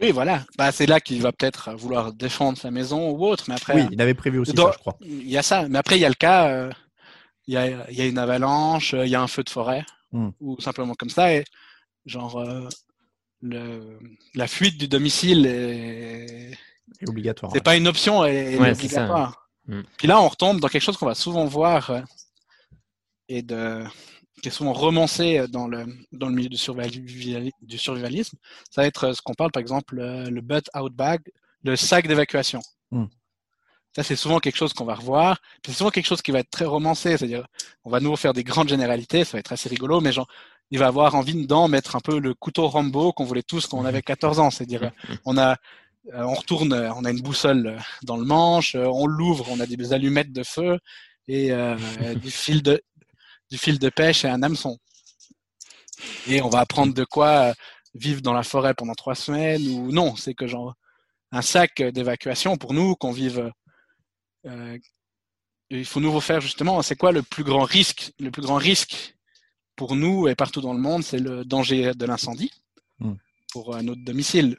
Oui, 0.00 0.12
voilà. 0.12 0.44
Bah, 0.56 0.72
c'est 0.72 0.86
là 0.86 1.00
qu'il 1.00 1.20
va 1.20 1.32
peut-être 1.32 1.72
vouloir 1.74 2.12
défendre 2.12 2.56
sa 2.56 2.70
maison 2.70 3.10
ou 3.10 3.26
autre. 3.26 3.44
Mais 3.48 3.54
après, 3.54 3.74
oui, 3.74 3.88
il 3.90 4.00
avait 4.00 4.14
prévu 4.14 4.38
aussi 4.38 4.52
ça, 4.56 4.70
je 4.72 4.78
crois. 4.78 4.96
Il 5.02 5.28
y 5.28 5.36
a 5.36 5.42
ça. 5.42 5.68
Mais 5.68 5.78
après, 5.78 5.96
il 5.98 6.00
y 6.00 6.04
a 6.04 6.08
le 6.08 6.14
cas, 6.14 6.48
euh, 6.48 6.70
il, 7.46 7.54
y 7.54 7.56
a, 7.56 7.90
il, 7.90 7.98
y 7.98 8.00
a, 8.00 8.06
une 8.06 8.18
avalanche, 8.18 8.94
il 8.94 9.08
y 9.08 9.14
a 9.14 9.20
un 9.20 9.26
feu 9.26 9.42
de 9.42 9.50
forêt, 9.50 9.84
hmm. 10.12 10.30
ou 10.40 10.60
simplement 10.60 10.94
comme 10.94 11.10
ça. 11.10 11.34
Et 11.34 11.44
genre, 12.06 12.38
euh, 12.38 12.68
le, 13.42 13.98
la 14.34 14.46
fuite 14.46 14.78
du 14.78 14.88
domicile 14.88 15.46
est, 15.46 16.52
est 17.00 17.08
obligatoire. 17.08 17.52
C'est 17.52 17.62
pas 17.62 17.76
une 17.76 17.88
option, 17.88 18.24
elle 18.24 18.54
est 18.54 18.70
obligatoire. 18.70 19.48
Hmm. 19.66 19.82
Puis 19.98 20.08
là, 20.08 20.20
on 20.20 20.28
retombe 20.28 20.60
dans 20.60 20.68
quelque 20.68 20.82
chose 20.82 20.96
qu'on 20.96 21.06
va 21.06 21.14
souvent 21.14 21.44
voir 21.44 21.90
euh, 21.90 22.00
et 23.28 23.42
de 23.42 23.84
qui 24.40 24.48
est 24.48 24.52
souvent 24.52 24.72
romancé 24.72 25.46
dans 25.48 25.66
le, 25.68 25.86
dans 26.12 26.28
le 26.28 26.34
milieu 26.34 26.48
du, 26.48 27.52
du 27.62 27.78
survivalisme, 27.78 28.38
ça 28.70 28.82
va 28.82 28.86
être 28.86 29.04
euh, 29.04 29.12
ce 29.12 29.22
qu'on 29.22 29.34
parle 29.34 29.52
par 29.52 29.60
exemple 29.60 29.98
euh, 29.98 30.28
le 30.28 30.40
butt 30.40 30.68
out 30.76 30.92
bag, 30.92 31.20
le 31.62 31.76
sac 31.76 32.06
d'évacuation. 32.06 32.60
Hmm. 32.90 33.06
Ça, 33.94 34.04
c'est 34.04 34.16
souvent 34.16 34.38
quelque 34.38 34.56
chose 34.56 34.72
qu'on 34.72 34.84
va 34.84 34.94
revoir. 34.94 35.40
C'est 35.66 35.72
souvent 35.72 35.90
quelque 35.90 36.06
chose 36.06 36.22
qui 36.22 36.30
va 36.30 36.38
être 36.38 36.50
très 36.50 36.64
romancé. 36.64 37.16
C'est-à-dire, 37.16 37.44
on 37.84 37.90
va 37.90 37.98
nous 37.98 38.14
faire 38.14 38.32
des 38.32 38.44
grandes 38.44 38.68
généralités, 38.68 39.24
ça 39.24 39.32
va 39.32 39.40
être 39.40 39.52
assez 39.52 39.68
rigolo, 39.68 40.00
mais 40.00 40.12
genre, 40.12 40.28
il 40.70 40.78
va 40.78 40.86
avoir 40.86 41.16
envie 41.16 41.34
dedans 41.34 41.66
mettre 41.66 41.96
un 41.96 42.00
peu 42.00 42.20
le 42.20 42.32
couteau 42.32 42.68
Rambo 42.68 43.12
qu'on 43.12 43.24
voulait 43.24 43.42
tous 43.42 43.66
quand 43.66 43.78
on 43.78 43.84
avait 43.84 44.02
14 44.02 44.38
ans. 44.38 44.50
C'est-à-dire, 44.50 44.92
on 45.24 45.36
a, 45.36 45.56
euh, 46.14 46.22
on 46.22 46.34
retourne, 46.34 46.72
on 46.72 47.04
a 47.04 47.10
une 47.10 47.20
boussole 47.20 47.78
dans 48.02 48.16
le 48.16 48.24
manche, 48.24 48.76
on 48.76 49.06
l'ouvre, 49.06 49.46
on 49.50 49.58
a 49.58 49.66
des 49.66 49.92
allumettes 49.92 50.32
de 50.32 50.44
feu 50.44 50.78
et 51.30 51.52
euh, 51.52 51.76
du 52.16 52.30
fil 52.30 52.62
de, 52.62 52.82
du 53.50 53.58
fil 53.58 53.78
de 53.78 53.88
pêche 53.88 54.24
et 54.24 54.28
un 54.28 54.42
hameçon. 54.42 54.78
Et 56.26 56.40
on 56.42 56.48
va 56.48 56.60
apprendre 56.60 56.94
de 56.94 57.04
quoi 57.04 57.54
vivre 57.94 58.22
dans 58.22 58.32
la 58.32 58.42
forêt 58.42 58.74
pendant 58.74 58.94
trois 58.94 59.14
semaines 59.14 59.66
ou 59.68 59.92
non. 59.92 60.16
C'est 60.16 60.34
que 60.34 60.46
genre 60.46 60.74
un 61.32 61.42
sac 61.42 61.82
d'évacuation 61.82 62.56
pour 62.56 62.74
nous 62.74 62.94
qu'on 62.96 63.12
vive. 63.12 63.50
Euh, 64.46 64.78
il 65.70 65.84
faut 65.84 66.00
nous 66.00 66.12
refaire 66.12 66.40
justement. 66.40 66.82
C'est 66.82 66.96
quoi 66.96 67.12
le 67.12 67.22
plus 67.22 67.44
grand 67.44 67.64
risque 67.64 68.12
Le 68.18 68.30
plus 68.30 68.42
grand 68.42 68.56
risque 68.56 69.14
pour 69.76 69.94
nous 69.96 70.28
et 70.28 70.34
partout 70.34 70.60
dans 70.60 70.74
le 70.74 70.80
monde, 70.80 71.04
c'est 71.04 71.18
le 71.18 71.44
danger 71.44 71.92
de 71.94 72.06
l'incendie 72.06 72.50
hmm. 72.98 73.14
pour 73.52 73.74
euh, 73.74 73.82
notre 73.82 74.02
domicile. 74.04 74.58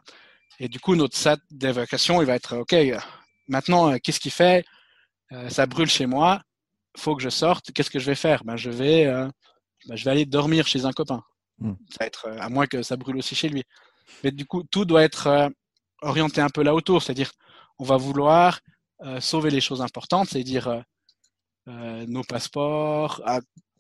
Et 0.60 0.68
du 0.68 0.80
coup, 0.80 0.96
notre 0.96 1.18
sac 1.18 1.40
d'évacuation, 1.50 2.22
il 2.22 2.26
va 2.26 2.36
être 2.36 2.58
OK. 2.58 2.76
Maintenant, 3.48 3.92
euh, 3.92 3.98
qu'est-ce 4.02 4.20
qui 4.20 4.32
fait? 4.32 4.66
Ça 5.48 5.66
brûle 5.66 5.90
chez 5.90 6.08
moi 6.08 6.42
faut 6.98 7.16
que 7.16 7.24
je 7.24 7.30
sorte, 7.30 7.72
qu'est-ce 7.72 7.90
que 7.90 8.00
je 8.00 8.06
vais 8.06 8.16
faire? 8.16 8.44
Ben, 8.44 8.58
je, 8.58 8.70
vais, 8.70 9.06
euh, 9.06 9.28
ben, 9.88 9.96
je 9.96 10.06
vais 10.06 10.12
aller 10.12 10.26
dormir 10.26 10.68
chez 10.68 10.86
un 10.86 10.92
copain. 10.92 11.24
Hmm. 11.60 11.74
Ça 11.90 11.98
va 12.02 12.06
être, 12.06 12.28
euh, 12.28 12.38
à 12.40 12.50
moins 12.50 12.68
que 12.68 12.84
ça 12.84 12.98
brûle 12.98 13.18
aussi 13.18 13.36
chez 13.36 13.50
lui. 13.50 13.64
Mais 14.24 14.32
du 14.32 14.46
coup, 14.46 14.64
tout 14.64 14.86
doit 14.86 15.04
être 15.04 15.28
euh, 15.28 15.50
orienté 16.02 16.42
un 16.42 16.50
peu 16.50 16.64
là 16.64 16.74
autour, 16.74 17.02
c'est-à-dire 17.02 17.32
on 17.80 17.84
va 17.84 17.98
vouloir 17.98 18.60
sauver 19.20 19.50
les 19.50 19.62
choses 19.62 19.82
importantes, 19.82 20.30
c'est-à-dire 20.30 20.84
nos 21.66 22.22
passeports, 22.22 23.20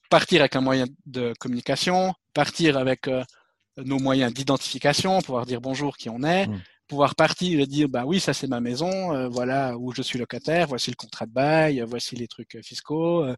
partir 0.09 0.41
avec 0.41 0.55
un 0.55 0.61
moyen 0.61 0.87
de 1.05 1.33
communication, 1.39 2.15
partir 2.33 2.75
avec 2.75 3.07
nos 3.77 3.99
moyens 3.99 4.33
d'identification, 4.33 5.21
pouvoir 5.21 5.45
dire 5.45 5.61
bonjour 5.61 5.95
qui 5.95 6.09
on 6.09 6.23
est, 6.23 6.47
hmm 6.47 6.59
pouvoir 6.91 7.15
partir 7.15 7.61
et 7.61 7.67
dire 7.67 7.87
bah 7.87 8.03
oui 8.05 8.19
ça 8.19 8.33
c'est 8.33 8.47
ma 8.47 8.59
maison 8.59 9.13
euh, 9.13 9.29
voilà 9.29 9.77
où 9.77 9.93
je 9.93 10.01
suis 10.01 10.19
locataire 10.19 10.67
voici 10.67 10.89
le 10.91 10.97
contrat 10.97 11.25
de 11.25 11.31
bail 11.31 11.81
voici 11.87 12.17
les 12.17 12.27
trucs 12.27 12.55
euh, 12.55 12.61
fiscaux 12.61 13.23
euh, 13.23 13.35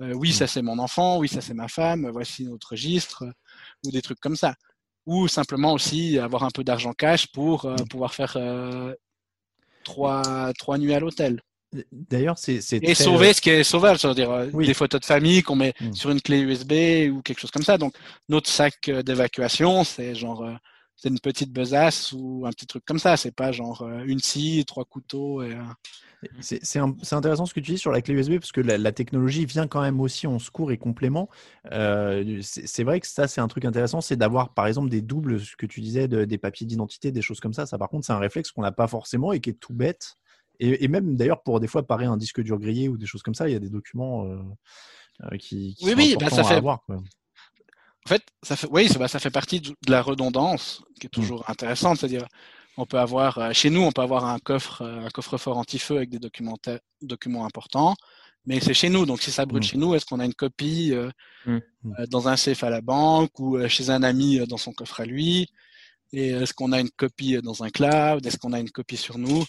oui 0.00 0.32
ça 0.32 0.48
c'est 0.48 0.60
mon 0.60 0.76
enfant 0.80 1.18
oui 1.18 1.28
ça 1.28 1.40
c'est 1.40 1.54
ma 1.54 1.68
femme 1.68 2.10
voici 2.10 2.46
notre 2.46 2.70
registre 2.70 3.22
ou 3.86 3.92
des 3.92 4.02
trucs 4.02 4.18
comme 4.18 4.34
ça. 4.34 4.54
Ou 5.06 5.28
simplement 5.28 5.72
aussi 5.72 6.18
avoir 6.18 6.42
un 6.42 6.50
peu 6.50 6.64
d'argent 6.64 6.92
cash 6.92 7.28
pour 7.28 7.56
pouvoir 7.88 8.12
faire 8.12 8.36
trois 9.82 10.52
trois 10.58 10.76
nuits 10.78 10.94
à 10.94 11.00
l'hôtel. 11.00 11.40
D'ailleurs, 11.90 12.36
c'est 12.38 12.60
et 12.72 12.94
sauver 12.94 13.32
ce 13.32 13.40
qui 13.40 13.50
est 13.50 13.64
sauvable, 13.64 13.98
c'est-à-dire 13.98 14.46
des 14.52 14.74
photos 14.74 15.00
de 15.00 15.06
famille 15.06 15.42
qu'on 15.42 15.56
met 15.56 15.72
mmh. 15.80 15.92
sur 15.94 16.10
une 16.10 16.20
clé 16.20 16.40
USB 16.40 16.72
ou 17.12 17.22
quelque 17.22 17.40
chose 17.40 17.50
comme 17.50 17.68
ça. 17.70 17.78
Donc 17.78 17.94
notre 18.28 18.50
sac 18.50 18.90
d'évacuation, 19.06 19.84
c'est 19.84 20.14
genre 20.14 20.44
c'est 21.00 21.08
une 21.08 21.18
petite 21.18 21.50
besace 21.50 22.12
ou 22.12 22.44
un 22.46 22.50
petit 22.50 22.66
truc 22.66 22.84
comme 22.84 22.98
ça. 22.98 23.16
C'est 23.16 23.34
pas 23.34 23.52
genre 23.52 23.82
euh, 23.82 24.02
une 24.04 24.18
scie, 24.18 24.64
trois 24.66 24.84
couteaux. 24.84 25.42
Et, 25.42 25.56
c'est, 26.40 26.78
intéressant 27.12 27.46
ce 27.46 27.54
que 27.54 27.60
tu 27.60 27.72
dis 27.72 27.78
sur 27.78 27.90
la 27.90 28.02
clé 28.02 28.12
USB 28.12 28.34
parce 28.34 28.52
que 28.52 28.60
la, 28.60 28.92
technologie 28.92 29.46
vient 29.46 29.66
quand 29.66 29.80
même 29.80 29.98
aussi 30.02 30.26
en 30.26 30.38
secours 30.38 30.72
et 30.72 30.76
complément. 30.76 31.30
Euh, 31.72 32.40
c'est, 32.42 32.84
vrai 32.84 33.00
que 33.00 33.06
ça, 33.06 33.26
c'est 33.28 33.40
un 33.40 33.48
truc 33.48 33.64
intéressant, 33.64 34.02
c'est 34.02 34.16
d'avoir 34.16 34.52
par 34.52 34.66
exemple 34.66 34.90
des 34.90 35.00
doubles, 35.00 35.40
ce 35.40 35.56
que 35.56 35.64
tu 35.64 35.80
disais, 35.80 36.06
des 36.06 36.38
papiers 36.38 36.66
d'identité, 36.66 37.12
des 37.12 37.22
choses 37.22 37.40
comme 37.40 37.54
ça. 37.54 37.64
Ça, 37.64 37.78
par 37.78 37.88
contre, 37.88 38.04
c'est 38.04 38.12
un 38.12 38.18
réflexe 38.18 38.50
qu'on 38.50 38.60
n'a 38.60 38.72
pas 38.72 38.86
forcément 38.86 39.32
et 39.32 39.40
qui 39.40 39.48
est 39.48 39.54
tout 39.54 39.72
bête. 39.72 40.16
Et, 40.62 40.88
même 40.88 41.16
d'ailleurs, 41.16 41.42
pour 41.42 41.58
des 41.58 41.66
fois 41.66 41.86
parer 41.86 42.04
un 42.04 42.18
disque 42.18 42.42
dur 42.42 42.58
grillé 42.58 42.90
ou 42.90 42.98
des 42.98 43.06
choses 43.06 43.22
comme 43.22 43.34
ça, 43.34 43.48
il 43.48 43.52
y 43.52 43.56
a 43.56 43.60
des 43.60 43.70
documents 43.70 44.26
euh, 44.26 45.36
qui, 45.38 45.74
qui, 45.74 45.86
oui, 45.86 45.94
oui, 45.96 46.16
bah, 46.20 46.28
ça 46.28 46.44
fait... 46.44 46.56
avoir. 46.56 46.84
En 48.06 48.08
fait, 48.08 48.22
ça 48.42 48.56
fait, 48.56 48.68
oui, 48.70 48.88
ça, 48.88 49.08
ça 49.08 49.18
fait 49.18 49.30
partie 49.30 49.60
de 49.60 49.74
la 49.88 50.02
redondance 50.02 50.82
qui 50.98 51.06
est 51.06 51.16
mm. 51.16 51.20
toujours 51.20 51.48
intéressante. 51.48 51.98
C'est-à-dire, 51.98 52.26
on 52.76 52.86
peut 52.86 52.98
avoir, 52.98 53.38
euh, 53.38 53.52
chez 53.52 53.70
nous, 53.70 53.82
on 53.82 53.92
peut 53.92 54.02
avoir 54.02 54.24
un 54.24 54.38
coffre, 54.38 54.82
euh, 54.82 55.04
un 55.04 55.10
coffre-fort 55.10 55.58
anti-feu 55.58 55.96
avec 55.96 56.10
des 56.10 56.18
documents 56.18 57.44
importants, 57.44 57.94
mais 58.46 58.60
c'est 58.60 58.74
chez 58.74 58.88
nous. 58.88 59.04
Donc, 59.06 59.20
si 59.20 59.30
ça 59.30 59.44
brûle 59.44 59.60
mm. 59.60 59.64
chez 59.64 59.76
nous, 59.76 59.94
est-ce 59.94 60.06
qu'on 60.06 60.20
a 60.20 60.24
une 60.24 60.34
copie 60.34 60.94
euh, 60.94 61.10
mm. 61.46 61.60
dans 62.08 62.28
un 62.28 62.36
safe 62.36 62.64
à 62.64 62.70
la 62.70 62.80
banque 62.80 63.38
ou 63.38 63.58
chez 63.68 63.90
un 63.90 64.02
ami 64.02 64.38
dans 64.46 64.56
son 64.56 64.72
coffre 64.72 65.00
à 65.00 65.04
lui? 65.04 65.48
Et 66.12 66.30
est-ce 66.30 66.54
qu'on 66.54 66.72
a 66.72 66.80
une 66.80 66.90
copie 66.90 67.40
dans 67.42 67.62
un 67.62 67.70
cloud? 67.70 68.24
Est-ce 68.26 68.38
qu'on 68.38 68.52
a 68.52 68.60
une 68.60 68.70
copie 68.70 68.96
sur 68.96 69.18
nous? 69.18 69.44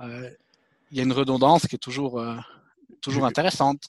Il 0.00 0.96
y 0.96 1.00
a 1.00 1.02
une 1.02 1.12
redondance 1.12 1.66
qui 1.66 1.74
est 1.74 1.78
toujours, 1.78 2.22
toujours 3.00 3.24
intéressante. 3.24 3.82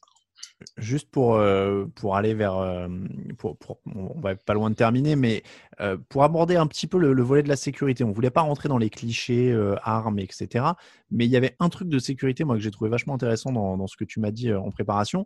Juste 0.76 1.10
pour, 1.10 1.36
euh, 1.36 1.86
pour 1.96 2.18
aller 2.18 2.34
vers. 2.34 2.58
Euh, 2.58 2.90
pour, 3.38 3.58
on 3.86 4.20
va 4.20 4.36
pas 4.36 4.54
loin 4.54 4.70
de 4.70 4.76
terminer, 4.76 5.16
mais 5.16 5.42
euh, 5.80 5.96
pour 6.10 6.26
aborder 6.26 6.58
un 6.58 6.68
petit 6.68 6.86
peu 6.86 6.98
le, 6.98 7.24
volet 7.24 7.44
de 7.44 7.48
la 7.48 7.56
sécurité, 7.56 8.04
on 8.04 8.12
voulait 8.12 8.30
pas 8.30 8.42
rentrer 8.42 8.68
dans 8.68 8.78
les 8.78 8.90
clichés, 8.90 9.58
armes, 9.84 10.20
etc. 10.20 10.66
Mais 11.12 11.26
il 11.26 11.32
y 11.32 11.38
avait 11.38 11.56
un 11.60 11.70
truc 11.70 11.88
de 11.88 11.98
sécurité, 11.98 12.44
moi, 12.44 12.58
que 12.58 12.62
j'ai 12.62 12.72
trouvé 12.72 12.90
vachement 12.90 13.14
intéressant 13.14 13.54
dans, 13.54 13.78
dans, 13.78 13.88
ce 13.88 13.96
que 13.96 14.04
tu 14.04 14.20
m'as 14.20 14.32
dit 14.32 14.54
en 14.54 14.70
préparation, 14.70 15.26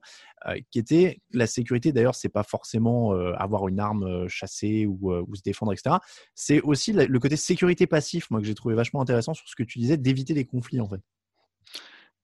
qui 0.69 0.77
était 0.77 1.19
la 1.31 1.47
sécurité. 1.47 1.91
D'ailleurs, 1.91 2.15
c'est 2.15 2.29
pas 2.29 2.43
forcément 2.43 3.13
avoir 3.35 3.67
une 3.67 3.79
arme 3.79 4.27
chassée 4.27 4.85
ou, 4.85 5.11
ou, 5.11 5.35
se 5.35 5.41
défendre, 5.41 5.73
etc. 5.73 5.95
C'est 6.35 6.61
aussi 6.61 6.93
le 6.93 7.19
côté 7.19 7.37
sécurité 7.37 7.87
passif, 7.87 8.29
moi, 8.29 8.39
que 8.39 8.45
j'ai 8.45 8.55
trouvé 8.55 8.75
vachement 8.75 9.01
intéressant 9.01 9.33
sur 9.33 9.47
ce 9.47 9.55
que 9.55 9.63
tu 9.63 9.79
disais, 9.79 9.97
d'éviter 9.97 10.35
les 10.35 10.45
conflits, 10.45 10.79
en 10.79 10.87
fait. 10.87 11.01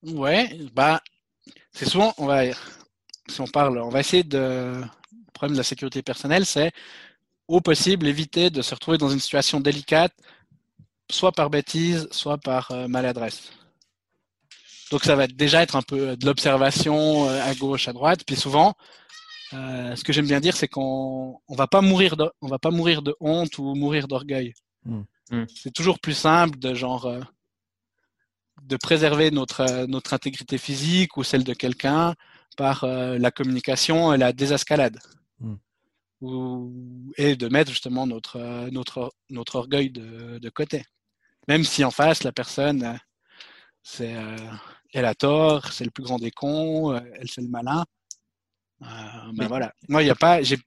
Ouais, 0.04 0.48
bah, 0.74 1.02
c'est 1.72 1.86
souvent, 1.86 2.14
on 2.16 2.26
va 2.26 2.44
si 3.30 3.40
on 3.40 3.46
parle, 3.46 3.78
on 3.78 3.88
va 3.88 4.00
essayer 4.00 4.24
de. 4.24 4.38
Le 4.38 5.32
problème 5.32 5.54
de 5.54 5.60
la 5.60 5.64
sécurité 5.64 6.02
personnelle, 6.02 6.44
c'est 6.44 6.70
au 7.48 7.60
possible 7.60 8.06
éviter 8.06 8.50
de 8.50 8.62
se 8.62 8.74
retrouver 8.74 8.96
dans 8.96 9.08
une 9.08 9.18
situation 9.18 9.58
délicate, 9.58 10.14
soit 11.10 11.32
par 11.32 11.50
bêtise, 11.50 12.08
soit 12.12 12.38
par 12.38 12.70
euh, 12.70 12.86
maladresse. 12.86 13.50
Donc 14.92 15.02
ça 15.04 15.16
va 15.16 15.26
déjà 15.26 15.62
être 15.62 15.76
un 15.76 15.82
peu 15.82 16.16
de 16.16 16.26
l'observation 16.26 17.28
euh, 17.28 17.42
à 17.42 17.54
gauche, 17.54 17.88
à 17.88 17.92
droite. 17.92 18.20
Puis 18.24 18.36
souvent, 18.36 18.74
euh, 19.52 19.96
ce 19.96 20.04
que 20.04 20.12
j'aime 20.12 20.26
bien 20.26 20.40
dire, 20.40 20.56
c'est 20.56 20.68
qu'on 20.68 21.40
on 21.48 21.54
va 21.56 21.66
pas 21.66 21.80
mourir 21.80 22.16
de, 22.16 22.30
on 22.40 22.48
va 22.48 22.58
pas 22.58 22.70
mourir 22.70 23.02
de 23.02 23.16
honte 23.18 23.58
ou 23.58 23.74
mourir 23.74 24.06
d'orgueil. 24.06 24.54
Hmm. 24.84 25.02
Hmm. 25.30 25.44
C'est 25.54 25.72
toujours 25.72 25.98
plus 25.98 26.14
simple 26.14 26.58
de 26.58 26.74
genre 26.74 27.12
de 28.62 28.76
préserver 28.76 29.30
notre 29.30 29.86
notre 29.86 30.12
intégrité 30.12 30.58
physique 30.58 31.16
ou 31.16 31.24
celle 31.24 31.44
de 31.44 31.54
quelqu'un 31.54 32.14
par 32.56 32.84
euh, 32.84 33.18
la 33.18 33.30
communication 33.30 34.12
et 34.12 34.18
la 34.18 34.32
désescalade. 34.32 34.98
Hmm. 35.40 35.56
et 37.16 37.34
de 37.34 37.48
mettre 37.48 37.70
justement 37.70 38.06
notre, 38.06 38.36
euh, 38.36 38.68
notre, 38.70 39.10
notre 39.30 39.56
orgueil 39.56 39.90
de, 39.90 40.38
de, 40.38 40.50
côté. 40.50 40.84
Même 41.48 41.64
si 41.64 41.82
en 41.82 41.90
face, 41.90 42.24
la 42.24 42.32
personne, 42.32 42.84
euh, 42.84 42.94
c'est, 43.82 44.14
elle 44.92 45.06
a 45.06 45.14
tort, 45.14 45.72
c'est 45.72 45.84
le 45.84 45.90
plus 45.90 46.04
grand 46.04 46.18
des 46.18 46.30
cons, 46.30 46.94
elle 46.94 47.30
c'est 47.30 47.40
le 47.40 47.48
malin. 47.48 47.86
ben 48.80 49.48
voilà. 49.48 49.72
Moi, 49.88 50.02
il 50.02 50.06
n'y 50.06 50.10
a 50.10 50.14
pas. 50.14 50.42
J'ai, 50.42 50.58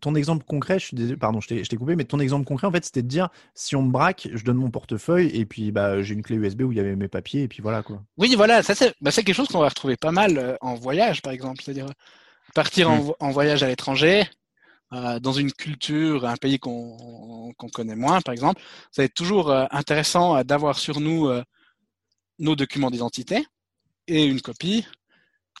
ton 0.00 0.14
exemple 0.14 0.44
concret, 0.44 0.78
je 0.78 0.86
suis 0.86 0.96
désolé, 0.96 1.16
pardon, 1.16 1.40
je 1.40 1.48
t'ai 1.48 1.76
coupé, 1.76 1.96
mais 1.96 2.04
ton 2.04 2.20
exemple 2.20 2.44
concret, 2.44 2.66
en 2.66 2.72
fait, 2.72 2.84
c'était 2.84 3.02
de 3.02 3.08
dire 3.08 3.28
si 3.54 3.76
on 3.76 3.82
me 3.82 3.90
braque, 3.90 4.28
je 4.32 4.44
donne 4.44 4.56
mon 4.56 4.70
portefeuille 4.70 5.28
et 5.28 5.46
puis 5.46 5.72
bah, 5.72 6.02
j'ai 6.02 6.14
une 6.14 6.22
clé 6.22 6.36
USB 6.36 6.62
où 6.62 6.72
il 6.72 6.76
y 6.76 6.80
avait 6.80 6.96
mes 6.96 7.08
papiers 7.08 7.42
et 7.42 7.48
puis 7.48 7.62
voilà 7.62 7.82
quoi. 7.82 8.02
Oui, 8.16 8.34
voilà, 8.36 8.62
ça 8.62 8.74
c'est 8.74 8.94
bah, 9.00 9.10
quelque 9.10 9.32
chose 9.32 9.48
qu'on 9.48 9.60
va 9.60 9.68
retrouver 9.68 9.96
pas 9.96 10.12
mal 10.12 10.38
euh, 10.38 10.56
en 10.60 10.74
voyage, 10.74 11.22
par 11.22 11.32
exemple. 11.32 11.62
C'est-à-dire 11.62 11.86
partir 12.54 12.90
en, 12.90 12.98
mm. 12.98 13.32
voyage 13.32 13.62
à 13.62 13.68
l'étranger, 13.68 14.24
euh, 14.92 15.18
dans 15.20 15.32
une 15.32 15.52
culture, 15.52 16.24
un 16.26 16.36
pays 16.36 16.58
qu'on 16.58 17.54
connaît 17.72 17.96
moins, 17.96 18.20
par 18.20 18.32
exemple. 18.32 18.60
Ça 18.90 19.02
va 19.02 19.06
être 19.06 19.14
toujours 19.14 19.50
euh, 19.50 19.66
intéressant 19.70 20.42
d'avoir 20.44 20.78
sur 20.78 21.00
nous 21.00 21.30
nos 22.38 22.56
documents 22.56 22.90
d'identité 22.90 23.46
et 24.06 24.24
une 24.24 24.40
copie 24.40 24.86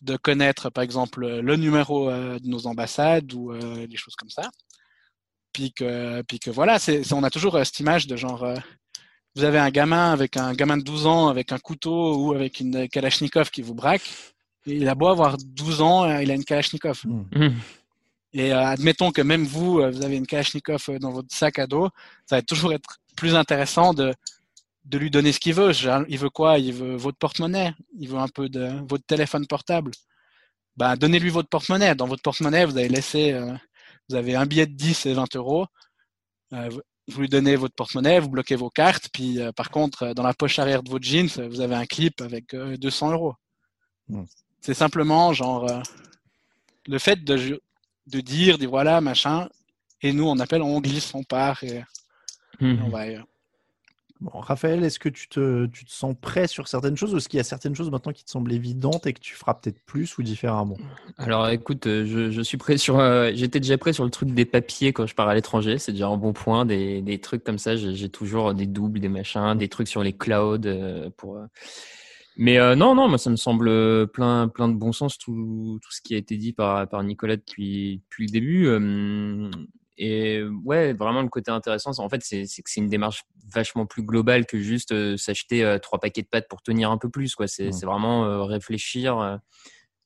de 0.02 0.16
connaître, 0.16 0.70
par 0.70 0.84
exemple, 0.84 1.26
le 1.26 1.56
numéro 1.56 2.10
euh, 2.10 2.38
de 2.38 2.48
nos 2.48 2.66
ambassades 2.66 3.32
ou 3.32 3.52
euh, 3.52 3.86
des 3.86 3.96
choses 3.96 4.16
comme 4.16 4.30
ça. 4.30 4.50
Puis 5.52 5.72
que, 5.72 6.22
puis 6.22 6.38
que 6.38 6.50
voilà, 6.50 6.78
c'est, 6.78 7.12
on 7.12 7.22
a 7.22 7.30
toujours 7.30 7.56
euh, 7.56 7.64
cette 7.64 7.80
image 7.80 8.06
de 8.06 8.16
genre, 8.16 8.46
vous 9.36 9.44
avez 9.44 9.58
un 9.58 9.70
gamin 9.70 10.12
avec 10.12 10.36
un 10.36 10.52
gamin 10.52 10.76
de 10.76 10.82
12 10.82 11.06
ans 11.06 11.28
avec 11.28 11.52
un 11.52 11.58
couteau 11.58 12.16
ou 12.16 12.34
avec 12.34 12.60
une 12.60 12.88
Kalachnikov 12.88 13.50
qui 13.50 13.62
vous 13.62 13.74
braque. 13.74 14.10
Et 14.66 14.76
il 14.76 14.88
a 14.88 14.94
beau 14.94 15.08
avoir 15.08 15.36
12 15.38 15.80
ans, 15.82 16.18
il 16.18 16.30
a 16.30 16.34
une 16.34 16.44
Kalachnikov. 16.44 17.00
Hmm. 17.04 17.24
Hmm. 17.32 17.54
Et 18.32 18.50
admettons 18.50 19.12
que 19.12 19.22
même 19.22 19.44
vous, 19.44 19.74
vous 19.74 20.04
avez 20.04 20.16
une 20.16 20.26
Kalachnikov 20.26 20.98
dans 20.98 21.12
votre 21.12 21.32
sac 21.32 21.60
à 21.60 21.68
dos, 21.68 21.88
ça 22.26 22.36
va 22.36 22.42
toujours 22.42 22.72
être 22.72 22.98
plus 23.16 23.36
intéressant 23.36 23.94
de, 23.94 24.12
de 24.84 24.98
lui 24.98 25.10
donner 25.10 25.32
ce 25.32 25.40
qu'il 25.40 25.54
veut. 25.54 25.72
Il 26.08 26.18
veut 26.18 26.30
quoi? 26.30 26.58
Il 26.58 26.72
veut 26.74 26.96
votre 26.96 27.18
porte-monnaie. 27.18 27.74
Il 27.98 28.08
veut 28.08 28.18
un 28.18 28.28
peu 28.28 28.48
de 28.48 28.70
votre 28.86 29.04
téléphone 29.04 29.46
portable. 29.46 29.92
Ben, 30.76 30.96
donnez-lui 30.96 31.30
votre 31.30 31.48
porte-monnaie. 31.48 31.94
Dans 31.94 32.06
votre 32.06 32.22
porte-monnaie, 32.22 32.66
vous 32.66 32.76
avez 32.76 32.88
laissé, 32.88 33.32
euh, 33.32 33.54
vous 34.08 34.16
avez 34.16 34.34
un 34.34 34.46
billet 34.46 34.66
de 34.66 34.74
10 34.74 35.06
et 35.06 35.14
20 35.14 35.36
euros. 35.36 35.66
Euh, 36.52 36.68
vous 37.08 37.20
lui 37.20 37.28
donnez 37.28 37.56
votre 37.56 37.74
porte-monnaie, 37.74 38.18
vous 38.18 38.28
bloquez 38.28 38.56
vos 38.56 38.70
cartes. 38.70 39.08
Puis, 39.12 39.40
euh, 39.40 39.52
par 39.52 39.70
contre, 39.70 40.14
dans 40.14 40.22
la 40.22 40.34
poche 40.34 40.58
arrière 40.58 40.82
de 40.82 40.90
votre 40.90 41.04
jeans, 41.04 41.28
vous 41.48 41.60
avez 41.60 41.74
un 41.74 41.86
clip 41.86 42.20
avec 42.20 42.54
200 42.54 43.12
euros. 43.12 43.34
Hmm. 44.08 44.24
C'est 44.60 44.74
simplement 44.74 45.32
genre 45.32 45.82
le 46.86 46.98
fait 46.98 47.22
de, 47.22 47.60
de 48.06 48.20
dire, 48.20 48.58
dire 48.58 48.70
voilà, 48.70 49.00
machin. 49.00 49.48
Et 50.00 50.12
nous, 50.12 50.24
on 50.24 50.38
appelle, 50.38 50.62
on 50.62 50.80
glisse, 50.80 51.14
on 51.14 51.22
part 51.22 51.62
et 51.64 51.82
on 52.60 52.88
va 52.88 53.00
ailleurs. 53.00 53.26
Raphaël, 54.32 54.82
est-ce 54.84 54.98
que 54.98 55.08
tu 55.08 55.28
te, 55.28 55.68
sens 55.86 56.14
prêt 56.20 56.46
sur 56.46 56.68
certaines 56.68 56.96
choses 56.96 57.14
ou 57.14 57.18
est-ce 57.18 57.28
qu'il 57.28 57.36
y 57.36 57.40
a 57.40 57.44
certaines 57.44 57.74
choses 57.74 57.90
maintenant 57.90 58.12
qui 58.12 58.24
te 58.24 58.30
semblent 58.30 58.52
évidentes 58.52 59.06
et 59.06 59.12
que 59.12 59.20
tu 59.20 59.34
feras 59.34 59.54
peut-être 59.54 59.80
plus 59.84 60.16
ou 60.18 60.22
différemment? 60.22 60.76
Alors 61.18 61.48
écoute, 61.48 61.86
euh, 61.86 62.30
je, 62.30 62.42
suis 62.42 62.56
prêt 62.56 62.78
sur. 62.78 62.98
Euh, 62.98 63.30
j'étais 63.34 63.60
déjà 63.60 63.76
prêt 63.76 63.92
sur 63.92 64.04
le 64.04 64.10
truc 64.10 64.30
des 64.30 64.44
papiers 64.44 64.92
quand 64.92 65.06
je 65.06 65.14
pars 65.14 65.28
à 65.28 65.34
l'étranger. 65.34 65.78
C'est 65.78 65.92
déjà 65.92 66.08
un 66.08 66.16
bon 66.16 66.32
point. 66.32 66.64
Des, 66.64 67.20
trucs 67.22 67.44
comme 67.44 67.58
ça, 67.58 67.76
j'ai 67.76 68.08
toujours 68.08 68.54
des 68.54 68.66
doubles, 68.66 69.00
des 69.00 69.08
machins, 69.08 69.54
des 69.56 69.68
trucs 69.68 69.88
sur 69.88 70.02
les 70.02 70.12
clouds 70.12 70.66
euh. 70.66 71.10
Mais 72.36 72.58
non, 72.74 72.94
non, 72.94 73.08
moi 73.08 73.18
ça 73.18 73.30
me 73.30 73.36
semble 73.36 74.08
plein, 74.08 74.48
plein 74.48 74.68
de 74.68 74.74
bon 74.74 74.92
sens 74.92 75.18
tout, 75.18 75.78
tout 75.80 75.92
ce 75.92 76.00
qui 76.00 76.14
a 76.14 76.18
été 76.18 76.36
dit 76.36 76.52
par, 76.52 76.88
par 76.88 77.02
Nicolas 77.04 77.36
depuis 77.36 78.02
le 78.18 78.26
début. 78.26 78.68
Et 79.96 80.42
ouais, 80.64 80.92
vraiment 80.92 81.22
le 81.22 81.28
côté 81.28 81.50
intéressant, 81.50 81.92
en 81.98 82.08
fait, 82.08 82.22
c'est 82.22 82.44
que 82.44 82.70
c'est 82.70 82.80
une 82.80 82.88
démarche 82.88 83.24
vachement 83.52 83.86
plus 83.86 84.02
globale 84.02 84.46
que 84.46 84.58
juste 84.58 84.92
euh, 84.92 85.16
s'acheter 85.16 85.64
euh, 85.64 85.78
trois 85.78 86.00
paquets 86.00 86.22
de 86.22 86.26
pâtes 86.26 86.48
pour 86.48 86.62
tenir 86.62 86.90
un 86.90 86.98
peu 86.98 87.08
plus. 87.08 87.34
quoi. 87.34 87.46
C'est 87.46 87.68
mmh. 87.68 87.86
vraiment 87.86 88.24
euh, 88.24 88.42
réfléchir. 88.42 89.40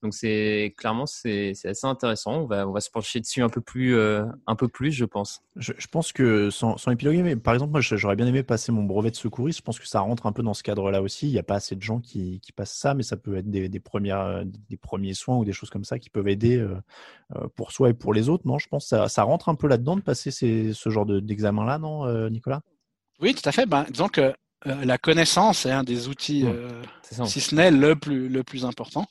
Donc 0.01 0.13
c'est 0.13 0.73
clairement 0.77 1.05
c'est 1.05 1.53
assez 1.65 1.85
intéressant. 1.85 2.43
On 2.43 2.45
va 2.45 2.67
on 2.67 2.71
va 2.71 2.81
se 2.81 2.89
pencher 2.89 3.19
dessus 3.19 3.41
un 3.41 3.49
peu 3.49 3.61
plus 3.61 3.97
un 3.99 4.55
peu 4.57 4.67
plus, 4.67 4.91
je 4.91 5.05
pense. 5.05 5.41
Je, 5.55 5.73
je 5.77 5.87
pense 5.87 6.11
que 6.11 6.49
sans, 6.49 6.77
sans 6.77 6.91
épiloguer, 6.91 7.21
mais 7.23 7.35
par 7.35 7.53
exemple, 7.53 7.71
moi 7.71 7.81
j'aurais 7.81 8.15
bien 8.15 8.27
aimé 8.27 8.43
passer 8.43 8.71
mon 8.71 8.83
brevet 8.83 9.11
de 9.11 9.15
secouriste. 9.15 9.59
Je 9.59 9.63
pense 9.63 9.79
que 9.79 9.87
ça 9.87 9.99
rentre 10.01 10.25
un 10.25 10.31
peu 10.31 10.43
dans 10.43 10.53
ce 10.53 10.63
cadre-là 10.63 11.01
aussi. 11.01 11.27
Il 11.27 11.33
n'y 11.33 11.39
a 11.39 11.43
pas 11.43 11.55
assez 11.55 11.75
de 11.75 11.81
gens 11.81 11.99
qui, 11.99 12.39
qui, 12.39 12.51
passent 12.51 12.77
ça, 12.77 12.93
mais 12.93 13.03
ça 13.03 13.17
peut 13.17 13.37
être 13.37 13.49
des, 13.49 13.69
des 13.69 13.79
premières 13.79 14.43
des 14.45 14.77
premiers 14.77 15.13
soins 15.13 15.37
ou 15.37 15.45
des 15.45 15.53
choses 15.53 15.69
comme 15.69 15.85
ça 15.85 15.99
qui 15.99 16.09
peuvent 16.09 16.27
aider 16.27 16.65
pour 17.55 17.71
soi 17.71 17.89
et 17.89 17.93
pour 17.93 18.13
les 18.13 18.29
autres. 18.29 18.47
Non, 18.47 18.57
je 18.57 18.67
pense 18.67 18.85
que 18.85 18.89
ça, 18.89 19.09
ça 19.09 19.23
rentre 19.23 19.49
un 19.49 19.55
peu 19.55 19.67
là-dedans 19.67 19.95
de 19.95 20.01
passer 20.01 20.31
ces, 20.31 20.73
ce 20.73 20.89
genre 20.89 21.05
d'examen-là, 21.05 21.77
non, 21.77 22.29
Nicolas? 22.29 22.61
Oui, 23.21 23.35
tout 23.35 23.47
à 23.47 23.51
fait. 23.51 23.65
Ben, 23.65 23.85
disons 23.89 24.07
que 24.07 24.33
euh, 24.67 24.85
la 24.85 24.97
connaissance 24.97 25.65
est 25.65 25.71
un 25.71 25.83
des 25.83 26.07
outils, 26.07 26.45
euh, 26.45 26.83
si 27.25 27.39
ce 27.39 27.55
n'est 27.55 27.71
le 27.71 27.95
plus, 27.95 28.27
le 28.27 28.43
plus 28.43 28.65
important. 28.65 29.05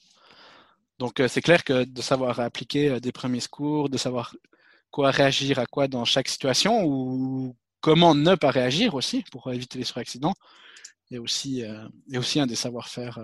Donc, 0.98 1.20
euh, 1.20 1.28
c'est 1.28 1.42
clair 1.42 1.64
que 1.64 1.84
de 1.84 2.02
savoir 2.02 2.40
appliquer 2.40 3.00
des 3.00 3.12
premiers 3.12 3.40
secours, 3.40 3.88
de 3.88 3.98
savoir 3.98 4.34
quoi 4.90 5.10
réagir 5.10 5.58
à 5.58 5.66
quoi 5.66 5.88
dans 5.88 6.04
chaque 6.04 6.28
situation 6.28 6.84
ou 6.84 7.56
comment 7.80 8.14
ne 8.14 8.34
pas 8.34 8.50
réagir 8.50 8.94
aussi 8.94 9.24
pour 9.30 9.52
éviter 9.52 9.78
les 9.78 9.84
suraccidents 9.84 10.34
est 11.10 11.18
aussi, 11.18 11.62
est 12.12 12.18
aussi 12.18 12.40
un 12.40 12.46
des 12.46 12.56
savoir-faire 12.56 13.18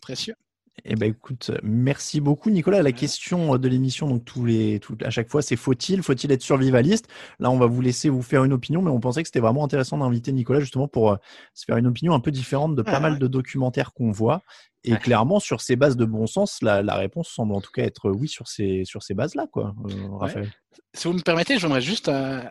précieux. 0.00 0.36
Eh 0.84 0.94
ben 0.94 1.10
écoute, 1.10 1.50
merci 1.62 2.20
beaucoup 2.20 2.50
Nicolas. 2.50 2.82
La 2.82 2.92
question 2.92 3.56
de 3.56 3.68
l'émission, 3.68 4.08
donc 4.08 4.24
tous 4.24 4.44
les, 4.44 4.80
à 5.02 5.10
chaque 5.10 5.30
fois, 5.30 5.42
c'est 5.42 5.56
faut-il, 5.56 6.02
faut-il 6.02 6.30
être 6.30 6.42
survivaliste? 6.42 7.08
Là, 7.40 7.50
on 7.50 7.58
va 7.58 7.66
vous 7.66 7.80
laisser 7.80 8.08
vous 8.08 8.22
faire 8.22 8.44
une 8.44 8.52
opinion, 8.52 8.82
mais 8.82 8.90
on 8.90 9.00
pensait 9.00 9.22
que 9.22 9.28
c'était 9.28 9.40
vraiment 9.40 9.64
intéressant 9.64 9.98
d'inviter 9.98 10.32
Nicolas 10.32 10.60
justement 10.60 10.86
pour 10.86 11.12
euh, 11.12 11.16
se 11.54 11.64
faire 11.64 11.76
une 11.76 11.86
opinion 11.86 12.14
un 12.14 12.20
peu 12.20 12.30
différente 12.30 12.76
de 12.76 12.82
pas 12.82 13.00
mal 13.00 13.18
de 13.18 13.26
documentaires 13.26 13.92
qu'on 13.92 14.10
voit. 14.10 14.42
Et 14.84 14.96
clairement, 14.96 15.40
sur 15.40 15.60
ces 15.60 15.74
bases 15.74 15.96
de 15.96 16.04
bon 16.04 16.28
sens, 16.28 16.62
la, 16.62 16.94
réponse 16.94 17.28
semble 17.28 17.54
en 17.54 17.60
tout 17.60 17.72
cas 17.72 17.82
être 17.82 18.10
oui 18.10 18.28
sur 18.28 18.46
ces, 18.46 18.84
sur 18.84 19.02
ces 19.02 19.14
bases-là, 19.14 19.46
quoi, 19.50 19.74
euh, 19.90 20.16
Raphaël. 20.18 20.48
Si 20.94 21.08
vous 21.08 21.14
me 21.14 21.20
permettez, 21.20 21.58
j'aimerais 21.58 21.80
juste 21.80 22.08
un, 22.08 22.48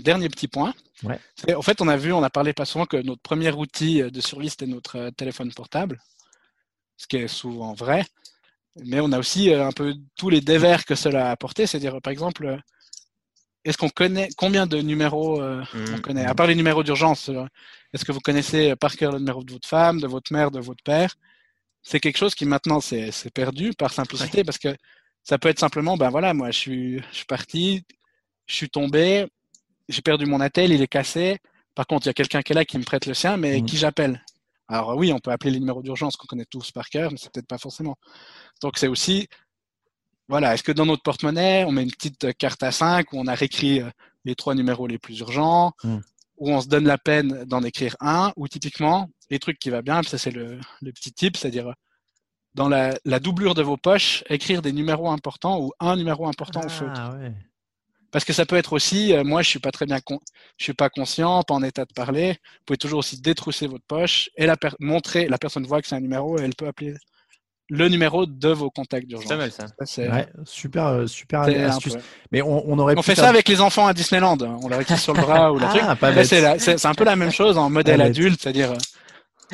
dernier 0.00 0.28
petit 0.28 0.48
point. 0.48 0.74
En 1.04 1.62
fait, 1.62 1.80
on 1.82 1.88
a 1.88 1.96
vu, 1.96 2.12
on 2.12 2.22
a 2.22 2.30
parlé 2.30 2.52
pas 2.52 2.64
souvent 2.64 2.86
que 2.86 2.98
notre 2.98 3.22
premier 3.22 3.50
outil 3.52 4.02
de 4.02 4.20
survie, 4.20 4.50
c'était 4.50 4.66
notre 4.66 4.96
euh, 4.96 5.10
téléphone 5.10 5.52
portable 5.52 5.98
ce 6.96 7.06
qui 7.06 7.16
est 7.16 7.28
souvent 7.28 7.74
vrai. 7.74 8.04
Mais 8.82 9.00
on 9.00 9.12
a 9.12 9.18
aussi 9.18 9.50
euh, 9.50 9.66
un 9.66 9.72
peu 9.72 9.94
tous 10.16 10.30
les 10.30 10.40
dévers 10.40 10.84
que 10.84 10.94
cela 10.94 11.28
a 11.28 11.30
apporté. 11.30 11.66
C'est-à-dire, 11.66 12.00
par 12.00 12.12
exemple, 12.12 12.46
euh, 12.46 12.56
est-ce 13.64 13.78
qu'on 13.78 13.88
connaît 13.88 14.28
combien 14.36 14.66
de 14.66 14.78
numéros 14.78 15.40
euh, 15.40 15.62
on 15.74 15.78
mmh. 15.78 16.00
connaît 16.00 16.24
À 16.24 16.34
part 16.34 16.46
les 16.46 16.54
numéros 16.54 16.82
d'urgence, 16.82 17.30
est-ce 17.92 18.04
que 18.04 18.12
vous 18.12 18.20
connaissez 18.20 18.74
par 18.76 18.96
cœur 18.96 19.12
le 19.12 19.18
numéro 19.18 19.42
de 19.42 19.52
votre 19.52 19.68
femme, 19.68 20.00
de 20.00 20.06
votre 20.06 20.32
mère, 20.32 20.50
de 20.50 20.60
votre 20.60 20.82
père? 20.82 21.14
C'est 21.82 22.00
quelque 22.00 22.16
chose 22.16 22.34
qui 22.34 22.46
maintenant 22.46 22.80
c'est 22.80 23.12
perdu 23.32 23.72
par 23.76 23.92
simplicité 23.92 24.42
parce 24.42 24.58
que 24.58 24.74
ça 25.22 25.38
peut 25.38 25.48
être 25.48 25.58
simplement, 25.58 25.96
ben 25.96 26.10
voilà, 26.10 26.32
moi 26.34 26.50
je 26.50 26.58
suis, 26.58 26.98
je 27.10 27.16
suis 27.16 27.24
parti, 27.26 27.84
je 28.46 28.54
suis 28.54 28.70
tombé, 28.70 29.26
j'ai 29.88 30.02
perdu 30.02 30.26
mon 30.26 30.40
attel, 30.40 30.72
il 30.72 30.82
est 30.82 30.86
cassé. 30.86 31.38
Par 31.74 31.86
contre, 31.86 32.06
il 32.06 32.08
y 32.08 32.10
a 32.10 32.14
quelqu'un 32.14 32.42
qui 32.42 32.52
est 32.52 32.54
là 32.54 32.64
qui 32.64 32.78
me 32.78 32.84
prête 32.84 33.06
le 33.06 33.14
sien, 33.14 33.36
mais 33.36 33.60
mmh. 33.60 33.66
qui 33.66 33.76
j'appelle 33.76 34.22
alors 34.68 34.96
oui, 34.96 35.12
on 35.12 35.18
peut 35.18 35.30
appeler 35.30 35.50
les 35.50 35.60
numéros 35.60 35.82
d'urgence 35.82 36.16
qu'on 36.16 36.26
connaît 36.26 36.46
tous 36.46 36.70
par 36.70 36.88
cœur, 36.88 37.10
mais 37.10 37.18
c'est 37.18 37.30
peut-être 37.32 37.46
pas 37.46 37.58
forcément. 37.58 37.96
Donc 38.62 38.78
c'est 38.78 38.88
aussi, 38.88 39.28
voilà, 40.28 40.54
est-ce 40.54 40.62
que 40.62 40.72
dans 40.72 40.86
notre 40.86 41.02
porte-monnaie, 41.02 41.64
on 41.64 41.72
met 41.72 41.82
une 41.82 41.90
petite 41.90 42.36
carte 42.38 42.62
à 42.62 42.72
5 42.72 43.12
où 43.12 43.18
on 43.18 43.26
a 43.26 43.34
réécrit 43.34 43.80
euh, 43.80 43.90
les 44.24 44.34
trois 44.34 44.54
numéros 44.54 44.86
les 44.86 44.98
plus 44.98 45.18
urgents, 45.20 45.72
hmm. 45.82 45.98
où 46.38 46.50
on 46.50 46.60
se 46.60 46.68
donne 46.68 46.86
la 46.86 46.98
peine 46.98 47.44
d'en 47.44 47.62
écrire 47.62 47.94
un, 48.00 48.32
ou 48.36 48.48
typiquement, 48.48 49.10
les 49.30 49.38
trucs 49.38 49.58
qui 49.58 49.70
va 49.70 49.82
bien, 49.82 50.02
ça 50.02 50.16
c'est 50.16 50.30
le, 50.30 50.58
petit 50.82 51.12
tip, 51.12 51.36
c'est-à-dire 51.36 51.74
dans 52.54 52.68
la, 52.68 52.94
doublure 53.20 53.54
de 53.54 53.62
vos 53.62 53.76
poches, 53.76 54.24
écrire 54.30 54.62
des 54.62 54.72
numéros 54.72 55.10
importants 55.10 55.60
ou 55.60 55.72
un 55.80 55.96
numéro 55.96 56.26
important 56.26 56.60
au 56.64 56.68
feutre. 56.68 57.00
Ah 57.00 57.16
parce 58.14 58.24
que 58.24 58.32
ça 58.32 58.46
peut 58.46 58.54
être 58.54 58.74
aussi, 58.74 59.12
euh, 59.12 59.24
moi 59.24 59.42
je 59.42 59.48
suis 59.48 59.58
pas 59.58 59.72
très 59.72 59.86
bien, 59.86 59.98
je 60.56 60.64
suis 60.64 60.72
pas 60.72 60.88
conscient, 60.88 61.42
pas 61.42 61.54
en 61.54 61.64
état 61.64 61.84
de 61.84 61.92
parler. 61.92 62.28
Vous 62.28 62.64
pouvez 62.66 62.76
toujours 62.76 63.00
aussi 63.00 63.20
détrousser 63.20 63.66
votre 63.66 63.82
poche 63.88 64.30
et 64.36 64.46
la 64.46 64.54
montrer, 64.78 65.26
la 65.26 65.36
personne 65.36 65.66
voit 65.66 65.82
que 65.82 65.88
c'est 65.88 65.96
un 65.96 66.00
numéro 66.00 66.38
et 66.38 66.42
elle 66.42 66.54
peut 66.54 66.68
appeler 66.68 66.94
le 67.68 67.88
numéro 67.88 68.24
de 68.24 68.48
vos 68.50 68.70
contacts 68.70 69.08
d'urgence. 69.08 69.26
C'est 69.26 69.36
mal 69.36 69.50
ça. 69.50 69.66
Ouais, 69.98 70.28
super, 70.44 70.86
euh, 70.86 71.06
super 71.08 71.40
astuce. 71.40 71.96
Mais 72.30 72.40
on, 72.40 72.62
on 72.70 72.78
aurait. 72.78 72.94
On 72.96 73.02
fait 73.02 73.16
ça 73.16 73.28
avec 73.28 73.48
les 73.48 73.60
enfants 73.60 73.88
à 73.88 73.92
Disneyland. 73.92 74.38
On 74.62 74.68
leur 74.68 74.80
écrit 74.80 74.96
sur 74.96 75.12
le 75.12 75.20
bras 75.20 75.52
ou 75.52 75.58
le 75.58 75.64
ah, 75.64 75.96
truc. 75.96 76.60
C'est 76.60 76.86
un 76.86 76.94
peu 76.94 77.04
la 77.04 77.16
même 77.16 77.32
chose 77.32 77.58
en 77.58 77.68
modèle 77.68 78.00
adulte, 78.00 78.40
c'est-à-dire 78.40 78.70
euh, 78.70 78.78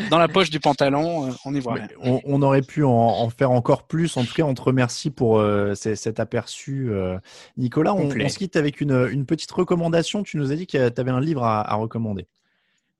dans 0.08 0.18
la 0.18 0.28
poche 0.28 0.50
du 0.50 0.60
pantalon, 0.60 1.28
euh, 1.28 1.32
on 1.44 1.54
y 1.54 1.60
voit 1.60 1.78
On, 2.00 2.42
aurait 2.42 2.62
pu 2.62 2.84
en, 2.84 3.28
faire 3.30 3.50
encore 3.50 3.86
plus. 3.86 4.16
En 4.16 4.24
tout 4.24 4.34
cas, 4.34 4.42
on 4.42 4.54
te 4.54 4.62
remercie 4.62 5.10
pour 5.10 5.38
euh, 5.38 5.74
cet 5.74 6.20
aperçu. 6.20 6.90
Euh. 6.90 7.18
Nicolas, 7.56 7.94
on, 7.94 8.10
se 8.10 8.38
quitte 8.38 8.56
avec 8.56 8.80
une, 8.80 9.26
petite 9.26 9.50
recommandation. 9.50 10.22
Tu 10.22 10.36
nous 10.36 10.52
as 10.52 10.56
dit 10.56 10.66
que 10.66 10.88
tu 10.88 11.00
avais 11.00 11.10
un 11.10 11.20
livre 11.20 11.44
à, 11.44 11.74
recommander. 11.74 12.26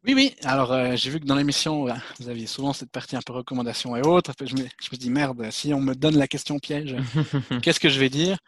Oui, 0.07 0.15
oui. 0.15 0.35
Alors, 0.45 0.97
j'ai 0.97 1.11
vu 1.11 1.21
que 1.21 1.27
dans 1.27 1.35
l'émission, 1.37 1.87
vous 2.19 2.29
aviez 2.29 2.47
souvent 2.47 2.73
cette 2.73 2.91
partie 2.91 3.17
un 3.17 3.21
peu 3.25 3.33
recommandation 3.33 3.97
et 3.97 4.03
autres. 4.03 4.33
Je 4.41 4.55
me, 4.55 4.63
je 4.63 4.89
me 4.93 4.97
dis, 4.97 5.11
merde, 5.11 5.47
si 5.51 5.75
on 5.75 5.81
me 5.81 5.95
donne 5.95 6.17
la 6.17 6.27
question 6.27 6.59
piège, 6.59 6.97
qu'est-ce 7.63 7.81
que 7.81 7.91
je 7.91 8.01
vais 8.01 8.09
dire? 8.09 8.39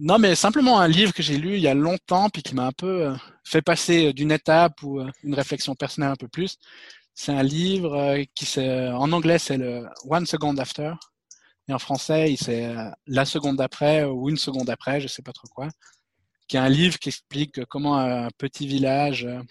Non, 0.00 0.18
mais 0.18 0.36
simplement 0.36 0.78
un 0.78 0.86
livre 0.86 1.12
que 1.12 1.22
j'ai 1.24 1.38
lu 1.38 1.56
il 1.56 1.60
y 1.60 1.68
a 1.68 1.74
longtemps, 1.74 2.30
puis 2.30 2.42
qui 2.42 2.54
m'a 2.54 2.66
un 2.66 2.72
peu 2.72 3.12
fait 3.44 3.62
passer 3.62 4.12
d'une 4.12 4.30
étape 4.30 4.82
ou 4.82 5.00
une 5.24 5.34
réflexion 5.34 5.74
personnelle 5.74 6.12
un 6.12 6.16
peu 6.16 6.28
plus. 6.28 6.58
C'est 7.20 7.32
un 7.32 7.42
livre 7.42 7.94
euh, 7.96 8.24
qui 8.36 8.46
c'est 8.46 8.88
en 8.90 9.10
anglais 9.12 9.40
c'est 9.40 9.58
le 9.58 9.88
One 10.08 10.24
Second 10.24 10.56
After 10.56 10.92
et 11.68 11.72
en 11.74 11.80
français 11.80 12.36
c'est 12.40 12.66
euh, 12.66 12.90
la 13.08 13.24
seconde 13.24 13.56
d'après 13.56 14.04
ou 14.04 14.30
une 14.30 14.36
seconde 14.36 14.70
après, 14.70 15.00
je 15.00 15.08
sais 15.08 15.22
pas 15.22 15.32
trop 15.32 15.48
quoi. 15.48 15.68
qui 16.48 16.56
est 16.56 16.60
un 16.60 16.68
livre 16.68 16.98
qui 17.00 17.08
explique 17.10 17.64
comment 17.66 17.98
un 17.98 18.28
petit 18.38 18.68
village 18.68 19.24
euh, 19.26 19.42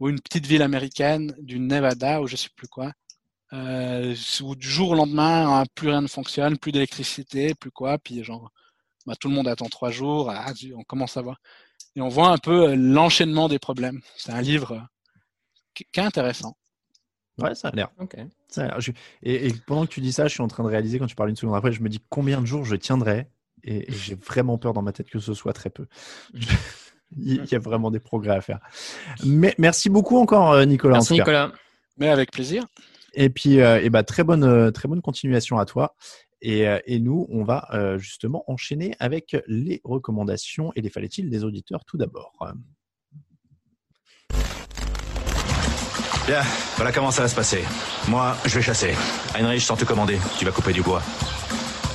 ou 0.00 0.08
une 0.08 0.20
petite 0.20 0.46
ville 0.46 0.62
américaine 0.62 1.34
du 1.40 1.58
Nevada 1.58 2.22
ou 2.22 2.28
je 2.28 2.36
sais 2.36 2.50
plus 2.56 2.68
quoi, 2.68 2.92
euh, 3.52 4.14
où 4.42 4.54
du 4.56 4.68
jour 4.68 4.90
au 4.90 4.94
lendemain, 4.94 5.60
hein, 5.62 5.64
plus 5.74 5.88
rien 5.88 6.02
ne 6.02 6.08
fonctionne, 6.08 6.58
plus 6.58 6.72
d'électricité, 6.72 7.54
plus 7.56 7.72
quoi, 7.72 7.98
puis 7.98 8.22
genre, 8.24 8.50
bah, 9.06 9.14
tout 9.18 9.28
le 9.28 9.34
monde 9.34 9.48
attend 9.48 9.68
trois 9.68 9.90
jours, 9.90 10.30
ah, 10.30 10.52
on 10.76 10.84
commence 10.84 11.16
à 11.16 11.22
voir. 11.22 11.38
Et 11.96 12.00
on 12.02 12.08
voit 12.08 12.28
un 12.30 12.38
peu 12.38 12.74
l'enchaînement 12.74 13.48
des 13.48 13.58
problèmes. 13.58 14.00
C'est 14.16 14.32
un 14.32 14.42
livre 14.42 14.86
qui 15.74 15.86
est 15.94 16.00
intéressant. 16.00 16.56
Ouais, 17.38 17.54
ça 17.54 17.68
a 17.68 17.72
l'air. 17.76 17.90
Ok. 17.98 18.16
Ça 18.48 18.62
a 18.62 18.66
l'air. 18.68 18.80
Je- 18.80 18.92
Et, 19.22 19.46
et 19.48 19.52
pendant 19.66 19.84
que 19.86 19.90
tu 19.90 20.00
dis 20.00 20.12
ça, 20.12 20.28
je 20.28 20.32
suis 20.34 20.42
en 20.42 20.48
train 20.48 20.62
de 20.64 20.68
réaliser, 20.68 20.98
quand 20.98 21.06
tu 21.06 21.16
parles 21.16 21.30
une 21.30 21.36
seconde 21.36 21.56
après, 21.56 21.72
je 21.72 21.82
me 21.82 21.88
dis 21.88 22.00
combien 22.08 22.40
de 22.40 22.46
jours 22.46 22.64
je 22.64 22.76
tiendrai. 22.76 23.28
Et, 23.64 23.90
et 23.90 23.92
j'ai 23.92 24.14
vraiment 24.14 24.58
peur 24.58 24.72
dans 24.74 24.82
ma 24.82 24.92
tête 24.92 25.08
que 25.08 25.18
ce 25.18 25.32
soit 25.34 25.52
très 25.54 25.70
peu. 25.70 25.86
Il 27.16 27.44
y 27.50 27.54
a 27.54 27.58
vraiment 27.58 27.90
des 27.90 28.00
progrès 28.00 28.34
à 28.34 28.40
faire. 28.40 28.58
Mais 29.24 29.54
merci 29.58 29.88
beaucoup 29.88 30.16
encore, 30.18 30.52
euh, 30.52 30.64
Nicolas. 30.64 30.94
Merci. 30.94 31.14
Nicolas. 31.14 31.52
Mais 31.96 32.08
avec 32.08 32.30
plaisir. 32.32 32.66
Et 33.14 33.30
puis, 33.30 33.60
euh, 33.60 33.78
eh 33.82 33.88
ben, 33.90 34.02
très 34.02 34.24
bonne, 34.24 34.42
euh, 34.44 34.70
très 34.72 34.88
bonne 34.88 35.00
continuation 35.00 35.58
à 35.58 35.64
toi. 35.64 35.94
Et, 36.42 36.66
et 36.84 36.98
nous, 36.98 37.26
on 37.30 37.42
va 37.42 37.68
euh, 37.72 37.96
justement 37.96 38.44
enchaîner 38.48 38.94
avec 39.00 39.34
les 39.46 39.80
recommandations 39.82 40.72
et 40.76 40.82
les 40.82 40.90
fallait-il 40.90 41.30
des 41.30 41.42
auditeurs 41.42 41.86
tout 41.86 41.96
d'abord. 41.96 42.32
Bien, 46.26 46.40
voilà 46.76 46.90
comment 46.92 47.10
ça 47.10 47.22
va 47.22 47.28
se 47.28 47.34
passer. 47.34 47.64
Moi, 48.08 48.36
je 48.46 48.54
vais 48.54 48.62
chasser. 48.62 48.94
Heinrich, 49.38 49.62
sans 49.62 49.76
te 49.76 49.84
commander, 49.84 50.18
tu 50.38 50.44
vas 50.44 50.52
couper 50.52 50.72
du 50.72 50.80
bois. 50.82 51.02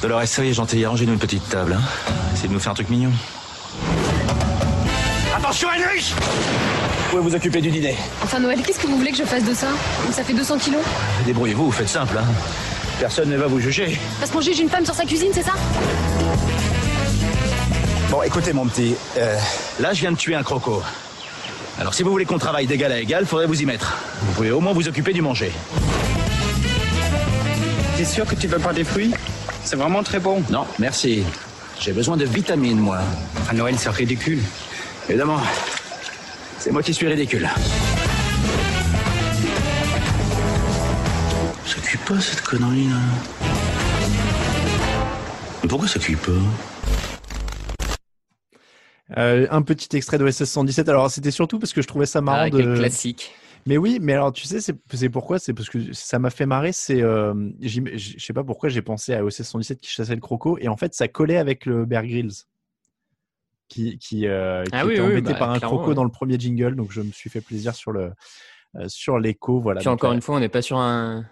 Dolores, 0.01 0.27
soyez 0.27 0.53
gentil, 0.53 0.86
arrangez-nous 0.86 1.13
une 1.13 1.19
petite 1.19 1.47
table. 1.49 1.73
Hein. 1.73 2.11
Essayez 2.34 2.47
de 2.49 2.53
nous 2.53 2.59
faire 2.59 2.71
un 2.71 2.75
truc 2.75 2.89
mignon. 2.89 3.11
Attention, 5.36 5.69
Heinrich 5.71 6.13
Vous 6.15 7.09
pouvez 7.09 7.21
vous 7.23 7.36
occuper 7.36 7.59
du 7.61 7.71
dîner. 7.71 7.95
Enfin 8.23 8.39
Noël, 8.39 8.61
qu'est-ce 8.61 8.80
que 8.80 8.88
vous 8.88 8.97
voulez 8.97 9.11
que 9.11 9.17
je 9.17 9.23
fasse 9.23 9.43
de 9.43 9.53
ça? 9.53 9.67
Ça 10.11 10.23
fait 10.23 10.34
200 10.34 10.57
kilos? 10.59 10.82
Débrouillez-vous, 11.25 11.65
vous 11.65 11.71
faites 11.71 11.89
simple. 11.89 12.17
Hein. 12.19 12.25
Personne 12.99 13.30
ne 13.30 13.38
va 13.38 13.47
vous 13.47 13.59
juger. 13.59 13.97
Parce 14.19 14.32
qu'on 14.32 14.41
juge 14.41 14.59
une 14.59 14.69
femme 14.69 14.86
sur 14.86 14.93
sa 14.93 15.05
cuisine, 15.05 15.32
c'est 15.34 15.43
ça? 15.43 15.53
Bon, 18.11 18.21
écoutez, 18.21 18.53
mon 18.53 18.67
petit. 18.67 18.95
euh, 19.17 19.38
là, 19.80 19.93
je 19.93 20.01
viens 20.01 20.11
de 20.11 20.17
tuer 20.17 20.36
un 20.36 20.43
croco. 20.43 20.84
Alors, 21.80 21.93
si 21.93 22.03
vous 22.03 22.11
voulez 22.11 22.25
qu'on 22.25 22.38
travaille 22.38 22.67
d'égal 22.67 22.91
à 22.91 22.99
égal, 22.99 23.25
faudrait 23.25 23.45
vous 23.45 23.61
y 23.61 23.65
mettre. 23.65 23.95
Vous 24.21 24.34
pouvez 24.34 24.51
au 24.51 24.59
moins 24.59 24.73
vous 24.73 24.89
occuper 24.89 25.13
du 25.13 25.21
manger. 25.21 25.49
T'es 27.95 28.03
sûr 28.03 28.25
que 28.25 28.36
tu 28.36 28.47
veux 28.47 28.59
pas 28.59 28.73
des 28.73 28.84
fruits? 28.84 29.13
C'est 29.63 29.77
vraiment 29.77 30.03
très 30.03 30.19
bon. 30.19 30.43
Non, 30.49 30.65
merci. 30.77 31.23
J'ai 31.80 31.93
besoin 31.93 32.17
de 32.17 32.25
vitamines, 32.25 32.80
moi. 32.80 32.99
À 33.49 33.53
Noël, 33.53 33.75
c'est 33.77 33.89
ridicule. 33.91 34.41
Évidemment. 35.07 35.39
C'est 36.57 36.71
moi 36.71 36.84
qui 36.84 36.93
suis 36.93 37.07
ridicule. 37.07 37.47
Ça 41.65 41.75
cuit 41.82 41.99
pas 41.99 42.19
cette 42.19 42.41
connerie 42.41 42.89
là. 42.89 42.97
Mais 45.63 45.69
pourquoi 45.69 45.88
ça 45.88 45.99
cuit 45.99 46.17
pas? 46.17 46.32
Euh, 49.20 49.47
un 49.51 49.61
petit 49.61 49.95
extrait 49.95 50.17
de 50.17 50.30
SS 50.30 50.49
117. 50.49 50.89
Alors, 50.89 51.11
c'était 51.11 51.32
surtout 51.32 51.59
parce 51.59 51.74
que 51.74 51.82
je 51.82 51.88
trouvais 51.88 52.05
ça 52.05 52.22
marrant 52.22 52.43
Ah, 52.45 52.49
de. 52.49 52.57
quel 52.57 52.76
classique. 52.76 53.34
Mais 53.65 53.78
oui, 53.78 53.99
mais 54.01 54.13
alors 54.13 54.32
tu 54.32 54.45
sais, 54.47 54.59
c'est 54.61 55.09
pourquoi? 55.09 55.38
C'est 55.38 55.53
parce 55.53 55.70
que 55.70 55.91
ça 55.93 56.17
m'a 56.17 56.30
fait 56.30 56.45
marrer. 56.45 56.72
C'est, 56.72 57.01
euh, 57.01 57.34
je 57.61 57.82
sais 58.17 58.34
pas 58.34 58.43
pourquoi 58.43 58.70
j'ai 58.70 58.82
pensé 58.82 59.13
à 59.13 59.24
OSS 59.24 59.41
117 59.43 59.82
qui 59.82 59.89
chassait 59.91 60.15
le 60.15 60.22
croco 60.22 60.57
et 60.59 60.70
en 60.70 60.78
fait 60.78 60.93
ça 60.93 61.07
collait 61.09 61.38
avec 61.38 61.65
le 61.65 61.86
Bear 61.86 62.05
Grylls 62.05 62.32
qui 63.67 63.97
qui, 63.99 64.28
euh, 64.28 64.63
qui 64.63 64.70
Ah 64.74 64.86
oui, 64.86 64.93
était 64.93 65.01
oui, 65.01 65.11
embêté 65.11 65.34
bah, 65.34 65.39
par 65.39 65.49
un 65.51 65.59
croco 65.59 65.89
ouais. 65.89 65.93
dans 65.93 66.05
le 66.05 66.09
premier 66.09 66.39
jingle, 66.39 66.76
donc 66.76 66.91
je 66.91 67.01
me 67.01 67.11
suis 67.11 67.30
fait 67.30 67.41
plaisir 67.41 67.76
sur 67.76 67.91
le 67.91 68.11
euh, 68.76 68.86
sur 68.88 69.20
l'écho. 69.20 69.59
Voilà. 69.59 69.80
Puis 69.82 69.86
donc, 69.86 69.95
encore 69.95 70.11
euh, 70.11 70.15
une 70.15 70.22
fois, 70.22 70.36
on 70.36 70.39
n'est 70.39 70.49
pas 70.49 70.61
sur 70.61 70.78
un, 70.78 71.26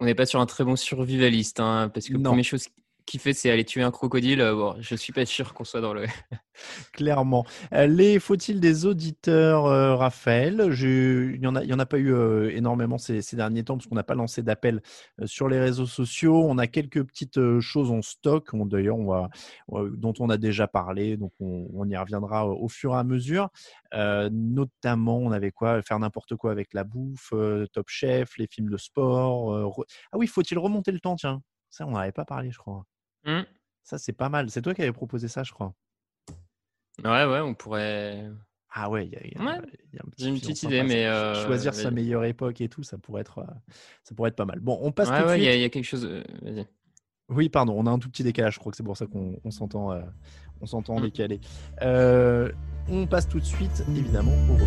on 0.00 0.04
n'est 0.04 0.14
pas 0.14 0.24
sur 0.26 0.40
un 0.40 0.46
très 0.46 0.62
bon 0.64 0.76
survivaliste, 0.76 1.58
hein, 1.60 1.90
parce 1.92 2.08
que 2.08 2.14
Non. 2.14 2.30
première 2.30 2.44
chose 2.44 2.68
qu'il 3.10 3.20
fait, 3.20 3.32
c'est 3.32 3.50
aller 3.50 3.64
tuer 3.64 3.82
un 3.82 3.90
crocodile. 3.90 4.40
Euh, 4.40 4.54
Bon, 4.54 4.76
je 4.80 4.94
suis 4.94 5.12
pas 5.12 5.24
sûr 5.26 5.54
qu'on 5.54 5.64
soit 5.64 5.80
dans 5.80 5.94
le. 5.94 6.06
Clairement. 6.92 7.46
Euh, 7.72 7.86
Les 7.86 8.18
faut-il 8.18 8.60
des 8.60 8.84
auditeurs, 8.86 9.66
euh, 9.66 9.94
Raphaël? 9.96 10.70
Il 10.80 11.40
n'y 11.40 11.46
en, 11.46 11.54
a- 11.56 11.64
en 11.64 11.78
a 11.78 11.86
pas 11.86 11.98
eu 11.98 12.48
énormément 12.50 12.98
ces, 12.98 13.22
derniers 13.36 13.64
temps 13.64 13.76
parce 13.76 13.86
qu'on 13.86 13.94
n'a 13.94 14.02
pas 14.02 14.14
lancé 14.14 14.42
d'appel 14.42 14.82
sur 15.24 15.48
les 15.48 15.58
réseaux 15.60 15.86
sociaux. 15.86 16.44
On 16.48 16.58
a 16.58 16.66
quelques 16.66 17.02
petites 17.04 17.40
choses 17.60 17.90
en 17.90 18.02
stock, 18.02 18.48
d'ailleurs, 18.68 18.96
on 18.98 19.06
va- 19.06 19.30
dont 19.96 20.14
on 20.18 20.30
a 20.30 20.36
déjà 20.36 20.66
parlé, 20.66 21.16
donc 21.16 21.32
on, 21.40 21.88
y 21.88 21.96
reviendra 21.96 22.46
au, 22.46 22.68
fur 22.68 22.94
et 22.94 22.98
à 22.98 23.04
mesure. 23.04 23.48
Notamment, 23.94 25.18
on 25.18 25.30
avait 25.32 25.52
quoi? 25.52 25.80
Faire 25.82 25.98
n'importe 25.98 26.36
quoi 26.36 26.50
avec 26.52 26.74
la 26.74 26.84
bouffe, 26.84 27.32
Top 27.72 27.88
Chef, 27.88 28.36
les 28.38 28.46
films 28.48 28.70
de 28.70 28.76
sport. 28.76 29.84
Ah 30.12 30.18
oui, 30.18 30.26
faut-il 30.26 30.58
remonter 30.58 30.92
le 30.92 31.00
temps? 31.00 31.16
Tiens, 31.16 31.42
ça, 31.70 31.86
on 31.86 31.90
n'en 31.92 31.98
avait 31.98 32.12
pas 32.12 32.24
parlé, 32.24 32.50
je 32.50 32.58
crois. 32.58 32.84
Hmm. 33.24 33.42
Ça, 33.82 33.98
c'est 33.98 34.12
pas 34.12 34.28
mal. 34.28 34.50
C'est 34.50 34.62
toi 34.62 34.74
qui 34.74 34.82
avais 34.82 34.92
proposé 34.92 35.28
ça, 35.28 35.42
je 35.44 35.52
crois. 35.52 35.74
Ouais, 37.04 37.24
ouais, 37.24 37.40
on 37.40 37.54
pourrait. 37.54 38.28
Ah 38.70 38.90
ouais, 38.90 39.06
il 39.06 39.12
y 39.12 39.16
a, 39.16 39.20
il 39.24 39.32
y 39.32 39.36
a- 39.36 39.42
Ouais, 39.44 39.60
il 39.92 39.96
y 39.96 39.98
a 39.98 40.02
un 40.06 40.10
petit 40.10 40.24
J'ai 40.24 40.28
une 40.30 40.38
petite 40.40 40.62
idée, 40.64 40.82
mais. 40.82 41.06
Euh, 41.06 41.46
Choisir 41.46 41.74
sa 41.74 41.90
meilleure 41.90 42.24
époque 42.24 42.60
et 42.60 42.68
tout, 42.68 42.82
ça 42.82 42.98
pourrait 42.98 43.22
être, 43.22 43.38
euh, 43.38 43.46
ça 44.02 44.14
pourrait 44.14 44.28
être 44.28 44.36
pas 44.36 44.44
mal. 44.44 44.60
Bon, 44.60 44.78
on 44.82 44.92
passe 44.92 45.08
Ouais, 45.10 45.18
tout 45.20 45.24
de 45.24 45.28
ouais, 45.30 45.38
il 45.38 45.42
y, 45.42 45.44
suite. 45.44 45.52
a- 45.52 45.56
il 45.56 45.60
y 45.62 45.64
a 45.64 45.68
quelque 45.70 45.84
chose. 45.84 46.04
euh, 46.04 46.22
Vas-y. 46.42 46.66
Oui, 47.30 47.48
pardon, 47.48 47.74
on 47.76 47.86
a 47.86 47.90
un 47.90 47.98
tout 47.98 48.08
petit 48.10 48.22
décalage. 48.24 48.54
Je 48.54 48.58
crois 48.58 48.70
que 48.72 48.76
c'est 48.76 48.82
pour 48.82 48.96
ça 48.96 49.06
qu'on 49.06 49.38
on 49.44 49.50
s'entend, 49.50 49.98
on 50.60 50.66
s'entend 50.66 50.98
Mm. 50.98 51.02
décalé. 51.02 51.40
Euh, 51.82 52.50
on 52.88 53.06
passe 53.06 53.28
tout 53.28 53.38
de 53.40 53.44
suite, 53.44 53.84
évidemment, 53.96 54.32
au. 54.50 54.58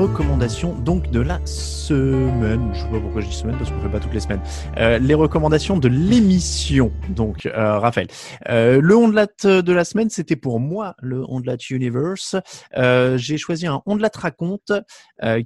Recommandations 0.00 0.72
donc 0.72 1.10
de 1.10 1.20
la 1.20 1.44
semaine. 1.44 2.70
Je 2.72 2.80
sais 2.80 2.88
pas 2.88 3.00
pourquoi 3.00 3.20
je 3.20 3.26
dis 3.26 3.34
semaine 3.34 3.58
parce 3.58 3.70
qu'on 3.70 3.82
fait 3.82 3.90
pas 3.90 4.00
toutes 4.00 4.14
les 4.14 4.20
semaines. 4.20 4.40
Euh, 4.78 4.98
les 4.98 5.12
recommandations 5.12 5.76
de 5.76 5.88
l'émission. 5.88 6.90
Donc, 7.10 7.44
euh, 7.44 7.78
Raphaël, 7.78 8.08
euh, 8.48 8.80
le 8.80 8.96
Ondelat 8.96 9.26
de 9.44 9.72
la 9.72 9.84
semaine, 9.84 10.08
c'était 10.08 10.36
pour 10.36 10.58
moi 10.58 10.94
le 11.00 11.22
Ondelat 11.28 11.58
Universe. 11.68 12.34
Euh, 12.78 13.18
J'ai 13.18 13.36
choisi 13.36 13.66
un 13.66 13.82
Ondelat 13.84 14.10
raconte 14.14 14.72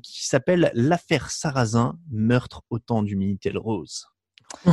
qui 0.02 0.24
s'appelle 0.24 0.70
l'affaire 0.74 1.30
Sarrazin, 1.30 1.98
meurtre 2.12 2.62
au 2.70 2.78
temps 2.78 3.02
du 3.02 3.16
Minitel 3.16 3.58
Rose. 3.58 4.06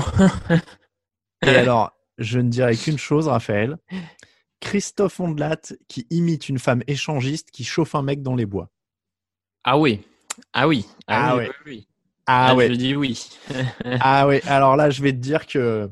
Et 1.43 1.49
alors, 1.49 1.91
je 2.19 2.39
ne 2.39 2.49
dirais 2.49 2.75
qu'une 2.75 2.99
chose, 2.99 3.27
Raphaël. 3.27 3.77
Christophe 4.59 5.19
Ondelat 5.19 5.73
qui 5.87 6.05
imite 6.11 6.49
une 6.49 6.59
femme 6.59 6.83
échangiste 6.85 7.49
qui 7.49 7.63
chauffe 7.63 7.95
un 7.95 8.03
mec 8.03 8.21
dans 8.21 8.35
les 8.35 8.45
bois. 8.45 8.69
Ah 9.63 9.77
oui. 9.77 10.01
Ah 10.53 10.67
oui. 10.67 10.85
Ah 11.07 11.35
oui, 11.35 11.39
ouais. 11.43 11.49
oui, 11.49 11.71
oui. 11.71 11.87
Ah, 12.25 12.47
Ah, 12.49 12.55
ouais. 12.55 12.67
Je 12.69 12.73
dis 12.75 12.95
oui. 12.95 13.29
Ah 13.99 14.27
ouais, 14.27 14.41
alors 14.47 14.75
là, 14.75 14.89
je 14.89 15.01
vais 15.01 15.11
te 15.11 15.17
dire 15.17 15.45
que 15.47 15.89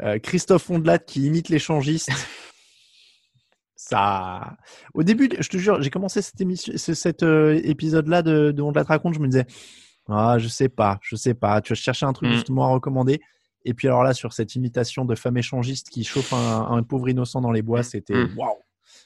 euh, 0.00 0.18
Christophe 0.18 0.68
Ondelat 0.70 0.98
qui 0.98 1.26
imite 1.26 1.48
l'échangiste, 1.48 2.10
ça. 3.76 4.56
Au 4.94 5.02
début, 5.02 5.28
je 5.38 5.48
te 5.48 5.56
jure, 5.56 5.82
j'ai 5.82 5.90
commencé 5.90 6.22
cette 6.22 6.40
émission, 6.40 6.72
ce- 6.76 6.94
cet 6.94 7.22
euh, 7.22 7.60
épisode-là 7.64 8.22
de, 8.22 8.50
de 8.52 8.62
Ondelat 8.62 8.84
raconte, 8.84 9.14
je 9.14 9.20
me 9.20 9.26
disais, 9.28 9.46
ah, 10.08 10.36
je 10.38 10.48
sais 10.48 10.68
pas, 10.68 10.98
je 11.02 11.16
sais 11.16 11.34
pas. 11.34 11.60
Tu 11.60 11.72
vas 11.72 11.74
chercher 11.74 12.06
un 12.06 12.12
truc 12.12 12.30
Mm. 12.30 12.34
justement 12.34 12.66
à 12.66 12.68
recommander. 12.72 13.20
Et 13.64 13.74
puis 13.74 13.86
alors 13.88 14.02
là, 14.02 14.12
sur 14.14 14.32
cette 14.32 14.54
imitation 14.56 15.04
de 15.04 15.14
femme 15.14 15.36
échangiste 15.36 15.88
qui 15.90 16.02
chauffe 16.04 16.32
un, 16.32 16.66
un 16.70 16.82
pauvre 16.82 17.08
innocent 17.08 17.40
dans 17.40 17.52
les 17.52 17.62
bois, 17.62 17.82
c'était 17.82 18.14
Mm. 18.14 18.34
waouh. 18.38 18.56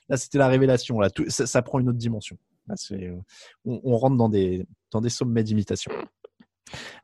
Là, 0.08 0.16
c'était 0.16 0.38
la 0.38 0.48
révélation. 0.48 1.00
Là, 1.00 1.10
Tout- 1.10 1.28
ça, 1.28 1.46
ça 1.46 1.62
prend 1.62 1.78
une 1.80 1.88
autre 1.88 1.98
dimension. 1.98 2.38
C'est, 2.74 3.04
euh, 3.04 3.16
on, 3.64 3.96
rentre 3.96 4.16
dans 4.16 4.28
des 4.28 4.66
sommets 5.08 5.44
d'imitation. 5.44 5.92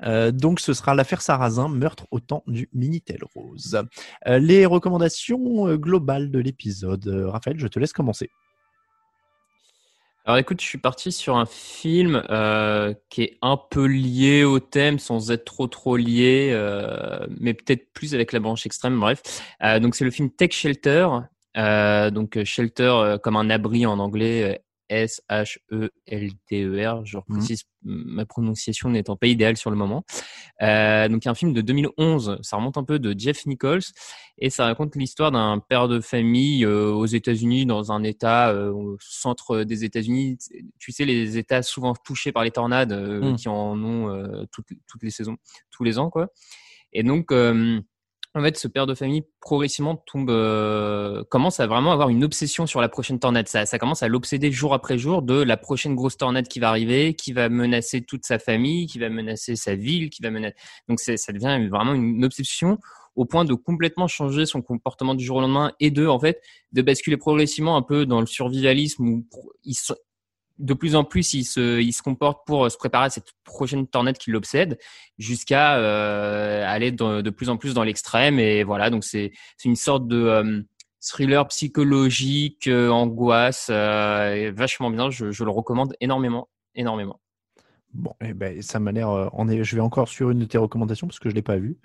Euh, 0.02 0.32
donc, 0.32 0.58
ce 0.58 0.72
sera 0.72 0.94
l'affaire 0.94 1.22
Sarrazin, 1.22 1.68
meurtre 1.68 2.06
au 2.10 2.18
temps 2.18 2.42
du 2.46 2.68
Minitel 2.72 3.20
Rose. 3.34 3.80
Euh, 4.26 4.38
les 4.38 4.66
recommandations 4.66 5.74
globales 5.76 6.30
de 6.30 6.40
l'épisode. 6.40 7.06
Raphaël, 7.28 7.58
je 7.58 7.68
te 7.68 7.78
laisse 7.78 7.92
commencer. 7.92 8.30
Alors 10.24 10.38
écoute, 10.38 10.60
je 10.60 10.66
suis 10.66 10.78
parti 10.78 11.10
sur 11.10 11.36
un 11.36 11.46
film 11.46 12.22
qui 13.08 13.22
est 13.22 13.38
un 13.42 13.56
peu 13.56 13.86
lié 13.86 14.44
au 14.44 14.60
thème 14.60 15.00
sans 15.00 15.32
être 15.32 15.44
trop 15.44 15.66
trop 15.66 15.96
lié, 15.96 16.54
mais 17.40 17.54
peut-être 17.54 17.92
plus 17.92 18.14
avec 18.14 18.30
la 18.30 18.38
branche 18.38 18.64
extrême. 18.64 19.00
Bref, 19.00 19.20
donc 19.80 19.96
c'est 19.96 20.04
le 20.04 20.12
film 20.12 20.30
Tech 20.30 20.52
Shelter. 20.52 21.08
Donc 21.56 22.38
shelter 22.44 23.16
comme 23.20 23.34
un 23.34 23.50
abri 23.50 23.84
en 23.84 23.98
anglais, 23.98 24.62
S-H-E-L-T-E-R. 24.93 27.05
Je 27.05 27.16
Mhm. 27.16 27.22
précise, 27.28 27.64
ma 27.82 28.24
prononciation 28.26 28.90
n'étant 28.90 29.16
pas 29.16 29.26
idéale 29.26 29.57
sur 29.57 29.70
le 29.70 29.76
moment. 29.76 30.05
Euh, 30.62 31.09
donc, 31.09 31.24
il 31.24 31.26
y 31.26 31.28
a 31.28 31.32
un 31.32 31.34
film 31.34 31.53
de 31.53 31.61
2011. 31.61 32.38
Ça 32.43 32.57
remonte 32.57 32.76
un 32.76 32.84
peu 32.84 32.99
de 32.99 33.18
Jeff 33.18 33.47
Nichols 33.47 33.82
et 34.38 34.51
ça 34.51 34.64
raconte 34.66 34.95
l'histoire 34.97 35.32
d'un 35.32 35.59
père 35.59 35.88
de 35.88 36.01
famille 36.01 36.64
euh, 36.64 36.90
aux 36.93 37.07
États-Unis, 37.07 37.66
dans 37.66 37.93
un 37.93 38.03
État 38.03 38.51
euh, 38.51 38.70
au 38.70 38.97
centre 39.01 39.64
des 39.64 39.84
États-Unis. 39.84 40.38
Tu 40.78 40.93
sais, 40.93 41.05
les 41.05 41.38
États 41.38 41.62
souvent 41.62 41.95
touchés 41.95 42.32
par 42.32 42.45
les 42.45 42.51
tornades 42.51 42.93
euh, 42.93 43.32
Mm. 43.32 43.36
qui 43.36 43.49
en 43.49 43.82
ont 43.82 44.47
toutes, 44.53 44.68
toutes 44.88 45.03
les 45.03 45.11
saisons, 45.11 45.36
tous 45.70 45.84
les 45.84 45.99
ans, 45.99 46.11
quoi. 46.11 46.28
Et 46.93 47.03
donc, 47.03 47.32
en 48.35 48.43
fait, 48.43 48.57
ce 48.57 48.66
père 48.66 48.87
de 48.87 48.95
famille 48.95 49.24
progressivement 49.41 49.97
tombe, 49.97 50.30
euh, 50.30 51.22
commence 51.30 51.61
à 51.61 51.66
vraiment 51.66 51.93
avoir 51.93 52.09
une 52.09 52.24
obsession 52.24 52.66
sur 52.66 52.80
la 52.80 52.89
prochaine 52.89 53.18
tornade. 53.18 53.47
Ça, 53.47 53.78
commence 53.78 54.03
à 54.03 54.09
l'obséder 54.09 54.51
jour 54.51 54.72
après 54.72 54.97
jour 54.97 55.20
de 55.20 55.35
la 55.35 55.59
prochaine 55.59 55.95
grosse 55.95 56.16
tornade 56.16 56.49
qui 56.49 56.59
va 56.59 56.70
arriver, 56.70 57.14
qui 57.14 57.33
va 57.33 57.51
menacer 57.51 58.03
toute 58.03 58.24
sa 58.24 58.39
famille, 58.39 58.87
qui 58.87 58.99
va 58.99 59.11
menacer 59.11 59.55
sa 59.55 59.74
ville, 59.74 60.09
qui 60.09 60.22
va 60.22 60.30
menacer. 60.30 60.55
Donc, 60.89 61.01
ça 61.01 61.33
devient 61.33 61.68
vraiment 61.68 61.93
une 61.93 62.24
obsession 62.24 62.78
au 63.16 63.26
point 63.26 63.45
de 63.45 63.53
complètement 63.53 64.09
changer 64.09 64.47
son 64.47 64.62
comportement 64.62 65.14
du 65.14 65.24
jour 65.24 65.37
au 65.37 65.41
lendemain 65.43 65.72
et 65.80 65.91
de, 65.91 66.07
en 66.07 66.18
fait, 66.18 66.41
de 66.72 66.80
basculer 66.80 67.18
progressivement 67.18 67.76
un 67.76 67.83
peu 67.83 68.07
dans 68.07 68.20
le 68.20 68.26
survivalisme 68.26 69.07
où 69.07 69.26
il 69.64 69.74
de 70.59 70.74
plus 70.74 70.94
en 70.96 71.05
plus, 71.05 71.34
il 71.34 71.44
se, 71.44 71.80
il 71.80 71.92
se 71.92 72.03
comporte 72.03 72.46
pour 72.46 72.70
se 72.70 72.76
préparer 72.76 73.07
à 73.07 73.11
cette 73.11 73.32
prochaine 73.44 73.86
tornade 73.86 74.18
qui 74.18 74.30
l'obsède, 74.30 74.78
jusqu'à 75.18 75.76
euh, 75.76 76.64
aller 76.66 76.92
de, 76.92 77.20
de 77.20 77.30
plus 77.30 77.48
en 77.48 77.57
plus 77.57 77.74
dans 77.74 77.84
l'extrême. 77.84 78.38
Et 78.38 78.62
voilà, 78.64 78.90
donc 78.90 79.05
c'est 79.05 79.32
une 79.64 79.76
sorte 79.76 80.07
de 80.07 80.16
euh, 80.16 80.62
thriller 81.00 81.46
psychologique, 81.48 82.68
euh, 82.68 82.88
angoisse, 82.90 83.68
euh, 83.70 84.53
vachement 84.55 84.90
bien. 84.90 85.11
Je, 85.11 85.30
je 85.32 85.44
le 85.44 85.50
recommande 85.50 85.94
énormément, 86.00 86.48
énormément. 86.74 87.20
Bon, 87.94 88.14
eh 88.22 88.32
ben, 88.32 88.62
ça 88.62 88.80
m'a 88.80 88.90
l'air. 88.92 89.11
euh, 89.11 89.28
on 89.32 89.48
est, 89.48 89.62
je 89.64 89.74
vais 89.76 89.82
encore 89.82 90.09
sur 90.09 90.30
une 90.30 90.38
de 90.38 90.44
tes 90.46 90.57
recommandations 90.59 91.07
parce 91.07 91.18
que 91.18 91.28
je 91.28 91.34
l'ai 91.34 91.42
pas 91.42 91.57
vue. 91.59 91.76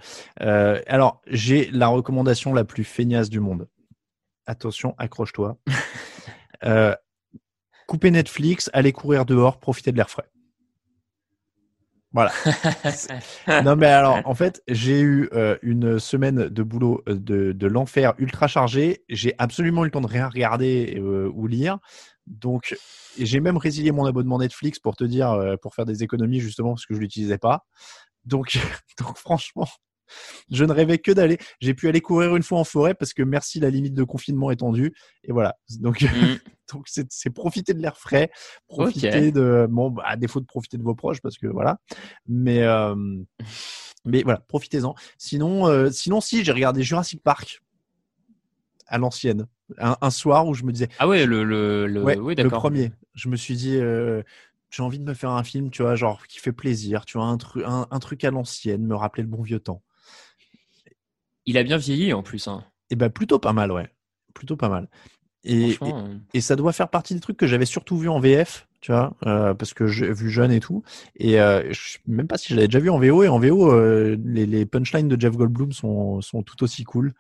Euh, 0.41 0.81
alors, 0.87 1.21
j'ai 1.27 1.69
la 1.71 1.87
recommandation 1.87 2.53
la 2.53 2.63
plus 2.63 2.85
feignasse 2.85 3.29
du 3.29 3.39
monde. 3.39 3.67
Attention, 4.45 4.95
accroche-toi. 4.97 5.57
couper 7.87 8.11
Netflix, 8.11 8.69
aller 8.73 8.91
courir 8.91 9.25
dehors, 9.25 9.59
profiter 9.59 9.91
de 9.91 9.97
l'air 9.97 10.09
frais. 10.09 10.29
Voilà. 12.13 12.31
non, 13.63 13.75
mais 13.75 13.87
alors, 13.87 14.21
en 14.25 14.33
fait, 14.33 14.61
j'ai 14.67 14.99
eu 15.01 15.29
euh, 15.33 15.57
une 15.61 15.99
semaine 15.99 16.47
de 16.47 16.63
boulot 16.63 17.03
euh, 17.07 17.15
de, 17.15 17.51
de 17.51 17.67
l'enfer 17.67 18.13
ultra 18.17 18.47
chargé. 18.47 19.03
J'ai 19.09 19.35
absolument 19.37 19.83
eu 19.83 19.87
le 19.87 19.91
temps 19.91 20.01
de 20.01 20.07
rien 20.07 20.27
regarder 20.27 20.95
euh, 20.97 21.29
ou 21.33 21.47
lire. 21.47 21.79
Donc, 22.25 22.75
j'ai 23.19 23.39
même 23.39 23.57
résilié 23.57 23.91
mon 23.91 24.05
abonnement 24.05 24.39
Netflix 24.39 24.79
pour 24.79 24.95
te 24.95 25.03
dire, 25.03 25.31
euh, 25.31 25.57
pour 25.57 25.75
faire 25.75 25.85
des 25.85 26.03
économies 26.03 26.39
justement 26.39 26.73
parce 26.73 26.85
que 26.85 26.93
je 26.93 26.99
l'utilisais 26.99 27.37
pas. 27.37 27.65
Donc, 28.25 28.57
donc 28.99 29.17
franchement, 29.17 29.67
je 30.51 30.65
ne 30.65 30.71
rêvais 30.71 30.97
que 30.99 31.11
d'aller. 31.11 31.37
J'ai 31.59 31.73
pu 31.73 31.87
aller 31.87 32.01
courir 32.01 32.35
une 32.35 32.43
fois 32.43 32.59
en 32.59 32.63
forêt 32.63 32.93
parce 32.93 33.13
que 33.13 33.23
merci, 33.23 33.59
la 33.59 33.69
limite 33.69 33.93
de 33.93 34.03
confinement 34.03 34.51
est 34.51 34.57
tendue. 34.57 34.93
Et 35.23 35.31
voilà. 35.31 35.55
Donc, 35.79 36.01
Mm. 36.01 36.35
donc 36.73 36.87
c'est 36.87 37.29
profiter 37.29 37.73
de 37.73 37.81
l'air 37.81 37.97
frais, 37.97 38.29
profiter 38.67 39.31
de 39.31 39.67
bon, 39.69 39.89
bah, 39.91 40.03
à 40.05 40.17
défaut 40.17 40.39
de 40.41 40.45
profiter 40.45 40.77
de 40.77 40.83
vos 40.83 40.95
proches 40.95 41.21
parce 41.21 41.37
que 41.37 41.47
voilà. 41.47 41.79
Mais 42.27 42.63
euh, 42.63 42.95
mais 44.05 44.23
voilà, 44.23 44.39
profitez-en. 44.47 44.95
Sinon, 45.17 45.67
euh, 45.67 45.89
sinon 45.91 46.21
si 46.21 46.43
j'ai 46.43 46.51
regardé 46.51 46.83
Jurassic 46.83 47.21
Park 47.23 47.61
à 48.87 48.97
l'ancienne, 48.97 49.47
un, 49.79 49.97
un 49.99 50.09
soir 50.09 50.47
où 50.47 50.53
je 50.53 50.63
me 50.63 50.71
disais 50.71 50.87
Ah 50.99 51.07
ouais, 51.07 51.25
le, 51.25 51.43
le, 51.43 51.87
le, 51.87 52.03
Ouais, 52.03 52.17
oui, 52.17 52.35
le 52.35 52.43
d'accord. 52.43 52.59
premier. 52.59 52.91
Je 53.15 53.27
me 53.29 53.35
suis 53.35 53.55
dit, 53.55 53.75
euh, 53.77 54.21
j'ai 54.69 54.83
envie 54.83 54.99
de 54.99 55.03
me 55.03 55.13
faire 55.13 55.31
un 55.31 55.43
film, 55.43 55.69
tu 55.71 55.81
vois, 55.81 55.95
genre 55.95 56.25
qui 56.27 56.39
fait 56.39 56.53
plaisir, 56.53 57.03
tu 57.05 57.17
vois, 57.17 57.27
un, 57.27 57.35
tru- 57.37 57.65
un, 57.65 57.87
un 57.91 57.99
truc 57.99 58.23
à 58.23 58.31
l'ancienne, 58.31 58.85
me 58.85 58.95
rappeler 58.95 59.23
le 59.23 59.29
bon 59.29 59.41
vieux 59.41 59.59
temps. 59.59 59.83
Il 61.47 61.57
a 61.57 61.63
bien 61.63 61.77
vieilli 61.77 62.13
en 62.13 62.21
plus. 62.21 62.47
Hein. 62.47 62.63
Et 62.91 62.95
ben 62.95 63.09
plutôt 63.09 63.39
pas 63.39 63.53
mal, 63.53 63.71
ouais, 63.71 63.89
plutôt 64.35 64.55
pas 64.55 64.69
mal. 64.69 64.87
Et, 65.43 65.69
et, 65.69 65.73
Franchement, 65.73 66.05
euh, 66.05 66.15
et 66.33 66.41
ça 66.41 66.55
doit 66.55 66.73
faire 66.73 66.89
partie 66.89 67.13
des 67.15 67.19
trucs 67.21 67.37
que 67.37 67.47
j'avais 67.47 67.65
surtout 67.65 67.97
vu 67.97 68.09
en 68.09 68.19
VF, 68.19 68.67
tu 68.81 68.91
vois, 68.91 69.15
euh, 69.25 69.53
parce 69.53 69.73
que 69.73 69.87
j'ai 69.87 70.11
vu 70.11 70.29
jeune 70.29 70.51
et 70.51 70.59
tout. 70.59 70.83
Et 71.15 71.39
euh, 71.39 71.63
je 71.71 71.93
sais 71.93 71.99
même 72.07 72.27
pas 72.27 72.37
si 72.37 72.49
je 72.49 72.55
l'avais 72.55 72.67
déjà 72.67 72.79
vu 72.79 72.89
en 72.89 72.99
VO. 72.99 73.23
Et 73.23 73.27
en 73.29 73.39
VO, 73.39 73.71
euh, 73.71 74.17
les, 74.25 74.45
les 74.45 74.65
punchlines 74.65 75.07
de 75.07 75.19
Jeff 75.19 75.35
Goldblum 75.37 75.71
sont, 75.71 76.21
sont 76.21 76.43
tout 76.43 76.61
aussi 76.63 76.83
cool. 76.83 77.13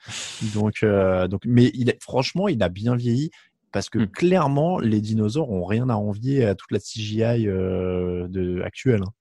Donc, 0.53 0.83
donc, 1.29 1.41
mais 1.45 1.71
il 1.73 1.89
est, 1.89 2.01
franchement, 2.01 2.47
il 2.47 2.61
a 2.63 2.69
bien 2.69 2.95
vieilli 2.95 3.31
parce 3.71 3.89
que 3.89 3.99
Hmm. 3.99 4.07
clairement, 4.07 4.79
les 4.79 5.01
dinosaures 5.01 5.51
ont 5.51 5.65
rien 5.65 5.89
à 5.89 5.95
envier 5.95 6.45
à 6.45 6.55
toute 6.55 6.71
la 6.71 6.79
CGI 6.79 7.45
de, 7.45 8.61
actuelle. 8.63 9.01
hein. 9.05 9.13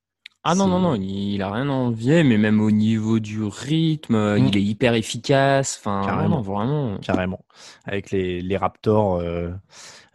Ah 0.48 0.54
non, 0.54 0.66
non, 0.68 0.78
non, 0.78 0.94
il 0.94 1.42
a 1.42 1.50
rien 1.50 1.68
à 1.68 1.72
envier, 1.72 2.22
mais 2.22 2.38
même 2.38 2.60
au 2.60 2.70
niveau 2.70 3.18
du 3.18 3.42
rythme, 3.42 4.14
euh, 4.14 4.38
Mm. 4.38 4.46
il 4.46 4.56
est 4.56 4.62
hyper 4.62 4.94
efficace. 4.94 5.76
Enfin, 5.80 6.02
Carrément. 6.04 6.40
vraiment. 6.40 6.98
carrément. 6.98 7.44
Avec 7.84 8.10
les, 8.10 8.40
les 8.40 8.56
raptors 8.56 9.16
euh, 9.16 9.50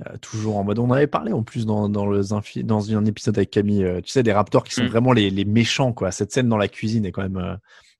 euh, 0.08 0.18
toujours 0.22 0.58
en 0.58 0.64
mode. 0.64 0.80
On 0.80 0.86
en 0.86 0.92
avait 0.92 1.08
parlé 1.08 1.34
en 1.34 1.44
plus 1.44 1.66
dans, 1.66 1.90
dans, 1.90 2.06
le, 2.06 2.22
dans 2.64 2.96
un 2.98 3.06
épisode 3.06 3.38
avec 3.38 3.52
Camille. 3.52 3.84
euh, 3.84 4.02
tu 4.02 4.10
sais, 4.12 4.24
des 4.24 4.34
raptors 4.34 4.64
qui 4.64 4.74
sont 4.74 4.84
Mm. 4.84 4.88
vraiment 4.88 5.12
les, 5.14 5.30
les 5.30 5.46
méchants, 5.46 5.94
quoi. 5.94 6.12
Cette 6.12 6.32
scène 6.32 6.48
dans 6.50 6.58
la 6.58 6.68
cuisine 6.68 7.06
est 7.06 7.12
quand 7.12 7.24
même. 7.24 7.58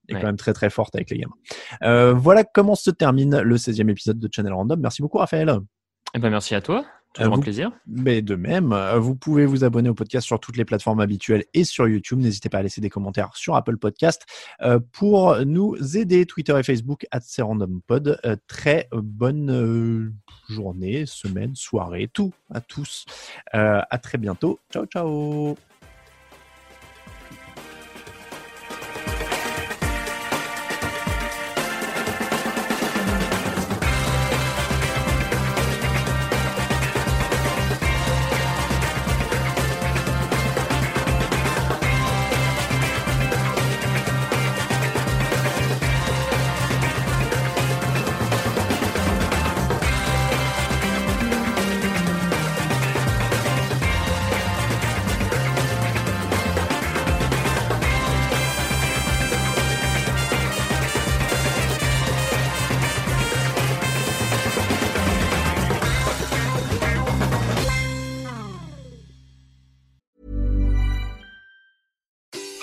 est 0.08 0.14
Ouais. 0.16 0.20
quand 0.20 0.28
même 0.28 0.38
très 0.38 0.54
très 0.54 0.70
forte 0.70 0.96
avec 0.96 1.10
les 1.12 1.20
gamins. 1.20 2.14
Voilà 2.14 2.44
comment 2.44 2.76
se 2.76 2.92
termine 2.92 3.40
le 3.40 3.58
16e 3.58 3.90
épisode 3.90 4.20
de 4.20 4.30
Channel 4.32 4.52
Random. 4.54 4.80
Merci 4.80 5.02
beaucoup 5.02 5.18
Raphaël. 5.20 5.60
Eh 6.14 6.20
ben, 6.20 6.30
merci 6.30 6.56
à 6.56 6.62
toi. 6.62 6.86
Toujours 7.14 7.34
un 7.34 7.36
vous- 7.36 7.42
plaisir. 7.42 7.72
Mais 7.88 8.22
de 8.22 8.36
même, 8.36 8.72
euh, 8.74 8.98
vous 9.00 9.16
pouvez 9.16 9.46
vous 9.46 9.64
abonner 9.64 9.90
au 9.90 9.94
podcast 9.94 10.26
sur 10.26 10.40
toutes 10.40 10.58
les 10.58 10.66
plateformes 10.66 11.00
habituelles 11.02 11.44
et 11.54 11.64
sur 11.64 11.88
YouTube. 11.88 12.20
N'hésitez 12.20 12.50
pas 12.50 12.60
à 12.60 12.62
laisser 12.64 12.82
des 12.82 12.90
commentaires 12.90 13.32
sur 13.36 13.56
Apple 13.56 13.78
Podcast 13.78 14.26
euh, 14.62 14.80
pour 14.94 15.38
nous 15.46 15.76
aider. 15.98 16.26
Twitter 16.26 16.58
et 16.58 16.64
Facebook 16.64 17.06
at 17.12 17.20
Pod. 17.88 18.20
Euh, 18.26 18.36
très 18.48 18.88
bonne 18.94 20.14
journée, 20.50 21.06
semaine, 21.06 21.56
soirée, 21.56 22.10
tout 22.12 22.34
à 22.54 22.62
tous. 22.62 23.06
À 23.52 23.98
très 24.02 24.18
bientôt. 24.18 24.60
Ciao, 24.72 24.86
ciao. 24.86 25.71